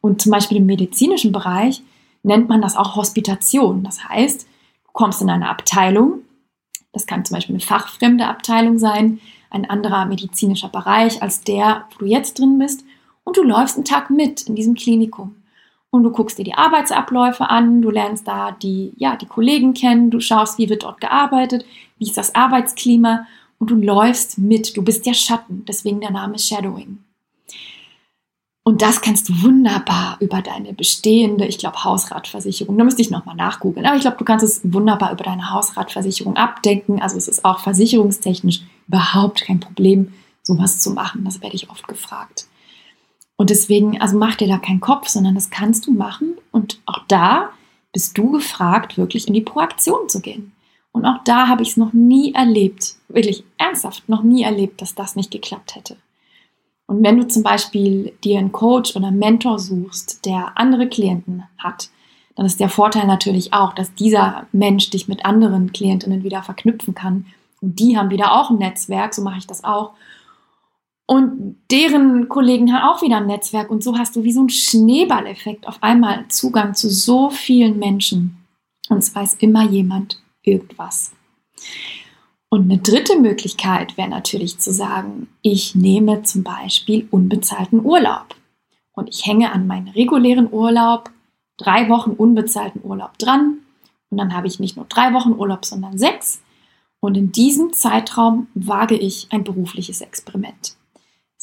Und 0.00 0.20
zum 0.20 0.32
Beispiel 0.32 0.58
im 0.58 0.66
medizinischen 0.66 1.30
Bereich 1.30 1.82
nennt 2.22 2.48
man 2.48 2.60
das 2.60 2.76
auch 2.76 2.96
Hospitation. 2.96 3.84
Das 3.84 4.08
heißt, 4.08 4.42
du 4.42 4.90
kommst 4.92 5.22
in 5.22 5.30
eine 5.30 5.48
Abteilung, 5.48 6.22
das 6.92 7.06
kann 7.06 7.24
zum 7.24 7.36
Beispiel 7.36 7.54
eine 7.54 7.64
fachfremde 7.64 8.26
Abteilung 8.26 8.78
sein, 8.78 9.20
ein 9.50 9.68
anderer 9.68 10.04
medizinischer 10.06 10.68
Bereich 10.68 11.22
als 11.22 11.42
der, 11.42 11.86
wo 11.92 12.00
du 12.00 12.06
jetzt 12.06 12.38
drin 12.38 12.58
bist. 12.58 12.84
Und 13.24 13.36
du 13.36 13.42
läufst 13.42 13.76
einen 13.76 13.84
Tag 13.84 14.10
mit 14.10 14.42
in 14.42 14.56
diesem 14.56 14.74
Klinikum. 14.74 15.41
Und 15.94 16.04
du 16.04 16.10
guckst 16.10 16.38
dir 16.38 16.44
die 16.44 16.54
Arbeitsabläufe 16.54 17.50
an, 17.50 17.82
du 17.82 17.90
lernst 17.90 18.26
da 18.26 18.50
die, 18.50 18.94
ja, 18.96 19.14
die 19.14 19.26
Kollegen 19.26 19.74
kennen, 19.74 20.10
du 20.10 20.20
schaust, 20.20 20.56
wie 20.56 20.70
wird 20.70 20.84
dort 20.84 21.02
gearbeitet, 21.02 21.66
wie 21.98 22.06
ist 22.06 22.16
das 22.16 22.34
Arbeitsklima 22.34 23.26
und 23.58 23.70
du 23.70 23.74
läufst 23.74 24.38
mit. 24.38 24.74
Du 24.74 24.82
bist 24.82 25.04
der 25.04 25.12
Schatten, 25.12 25.66
deswegen 25.68 26.00
der 26.00 26.10
Name 26.10 26.38
Shadowing. 26.38 26.98
Und 28.64 28.80
das 28.80 29.02
kannst 29.02 29.28
du 29.28 29.42
wunderbar 29.42 30.16
über 30.20 30.40
deine 30.40 30.72
bestehende, 30.72 31.44
ich 31.44 31.58
glaube, 31.58 31.84
Hausratversicherung, 31.84 32.78
da 32.78 32.84
müsste 32.84 33.02
ich 33.02 33.10
nochmal 33.10 33.36
nachgoogeln, 33.36 33.84
aber 33.84 33.96
ich 33.96 34.02
glaube, 34.02 34.16
du 34.16 34.24
kannst 34.24 34.44
es 34.44 34.60
wunderbar 34.64 35.12
über 35.12 35.24
deine 35.24 35.50
Hausratversicherung 35.50 36.36
abdenken. 36.36 37.02
Also 37.02 37.18
es 37.18 37.28
ist 37.28 37.44
auch 37.44 37.58
versicherungstechnisch 37.60 38.62
überhaupt 38.88 39.42
kein 39.42 39.60
Problem, 39.60 40.14
sowas 40.42 40.80
zu 40.80 40.92
machen. 40.92 41.24
Das 41.24 41.42
werde 41.42 41.54
ich 41.56 41.68
oft 41.68 41.86
gefragt. 41.86 42.46
Und 43.36 43.50
deswegen, 43.50 44.00
also 44.00 44.18
mach 44.18 44.36
dir 44.36 44.48
da 44.48 44.58
keinen 44.58 44.80
Kopf, 44.80 45.08
sondern 45.08 45.34
das 45.34 45.50
kannst 45.50 45.86
du 45.86 45.92
machen. 45.92 46.34
Und 46.50 46.80
auch 46.86 47.00
da 47.08 47.50
bist 47.92 48.16
du 48.16 48.32
gefragt, 48.32 48.96
wirklich 48.96 49.26
in 49.28 49.34
die 49.34 49.40
Proaktion 49.40 50.08
zu 50.08 50.20
gehen. 50.20 50.52
Und 50.92 51.06
auch 51.06 51.24
da 51.24 51.48
habe 51.48 51.62
ich 51.62 51.70
es 51.70 51.76
noch 51.76 51.92
nie 51.92 52.34
erlebt, 52.34 52.96
wirklich 53.08 53.44
ernsthaft 53.56 54.08
noch 54.08 54.22
nie 54.22 54.42
erlebt, 54.42 54.82
dass 54.82 54.94
das 54.94 55.16
nicht 55.16 55.30
geklappt 55.30 55.74
hätte. 55.74 55.96
Und 56.86 57.02
wenn 57.02 57.16
du 57.16 57.26
zum 57.26 57.42
Beispiel 57.42 58.12
dir 58.22 58.38
einen 58.38 58.52
Coach 58.52 58.94
oder 58.94 59.08
einen 59.08 59.18
Mentor 59.18 59.58
suchst, 59.58 60.26
der 60.26 60.52
andere 60.58 60.88
Klienten 60.88 61.44
hat, 61.56 61.88
dann 62.36 62.46
ist 62.46 62.60
der 62.60 62.68
Vorteil 62.68 63.06
natürlich 63.06 63.52
auch, 63.52 63.72
dass 63.74 63.94
dieser 63.94 64.46
Mensch 64.52 64.90
dich 64.90 65.08
mit 65.08 65.24
anderen 65.24 65.72
Klientinnen 65.72 66.22
wieder 66.22 66.42
verknüpfen 66.42 66.94
kann. 66.94 67.26
Und 67.60 67.78
die 67.78 67.96
haben 67.96 68.10
wieder 68.10 68.32
auch 68.32 68.50
ein 68.50 68.58
Netzwerk, 68.58 69.14
so 69.14 69.22
mache 69.22 69.38
ich 69.38 69.46
das 69.46 69.64
auch. 69.64 69.92
Und 71.12 71.58
deren 71.70 72.30
Kollegen 72.30 72.72
haben 72.72 72.88
auch 72.88 73.02
wieder 73.02 73.18
ein 73.18 73.26
Netzwerk. 73.26 73.70
Und 73.70 73.84
so 73.84 73.98
hast 73.98 74.16
du 74.16 74.24
wie 74.24 74.32
so 74.32 74.44
ein 74.44 74.48
Schneeballeffekt 74.48 75.68
auf 75.68 75.82
einmal 75.82 76.26
Zugang 76.28 76.72
zu 76.72 76.88
so 76.88 77.28
vielen 77.28 77.78
Menschen. 77.78 78.38
Und 78.88 78.96
es 78.96 79.14
weiß 79.14 79.34
immer 79.34 79.62
jemand 79.68 80.22
irgendwas. 80.42 81.12
Und 82.48 82.62
eine 82.62 82.78
dritte 82.78 83.20
Möglichkeit 83.20 83.98
wäre 83.98 84.08
natürlich 84.08 84.58
zu 84.58 84.72
sagen, 84.72 85.28
ich 85.42 85.74
nehme 85.74 86.22
zum 86.22 86.44
Beispiel 86.44 87.06
unbezahlten 87.10 87.84
Urlaub. 87.84 88.34
Und 88.92 89.10
ich 89.10 89.26
hänge 89.26 89.52
an 89.52 89.66
meinen 89.66 89.88
regulären 89.88 90.50
Urlaub 90.50 91.10
drei 91.58 91.90
Wochen 91.90 92.12
unbezahlten 92.12 92.80
Urlaub 92.82 93.18
dran. 93.18 93.58
Und 94.08 94.16
dann 94.16 94.34
habe 94.34 94.46
ich 94.46 94.60
nicht 94.60 94.76
nur 94.76 94.86
drei 94.86 95.12
Wochen 95.12 95.32
Urlaub, 95.32 95.66
sondern 95.66 95.98
sechs. 95.98 96.40
Und 97.00 97.18
in 97.18 97.32
diesem 97.32 97.74
Zeitraum 97.74 98.46
wage 98.54 98.96
ich 98.96 99.26
ein 99.28 99.44
berufliches 99.44 100.00
Experiment. 100.00 100.74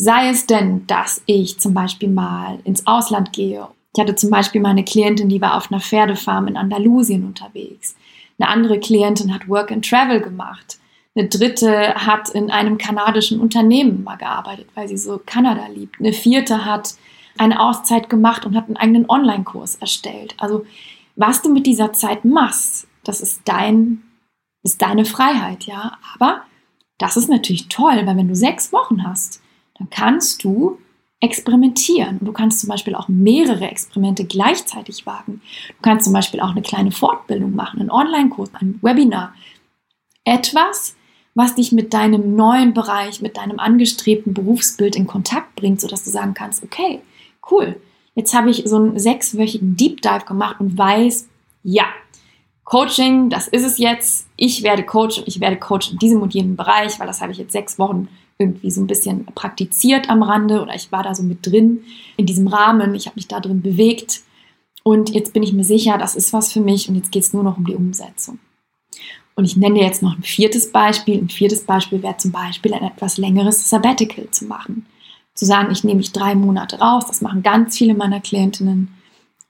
Sei 0.02 0.30
es 0.30 0.46
denn, 0.46 0.88
dass 0.88 1.22
ich 1.26 1.60
zum 1.60 1.74
Beispiel 1.74 2.08
mal 2.08 2.60
ins 2.64 2.88
Ausland 2.88 3.34
gehe. 3.34 3.68
Ich 3.94 4.02
hatte 4.02 4.16
zum 4.16 4.30
Beispiel 4.30 4.62
mal 4.62 4.70
eine 4.70 4.86
Klientin, 4.86 5.28
die 5.28 5.42
war 5.42 5.58
auf 5.58 5.70
einer 5.70 5.82
Pferdefarm 5.82 6.48
in 6.48 6.56
Andalusien 6.56 7.26
unterwegs. 7.26 7.98
Eine 8.40 8.48
andere 8.48 8.80
Klientin 8.80 9.34
hat 9.34 9.50
Work 9.50 9.74
and 9.74 9.88
Travel 9.88 10.22
gemacht. 10.22 10.80
Eine 11.16 11.28
dritte 11.28 11.96
hat 11.96 12.30
in 12.30 12.50
einem 12.50 12.78
kanadischen 12.78 13.42
Unternehmen 13.42 14.06
mal 14.06 14.16
gearbeitet, 14.16 14.68
weil 14.74 14.88
sie 14.88 14.96
so 14.96 15.20
Kanada 15.26 15.68
liebt. 15.68 16.00
Eine 16.00 16.14
vierte 16.14 16.64
hat 16.64 16.96
eine 17.38 17.60
Auszeit 17.60 18.10
gemacht 18.10 18.46
und 18.46 18.56
hat 18.56 18.68
einen 18.68 18.78
eigenen 18.78 19.10
Online-Kurs 19.10 19.76
erstellt. 19.76 20.34
Also 20.38 20.66
was 21.18 21.42
du 21.42 21.52
mit 21.52 21.68
dieser 21.68 21.92
Zeit 21.92 22.24
machst, 22.24 22.88
das 23.04 23.20
ist 23.20 23.42
dein, 23.44 24.02
ist 24.64 24.82
deine 24.82 25.04
Freiheit, 25.04 25.66
ja. 25.66 25.98
Aber 26.14 26.44
das 27.00 27.18
ist 27.18 27.28
natürlich 27.28 27.68
toll, 27.68 28.06
weil 28.06 28.16
wenn 28.16 28.30
du 28.30 28.36
sechs 28.36 28.72
Wochen 28.72 29.04
hast, 29.04 29.42
dann 29.80 29.90
kannst 29.90 30.44
du 30.44 30.78
experimentieren. 31.22 32.20
Du 32.22 32.32
kannst 32.32 32.60
zum 32.60 32.70
Beispiel 32.70 32.96
auch 32.96 33.08
mehrere 33.08 33.68
Experimente 33.68 34.24
gleichzeitig 34.24 35.06
wagen. 35.06 35.42
Du 35.70 35.82
kannst 35.82 36.06
zum 36.06 36.14
Beispiel 36.14 36.40
auch 36.40 36.52
eine 36.52 36.62
kleine 36.62 36.92
Fortbildung 36.92 37.56
machen, 37.56 37.82
einen 37.82 37.92
Online-Kurs, 37.92 38.52
ein 38.54 38.80
Webinar. 38.82 39.34
Etwas, 40.24 40.96
was 41.36 41.56
dich 41.56 41.72
mit 41.72 41.94
deinem 41.94 42.36
neuen 42.36 42.74
Bereich, 42.74 43.22
mit 43.22 43.38
deinem 43.38 43.60
angestrebten 43.60 44.34
Berufsbild 44.34 44.96
in 44.96 45.08
Kontakt 45.08 45.56
bringt, 45.56 45.82
sodass 45.82 46.04
du 46.04 46.10
sagen 46.10 46.34
kannst, 46.34 46.64
okay, 46.64 47.02
cool, 47.52 47.80
jetzt 48.16 48.34
habe 48.34 48.50
ich 48.50 48.64
so 48.66 48.78
einen 48.78 49.00
sechswöchigen 49.00 49.76
Deep 49.76 50.02
Dive 50.02 50.26
gemacht 50.26 50.58
und 50.60 50.78
weiß, 50.78 51.28
ja, 51.64 51.86
Coaching, 52.64 53.30
das 53.30 53.48
ist 53.48 53.66
es 53.66 53.78
jetzt. 53.80 54.28
Ich 54.36 54.62
werde 54.62 54.84
Coach 54.84 55.18
und 55.18 55.28
ich 55.28 55.40
werde 55.40 55.58
Coach 55.58 55.92
in 55.92 55.98
diesem 55.98 56.22
und 56.22 56.36
jenem 56.36 56.56
Bereich, 56.56 57.00
weil 57.00 57.08
das 57.08 57.20
habe 57.20 57.32
ich 57.32 57.40
jetzt 57.40 57.52
sechs 57.52 57.80
Wochen 57.80 58.08
irgendwie 58.40 58.72
so 58.72 58.82
ein 58.82 58.88
bisschen 58.88 59.26
praktiziert 59.26 60.10
am 60.10 60.24
Rande 60.24 60.62
oder 60.62 60.74
ich 60.74 60.92
war 60.92 61.04
da 61.04 61.14
so 61.14 61.24
mit 61.24 61.46
drin 61.46 61.84
in 62.16 62.26
diesem 62.26 62.48
Rahmen. 62.48 62.96
Ich 62.96 63.06
habe 63.06 63.18
mich 63.18 63.28
da 63.28 63.40
drin 63.42 63.62
bewegt 63.62 64.22
und 64.84 65.10
jetzt 65.10 65.34
bin 65.34 65.44
ich 65.44 65.54
mir 65.54 65.66
sicher, 65.66 65.98
das 65.98 66.16
ist 66.16 66.32
was 66.32 66.52
für 66.52 66.62
mich 66.62 66.88
und 66.88 66.96
jetzt 66.96 67.12
geht 67.12 67.24
es 67.24 67.34
nur 67.34 67.44
noch 67.44 67.58
um 67.58 67.66
die 67.66 67.76
Umsetzung. 67.76 68.40
Und 69.36 69.46
ich 69.46 69.58
nenne 69.58 69.76
dir 69.76 69.86
jetzt 69.86 70.02
noch 70.02 70.18
ein 70.18 70.24
viertes 70.24 70.72
Beispiel. 70.72 71.18
Ein 71.18 71.30
viertes 71.30 71.64
Beispiel 71.64 72.02
wäre 72.02 72.18
zum 72.18 72.32
Beispiel 72.32 72.74
ein 72.74 72.84
etwas 72.84 73.18
längeres 73.18 73.70
Sabbatical 73.70 74.30
zu 74.32 74.46
machen. 74.46 74.86
Zu 75.34 75.46
sagen, 75.46 75.72
ich 75.72 75.84
nehme 75.84 75.98
mich 75.98 76.12
drei 76.12 76.36
Monate 76.36 76.80
raus, 76.80 77.06
das 77.08 77.22
machen 77.22 77.44
ganz 77.44 77.78
viele 77.78 77.94
meiner 77.94 78.20
Klientinnen. 78.20 78.94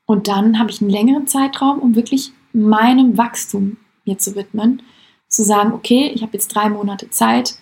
Und 0.06 0.28
dann 0.28 0.60
habe 0.60 0.71
ich 0.71 0.82
einen 0.82 0.89
längeren 0.89 1.28
Zeitraum, 1.28 1.80
um 1.80 1.95
wirklich 1.95 2.32
meinem 2.54 3.17
Wachstum 3.17 3.78
mir 4.06 4.17
zu 4.17 4.36
widmen. 4.36 4.82
Zu 5.28 5.43
sagen, 5.43 5.73
okay, 5.73 6.12
ich 6.13 6.21
habe 6.21 6.34
jetzt 6.34 6.49
drei 6.49 6.69
Monate 6.69 7.10
Zeit. 7.12 7.56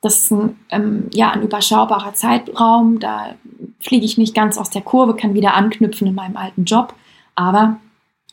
Das 0.00 0.18
ist 0.18 0.30
ein, 0.30 0.56
ähm, 0.70 1.08
ja, 1.12 1.30
ein 1.30 1.42
überschaubarer 1.42 2.14
Zeitraum. 2.14 3.00
Da 3.00 3.34
fliege 3.80 4.04
ich 4.04 4.18
nicht 4.18 4.34
ganz 4.34 4.58
aus 4.58 4.70
der 4.70 4.82
Kurve, 4.82 5.16
kann 5.16 5.34
wieder 5.34 5.54
anknüpfen 5.54 6.06
in 6.06 6.14
meinem 6.14 6.36
alten 6.36 6.64
Job. 6.64 6.94
Aber 7.34 7.80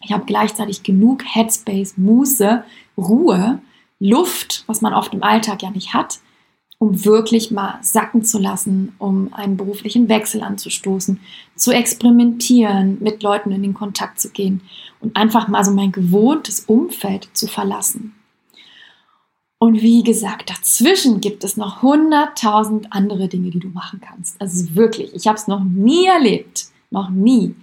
ich 0.03 0.11
habe 0.11 0.25
gleichzeitig 0.25 0.83
genug 0.83 1.23
Headspace, 1.25 1.97
Muße, 1.97 2.63
Ruhe, 2.97 3.61
Luft, 3.99 4.65
was 4.67 4.81
man 4.81 4.93
oft 4.93 5.13
im 5.13 5.23
Alltag 5.23 5.63
ja 5.63 5.71
nicht 5.71 5.93
hat, 5.93 6.19
um 6.77 7.05
wirklich 7.05 7.51
mal 7.51 7.79
sacken 7.81 8.23
zu 8.23 8.37
lassen, 8.37 8.93
um 8.99 9.33
einen 9.33 9.55
beruflichen 9.55 10.09
Wechsel 10.09 10.43
anzustoßen, 10.43 11.21
zu 11.55 11.71
experimentieren, 11.71 12.97
mit 12.99 13.23
Leuten 13.23 13.51
in 13.51 13.63
den 13.63 13.73
Kontakt 13.73 14.19
zu 14.19 14.29
gehen 14.29 14.61
und 14.99 15.15
einfach 15.15 15.47
mal 15.47 15.63
so 15.63 15.71
mein 15.71 15.93
gewohntes 15.93 16.65
Umfeld 16.65 17.29
zu 17.33 17.47
verlassen. 17.47 18.13
Und 19.63 19.81
wie 19.81 20.03
gesagt, 20.03 20.49
dazwischen 20.49 21.21
gibt 21.21 21.45
es 21.45 21.55
noch 21.55 21.81
hunderttausend 21.81 22.91
andere 22.91 23.29
Dinge, 23.29 23.49
die 23.49 23.61
du 23.61 23.69
machen 23.69 24.01
kannst. 24.01 24.35
Also 24.41 24.75
wirklich, 24.75 25.15
ich 25.15 25.25
habe 25.25 25.37
es 25.37 25.47
noch 25.47 25.63
nie 25.63 26.05
erlebt, 26.05 26.65
noch 26.91 27.09
nie, 27.09 27.55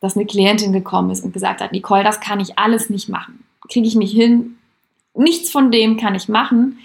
dass 0.00 0.16
eine 0.16 0.26
Klientin 0.26 0.72
gekommen 0.72 1.10
ist 1.10 1.22
und 1.22 1.32
gesagt 1.32 1.60
hat, 1.60 1.70
Nicole, 1.70 2.02
das 2.02 2.18
kann 2.18 2.40
ich 2.40 2.58
alles 2.58 2.90
nicht 2.90 3.08
machen. 3.08 3.44
Kriege 3.68 3.86
ich 3.86 3.94
nicht 3.94 4.12
hin, 4.12 4.56
nichts 5.14 5.52
von 5.52 5.70
dem 5.70 5.96
kann 5.96 6.16
ich 6.16 6.28
machen, 6.28 6.80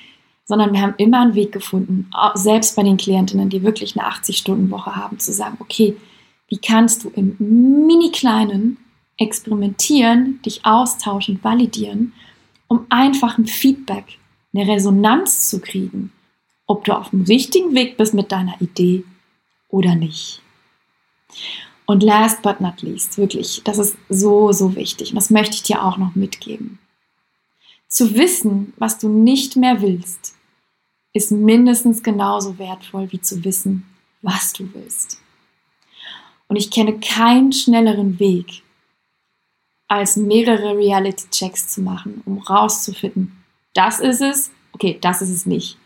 sondern 0.45 0.71
wir 0.71 0.81
haben 0.81 0.93
immer 0.97 1.21
einen 1.21 1.33
Weg 1.33 1.51
gefunden, 1.51 2.07
selbst 2.35 2.75
bei 2.75 2.83
den 2.83 2.97
Klientinnen, 2.97 3.49
die 3.49 3.63
wirklich 3.63 3.99
eine 3.99 4.07
80-Stunden-Woche 4.07 4.95
haben, 4.95 5.17
zu 5.17 5.33
sagen, 5.33 5.57
okay, 5.61 5.97
wie 6.47 6.59
kannst 6.59 7.03
du 7.03 7.09
im 7.15 7.35
mini-kleinen 7.39 8.77
experimentieren, 9.17 10.39
dich 10.45 10.63
austauschen, 10.63 11.39
validieren, 11.41 12.13
um 12.67 12.85
einfach 12.89 13.39
ein 13.39 13.47
Feedback, 13.47 14.18
eine 14.53 14.67
Resonanz 14.67 15.47
zu 15.49 15.59
kriegen, 15.61 16.11
ob 16.65 16.85
du 16.85 16.95
auf 16.95 17.09
dem 17.09 17.23
richtigen 17.23 17.73
Weg 17.73 17.97
bist 17.97 18.13
mit 18.13 18.31
deiner 18.31 18.59
Idee 18.61 19.03
oder 19.69 19.95
nicht. 19.95 20.41
Und 21.85 22.03
last 22.03 22.41
but 22.41 22.61
not 22.61 22.81
least, 22.81 23.17
wirklich, 23.17 23.61
das 23.63 23.79
ist 23.79 23.97
so, 24.09 24.51
so 24.51 24.75
wichtig 24.75 25.09
und 25.11 25.15
das 25.15 25.29
möchte 25.29 25.55
ich 25.55 25.63
dir 25.63 25.83
auch 25.83 25.97
noch 25.97 26.15
mitgeben. 26.15 26.79
Zu 27.87 28.13
wissen, 28.13 28.73
was 28.77 28.99
du 28.99 29.09
nicht 29.09 29.55
mehr 29.55 29.81
willst, 29.81 30.35
ist 31.13 31.31
mindestens 31.31 32.03
genauso 32.03 32.59
wertvoll 32.59 33.11
wie 33.11 33.21
zu 33.21 33.43
wissen, 33.43 33.85
was 34.21 34.53
du 34.53 34.71
willst. 34.73 35.19
Und 36.47 36.55
ich 36.55 36.69
kenne 36.69 36.99
keinen 36.99 37.51
schnelleren 37.51 38.19
Weg, 38.19 38.61
als 39.87 40.17
mehrere 40.17 40.77
Reality-Checks 40.77 41.69
zu 41.69 41.81
machen, 41.81 42.21
um 42.25 42.37
rauszufinden, 42.37 43.38
das 43.73 43.99
ist 43.99 44.21
es, 44.21 44.51
okay, 44.73 44.97
das 45.01 45.21
ist 45.21 45.29
es 45.29 45.45
nicht. 45.45 45.77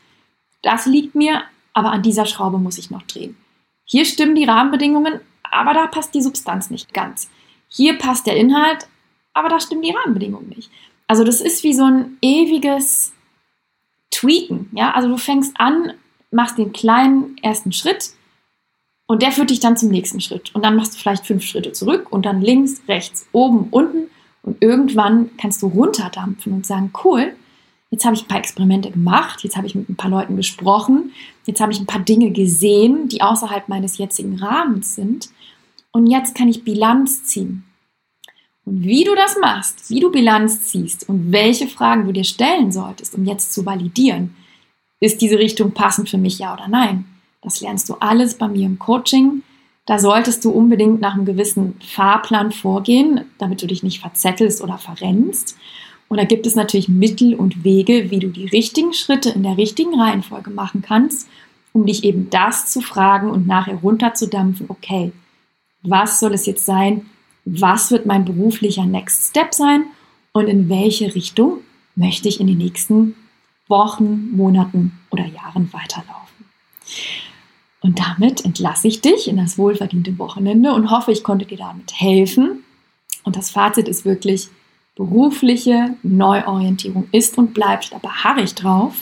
Das 0.61 0.85
liegt 0.85 1.15
mir, 1.15 1.43
aber 1.73 1.91
an 1.91 2.01
dieser 2.01 2.25
Schraube 2.25 2.57
muss 2.57 2.77
ich 2.77 2.91
noch 2.91 3.03
drehen. 3.03 3.37
Hier 3.85 4.05
stimmen 4.05 4.35
die 4.35 4.45
Rahmenbedingungen, 4.45 5.19
aber 5.43 5.73
da 5.73 5.87
passt 5.87 6.13
die 6.13 6.21
Substanz 6.21 6.69
nicht 6.69 6.93
ganz. 6.93 7.29
Hier 7.67 7.97
passt 7.97 8.27
der 8.27 8.37
Inhalt, 8.37 8.87
aber 9.33 9.49
da 9.49 9.59
stimmen 9.59 9.81
die 9.81 9.91
Rahmenbedingungen 9.91 10.49
nicht. 10.49 10.69
Also 11.07 11.23
das 11.23 11.41
ist 11.41 11.63
wie 11.63 11.73
so 11.73 11.83
ein 11.83 12.17
ewiges 12.21 13.13
Tweaken. 14.11 14.69
Ja? 14.73 14.91
Also 14.91 15.09
du 15.09 15.17
fängst 15.17 15.59
an, 15.59 15.93
machst 16.31 16.57
den 16.57 16.71
kleinen 16.71 17.37
ersten 17.41 17.71
Schritt 17.71 18.11
und 19.05 19.21
der 19.21 19.31
führt 19.31 19.49
dich 19.49 19.59
dann 19.59 19.77
zum 19.77 19.89
nächsten 19.89 20.21
Schritt. 20.21 20.55
Und 20.55 20.63
dann 20.63 20.75
machst 20.75 20.95
du 20.95 20.99
vielleicht 20.99 21.25
fünf 21.25 21.43
Schritte 21.43 21.71
zurück 21.71 22.11
und 22.11 22.25
dann 22.25 22.41
links, 22.41 22.81
rechts, 22.87 23.27
oben, 23.31 23.67
unten. 23.69 24.09
Und 24.43 24.61
irgendwann 24.61 25.29
kannst 25.37 25.61
du 25.61 25.67
runterdampfen 25.67 26.53
und 26.53 26.65
sagen, 26.65 26.91
cool, 27.03 27.35
Jetzt 27.93 28.05
habe 28.05 28.15
ich 28.15 28.23
ein 28.23 28.27
paar 28.27 28.39
Experimente 28.39 28.89
gemacht, 28.89 29.43
jetzt 29.43 29.55
habe 29.55 29.67
ich 29.67 29.75
mit 29.75 29.87
ein 29.87 29.95
paar 29.95 30.09
Leuten 30.09 30.35
gesprochen, 30.35 31.11
jetzt 31.45 31.61
habe 31.61 31.71
ich 31.71 31.79
ein 31.79 31.85
paar 31.85 32.01
Dinge 32.01 32.31
gesehen, 32.31 33.07
die 33.07 33.21
außerhalb 33.21 33.69
meines 33.69 33.99
jetzigen 33.99 34.39
Rahmens 34.39 34.95
sind. 34.95 35.29
Und 35.91 36.07
jetzt 36.07 36.33
kann 36.33 36.47
ich 36.47 36.63
Bilanz 36.63 37.23
ziehen. 37.25 37.65
Und 38.65 38.81
wie 38.81 39.03
du 39.03 39.13
das 39.13 39.37
machst, 39.39 39.91
wie 39.91 39.99
du 39.99 40.09
Bilanz 40.09 40.63
ziehst 40.63 41.07
und 41.07 41.31
welche 41.31 41.67
Fragen 41.67 42.07
du 42.07 42.13
dir 42.13 42.23
stellen 42.23 42.71
solltest, 42.71 43.13
um 43.13 43.25
jetzt 43.25 43.53
zu 43.53 43.63
validieren, 43.63 44.35
ist 44.99 45.21
diese 45.21 45.37
Richtung 45.37 45.73
passend 45.73 46.09
für 46.09 46.17
mich, 46.17 46.39
ja 46.39 46.55
oder 46.55 46.67
nein? 46.67 47.05
Das 47.43 47.61
lernst 47.61 47.89
du 47.89 47.93
alles 47.99 48.39
bei 48.39 48.47
mir 48.47 48.65
im 48.65 48.79
Coaching. 48.79 49.43
Da 49.85 49.99
solltest 49.99 50.43
du 50.45 50.49
unbedingt 50.49 50.99
nach 50.99 51.13
einem 51.13 51.25
gewissen 51.25 51.75
Fahrplan 51.79 52.51
vorgehen, 52.53 53.25
damit 53.37 53.61
du 53.61 53.67
dich 53.67 53.83
nicht 53.83 53.99
verzettelst 53.99 54.63
oder 54.63 54.79
verrennst. 54.79 55.57
Und 56.13 56.17
da 56.17 56.25
gibt 56.25 56.45
es 56.45 56.53
natürlich 56.53 56.89
Mittel 56.89 57.33
und 57.33 57.63
Wege, 57.63 58.11
wie 58.11 58.19
du 58.19 58.27
die 58.27 58.45
richtigen 58.45 58.93
Schritte 58.93 59.31
in 59.31 59.41
der 59.41 59.57
richtigen 59.57 59.99
Reihenfolge 59.99 60.51
machen 60.51 60.83
kannst, 60.83 61.27
um 61.71 61.87
dich 61.87 62.03
eben 62.03 62.29
das 62.29 62.67
zu 62.71 62.81
fragen 62.81 63.31
und 63.31 63.47
nachher 63.47 63.77
runterzudampfen, 63.77 64.67
okay, 64.69 65.11
was 65.81 66.19
soll 66.19 66.35
es 66.35 66.45
jetzt 66.45 66.67
sein? 66.67 67.07
Was 67.45 67.89
wird 67.89 68.05
mein 68.05 68.25
beruflicher 68.25 68.85
Next 68.85 69.31
Step 69.31 69.55
sein? 69.55 69.85
Und 70.33 70.45
in 70.45 70.69
welche 70.69 71.15
Richtung 71.15 71.61
möchte 71.95 72.29
ich 72.29 72.39
in 72.39 72.45
den 72.45 72.59
nächsten 72.59 73.15
Wochen, 73.67 74.29
Monaten 74.37 74.99
oder 75.09 75.25
Jahren 75.25 75.73
weiterlaufen? 75.73 76.45
Und 77.81 77.97
damit 77.97 78.45
entlasse 78.45 78.87
ich 78.87 79.01
dich 79.01 79.27
in 79.27 79.37
das 79.37 79.57
wohlverdiente 79.57 80.19
Wochenende 80.19 80.73
und 80.73 80.91
hoffe, 80.91 81.11
ich 81.11 81.23
konnte 81.23 81.47
dir 81.47 81.57
damit 81.57 81.91
helfen. 81.99 82.63
Und 83.23 83.35
das 83.35 83.49
Fazit 83.49 83.87
ist 83.87 84.05
wirklich, 84.05 84.49
berufliche 84.95 85.95
Neuorientierung 86.03 87.07
ist 87.11 87.37
und 87.37 87.53
bleibt, 87.53 87.91
da 87.91 87.97
beharre 87.97 88.41
ich 88.41 88.53
drauf, 88.53 88.95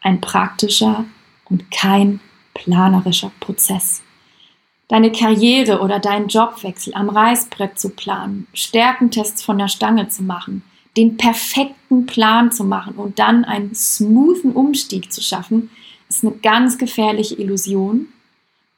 ein 0.00 0.20
praktischer 0.20 1.04
und 1.46 1.70
kein 1.70 2.20
planerischer 2.52 3.30
Prozess. 3.40 4.02
Deine 4.88 5.12
Karriere 5.12 5.80
oder 5.80 5.98
deinen 5.98 6.28
Jobwechsel 6.28 6.94
am 6.94 7.08
Reißbrett 7.08 7.78
zu 7.78 7.90
planen, 7.90 8.46
Stärkentests 8.52 9.42
von 9.42 9.58
der 9.58 9.68
Stange 9.68 10.08
zu 10.08 10.22
machen, 10.22 10.62
den 10.96 11.16
perfekten 11.16 12.06
Plan 12.06 12.52
zu 12.52 12.64
machen 12.64 12.94
und 12.96 13.18
dann 13.18 13.44
einen 13.44 13.74
smoothen 13.74 14.52
Umstieg 14.52 15.12
zu 15.12 15.22
schaffen, 15.22 15.70
ist 16.08 16.24
eine 16.24 16.34
ganz 16.36 16.76
gefährliche 16.78 17.34
Illusion. 17.34 18.08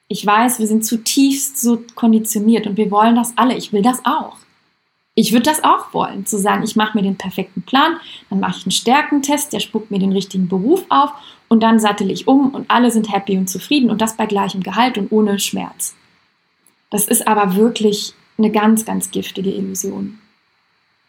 Ich 0.09 0.25
weiß, 0.25 0.61
wir 0.61 0.67
sind 0.67 0.85
zutiefst 0.85 1.61
so 1.61 1.83
konditioniert 1.95 2.67
und 2.67 2.77
wir 2.77 2.91
wollen 2.91 3.17
das 3.17 3.37
alle. 3.37 3.57
Ich 3.57 3.73
will 3.73 3.83
das 3.83 4.05
auch. 4.05 4.39
Ich 5.19 5.33
würde 5.33 5.45
das 5.45 5.65
auch 5.65 5.95
wollen, 5.95 6.27
zu 6.27 6.39
sagen, 6.39 6.63
ich 6.63 6.77
mache 6.77 6.97
mir 6.97 7.03
den 7.03 7.17
perfekten 7.17 7.63
Plan, 7.63 7.97
dann 8.29 8.39
mache 8.39 8.59
ich 8.59 8.67
einen 8.67 8.71
Stärkentest, 8.71 9.51
der 9.51 9.61
spuckt 9.61 9.91
mir 9.91 9.99
den 9.99 10.13
richtigen 10.13 10.47
Beruf 10.47 10.85
auf 10.91 11.11
und 11.49 11.63
dann 11.63 11.81
sattel 11.81 12.11
ich 12.11 12.29
um 12.29 12.51
und 12.51 12.71
alle 12.71 12.91
sind 12.91 13.11
happy 13.11 13.39
und 13.39 13.49
zufrieden 13.49 13.89
und 13.89 14.03
das 14.03 14.19
bei 14.19 14.27
gleichem 14.27 14.63
Gehalt 14.63 14.99
und 14.99 15.11
ohne 15.11 15.39
Schmerz. 15.39 15.97
Das 16.91 17.09
ist 17.09 17.27
aber 17.27 17.57
wirklich 17.57 18.13
eine 18.37 18.51
ganz, 18.51 18.85
ganz 18.85 19.11
giftige 19.11 19.51
Illusion. 19.51 20.19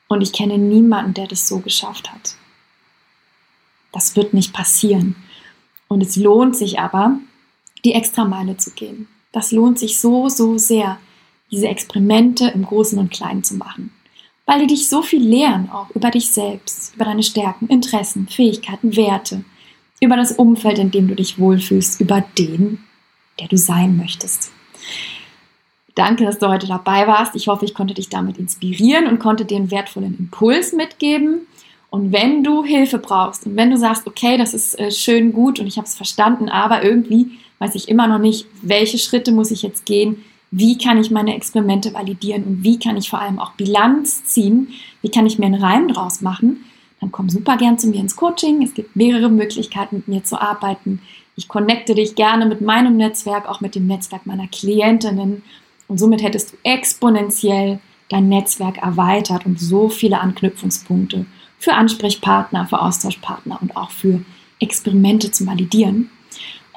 Und 0.07 0.21
ich 0.21 0.31
kenne 0.31 0.57
niemanden, 0.57 1.13
der 1.13 1.27
das 1.27 1.45
so 1.45 1.59
geschafft 1.59 2.09
hat. 2.09 2.35
Das 3.91 4.15
wird 4.15 4.33
nicht 4.33 4.53
passieren. 4.53 5.17
Und 5.89 6.01
es 6.01 6.15
lohnt 6.15 6.55
sich 6.55 6.79
aber, 6.79 7.19
die 7.83 7.93
Extrameile 7.93 8.55
zu 8.55 8.71
gehen. 8.71 9.09
Das 9.33 9.51
lohnt 9.51 9.79
sich 9.79 9.99
so, 9.99 10.29
so 10.29 10.57
sehr, 10.57 10.97
diese 11.51 11.67
Experimente 11.67 12.47
im 12.47 12.63
Großen 12.63 12.97
und 12.97 13.11
Kleinen 13.11 13.43
zu 13.43 13.55
machen 13.55 13.91
weil 14.47 14.61
die 14.61 14.67
dich 14.67 14.89
so 14.89 15.03
viel 15.03 15.21
lehren, 15.21 15.69
auch 15.69 15.89
über 15.91 16.09
dich 16.09 16.31
selbst, 16.31 16.95
über 16.95 17.05
deine 17.05 17.21
Stärken, 17.21 17.67
Interessen, 17.67 18.27
Fähigkeiten, 18.27 18.95
Werte, 18.95 19.43
über 19.99 20.15
das 20.15 20.31
Umfeld, 20.31 20.79
in 20.79 20.89
dem 20.89 21.07
du 21.07 21.15
dich 21.15 21.37
wohlfühlst, 21.37 21.99
über 21.99 22.23
den, 22.39 22.79
der 23.39 23.49
du 23.49 23.57
sein 23.57 23.97
möchtest. 23.97 24.51
Danke, 25.95 26.23
dass 26.23 26.39
du 26.39 26.47
heute 26.47 26.67
dabei 26.67 27.07
warst. 27.07 27.35
Ich 27.35 27.47
hoffe, 27.47 27.65
ich 27.65 27.73
konnte 27.73 27.93
dich 27.93 28.07
damit 28.07 28.37
inspirieren 28.37 29.07
und 29.07 29.19
konnte 29.19 29.45
dir 29.45 29.57
einen 29.57 29.71
wertvollen 29.71 30.17
Impuls 30.17 30.71
mitgeben. 30.71 31.41
Und 31.89 32.13
wenn 32.13 32.43
du 32.43 32.63
Hilfe 32.63 32.99
brauchst 32.99 33.45
und 33.45 33.55
wenn 33.57 33.71
du 33.71 33.77
sagst, 33.77 34.07
okay, 34.07 34.37
das 34.37 34.53
ist 34.53 34.79
äh, 34.79 34.91
schön 34.91 35.33
gut 35.33 35.59
und 35.59 35.67
ich 35.67 35.77
habe 35.77 35.87
es 35.87 35.95
verstanden, 35.95 36.49
aber 36.49 36.83
irgendwie 36.83 37.31
weiß 37.59 37.75
ich 37.75 37.89
immer 37.89 38.07
noch 38.07 38.19
nicht, 38.19 38.45
welche 38.61 38.97
Schritte 38.97 39.31
muss 39.31 39.51
ich 39.51 39.61
jetzt 39.63 39.85
gehen, 39.85 40.23
wie 40.51 40.77
kann 40.77 40.99
ich 40.99 41.11
meine 41.11 41.35
Experimente 41.35 41.93
validieren 41.93 42.43
und 42.43 42.63
wie 42.63 42.79
kann 42.79 42.97
ich 42.97 43.09
vor 43.09 43.19
allem 43.19 43.39
auch 43.39 43.53
Bilanz 43.53 44.23
ziehen, 44.25 44.69
wie 45.01 45.09
kann 45.09 45.25
ich 45.25 45.39
mir 45.39 45.45
einen 45.45 45.61
Reim 45.61 45.87
draus 45.87 46.21
machen, 46.21 46.65
dann 46.99 47.11
komm 47.11 47.29
super 47.29 47.57
gern 47.57 47.77
zu 47.77 47.87
mir 47.87 47.99
ins 47.99 48.15
Coaching. 48.15 48.61
Es 48.63 48.73
gibt 48.73 48.95
mehrere 48.95 49.29
Möglichkeiten, 49.29 49.97
mit 49.97 50.07
mir 50.07 50.23
zu 50.23 50.41
arbeiten. 50.41 51.01
Ich 51.35 51.47
connecte 51.47 51.93
dich 51.93 52.15
gerne 52.15 52.45
mit 52.45 52.61
meinem 52.61 52.97
Netzwerk, 52.97 53.47
auch 53.47 53.61
mit 53.61 53.75
dem 53.75 53.85
Netzwerk 53.85 54.25
meiner 54.25 54.47
Klientinnen. 54.47 55.43
Und 55.87 55.99
somit 55.99 56.23
hättest 56.23 56.53
du 56.53 56.57
exponentiell 56.63 57.79
dein 58.09 58.29
Netzwerk 58.29 58.77
erweitert 58.77 59.45
und 59.45 59.59
so 59.59 59.89
viele 59.89 60.19
Anknüpfungspunkte 60.19 61.25
für 61.59 61.73
Ansprechpartner, 61.73 62.65
für 62.67 62.81
Austauschpartner 62.81 63.59
und 63.61 63.75
auch 63.75 63.91
für 63.91 64.21
Experimente 64.59 65.31
zu 65.31 65.45
validieren. 65.45 66.09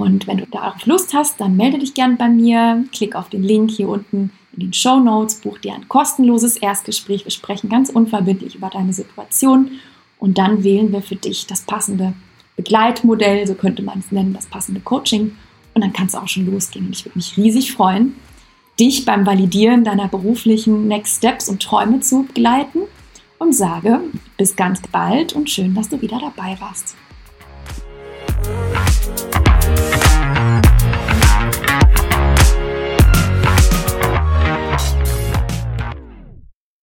Und 0.01 0.27
wenn 0.27 0.39
du 0.39 0.47
darauf 0.47 0.87
Lust 0.87 1.13
hast, 1.13 1.43
dann 1.43 1.59
melde 1.59 1.79
dich 1.79 1.93
gern 1.93 2.17
bei 2.17 2.27
mir. 2.31 2.85
Klick 2.91 3.15
auf 3.15 3.29
den 3.29 3.43
Link 3.43 3.71
hier 3.71 3.87
unten 3.87 4.31
in 4.55 4.61
den 4.61 4.73
Show 4.73 4.99
Notes, 4.99 5.41
buch 5.41 5.59
dir 5.59 5.75
ein 5.75 5.89
kostenloses 5.89 6.57
Erstgespräch. 6.57 7.25
Wir 7.25 7.31
sprechen 7.31 7.69
ganz 7.69 7.91
unverbindlich 7.91 8.55
über 8.55 8.71
deine 8.71 8.95
Situation 8.95 9.73
und 10.19 10.39
dann 10.39 10.65
wählen 10.65 10.91
wir 10.91 11.03
für 11.03 11.17
dich 11.17 11.47
das 11.47 11.61
passende 11.61 12.15
Begleitmodell, 12.57 13.47
so 13.47 13.53
könnte 13.53 13.83
man 13.83 13.99
es 13.99 14.11
nennen, 14.11 14.33
das 14.33 14.47
passende 14.47 14.81
Coaching. 14.81 15.37
Und 15.75 15.85
dann 15.85 15.93
kannst 15.93 16.15
du 16.15 16.19
auch 16.19 16.29
schon 16.29 16.51
losgehen. 16.51 16.87
Und 16.87 16.97
ich 16.97 17.05
würde 17.05 17.19
mich 17.19 17.37
riesig 17.37 17.73
freuen, 17.73 18.15
dich 18.79 19.05
beim 19.05 19.27
Validieren 19.27 19.85
deiner 19.85 20.09
beruflichen 20.09 20.89
Next 20.89 21.19
Steps 21.19 21.47
und 21.47 21.63
Träume 21.63 22.01
zu 22.01 22.23
begleiten 22.23 22.81
und 23.39 23.55
sage 23.55 24.01
bis 24.39 24.57
ganz 24.57 24.81
bald 24.91 25.35
und 25.35 25.51
schön, 25.51 25.75
dass 25.75 25.91
du 25.91 26.01
wieder 26.01 26.19
dabei 26.19 26.59
warst. 26.59 26.97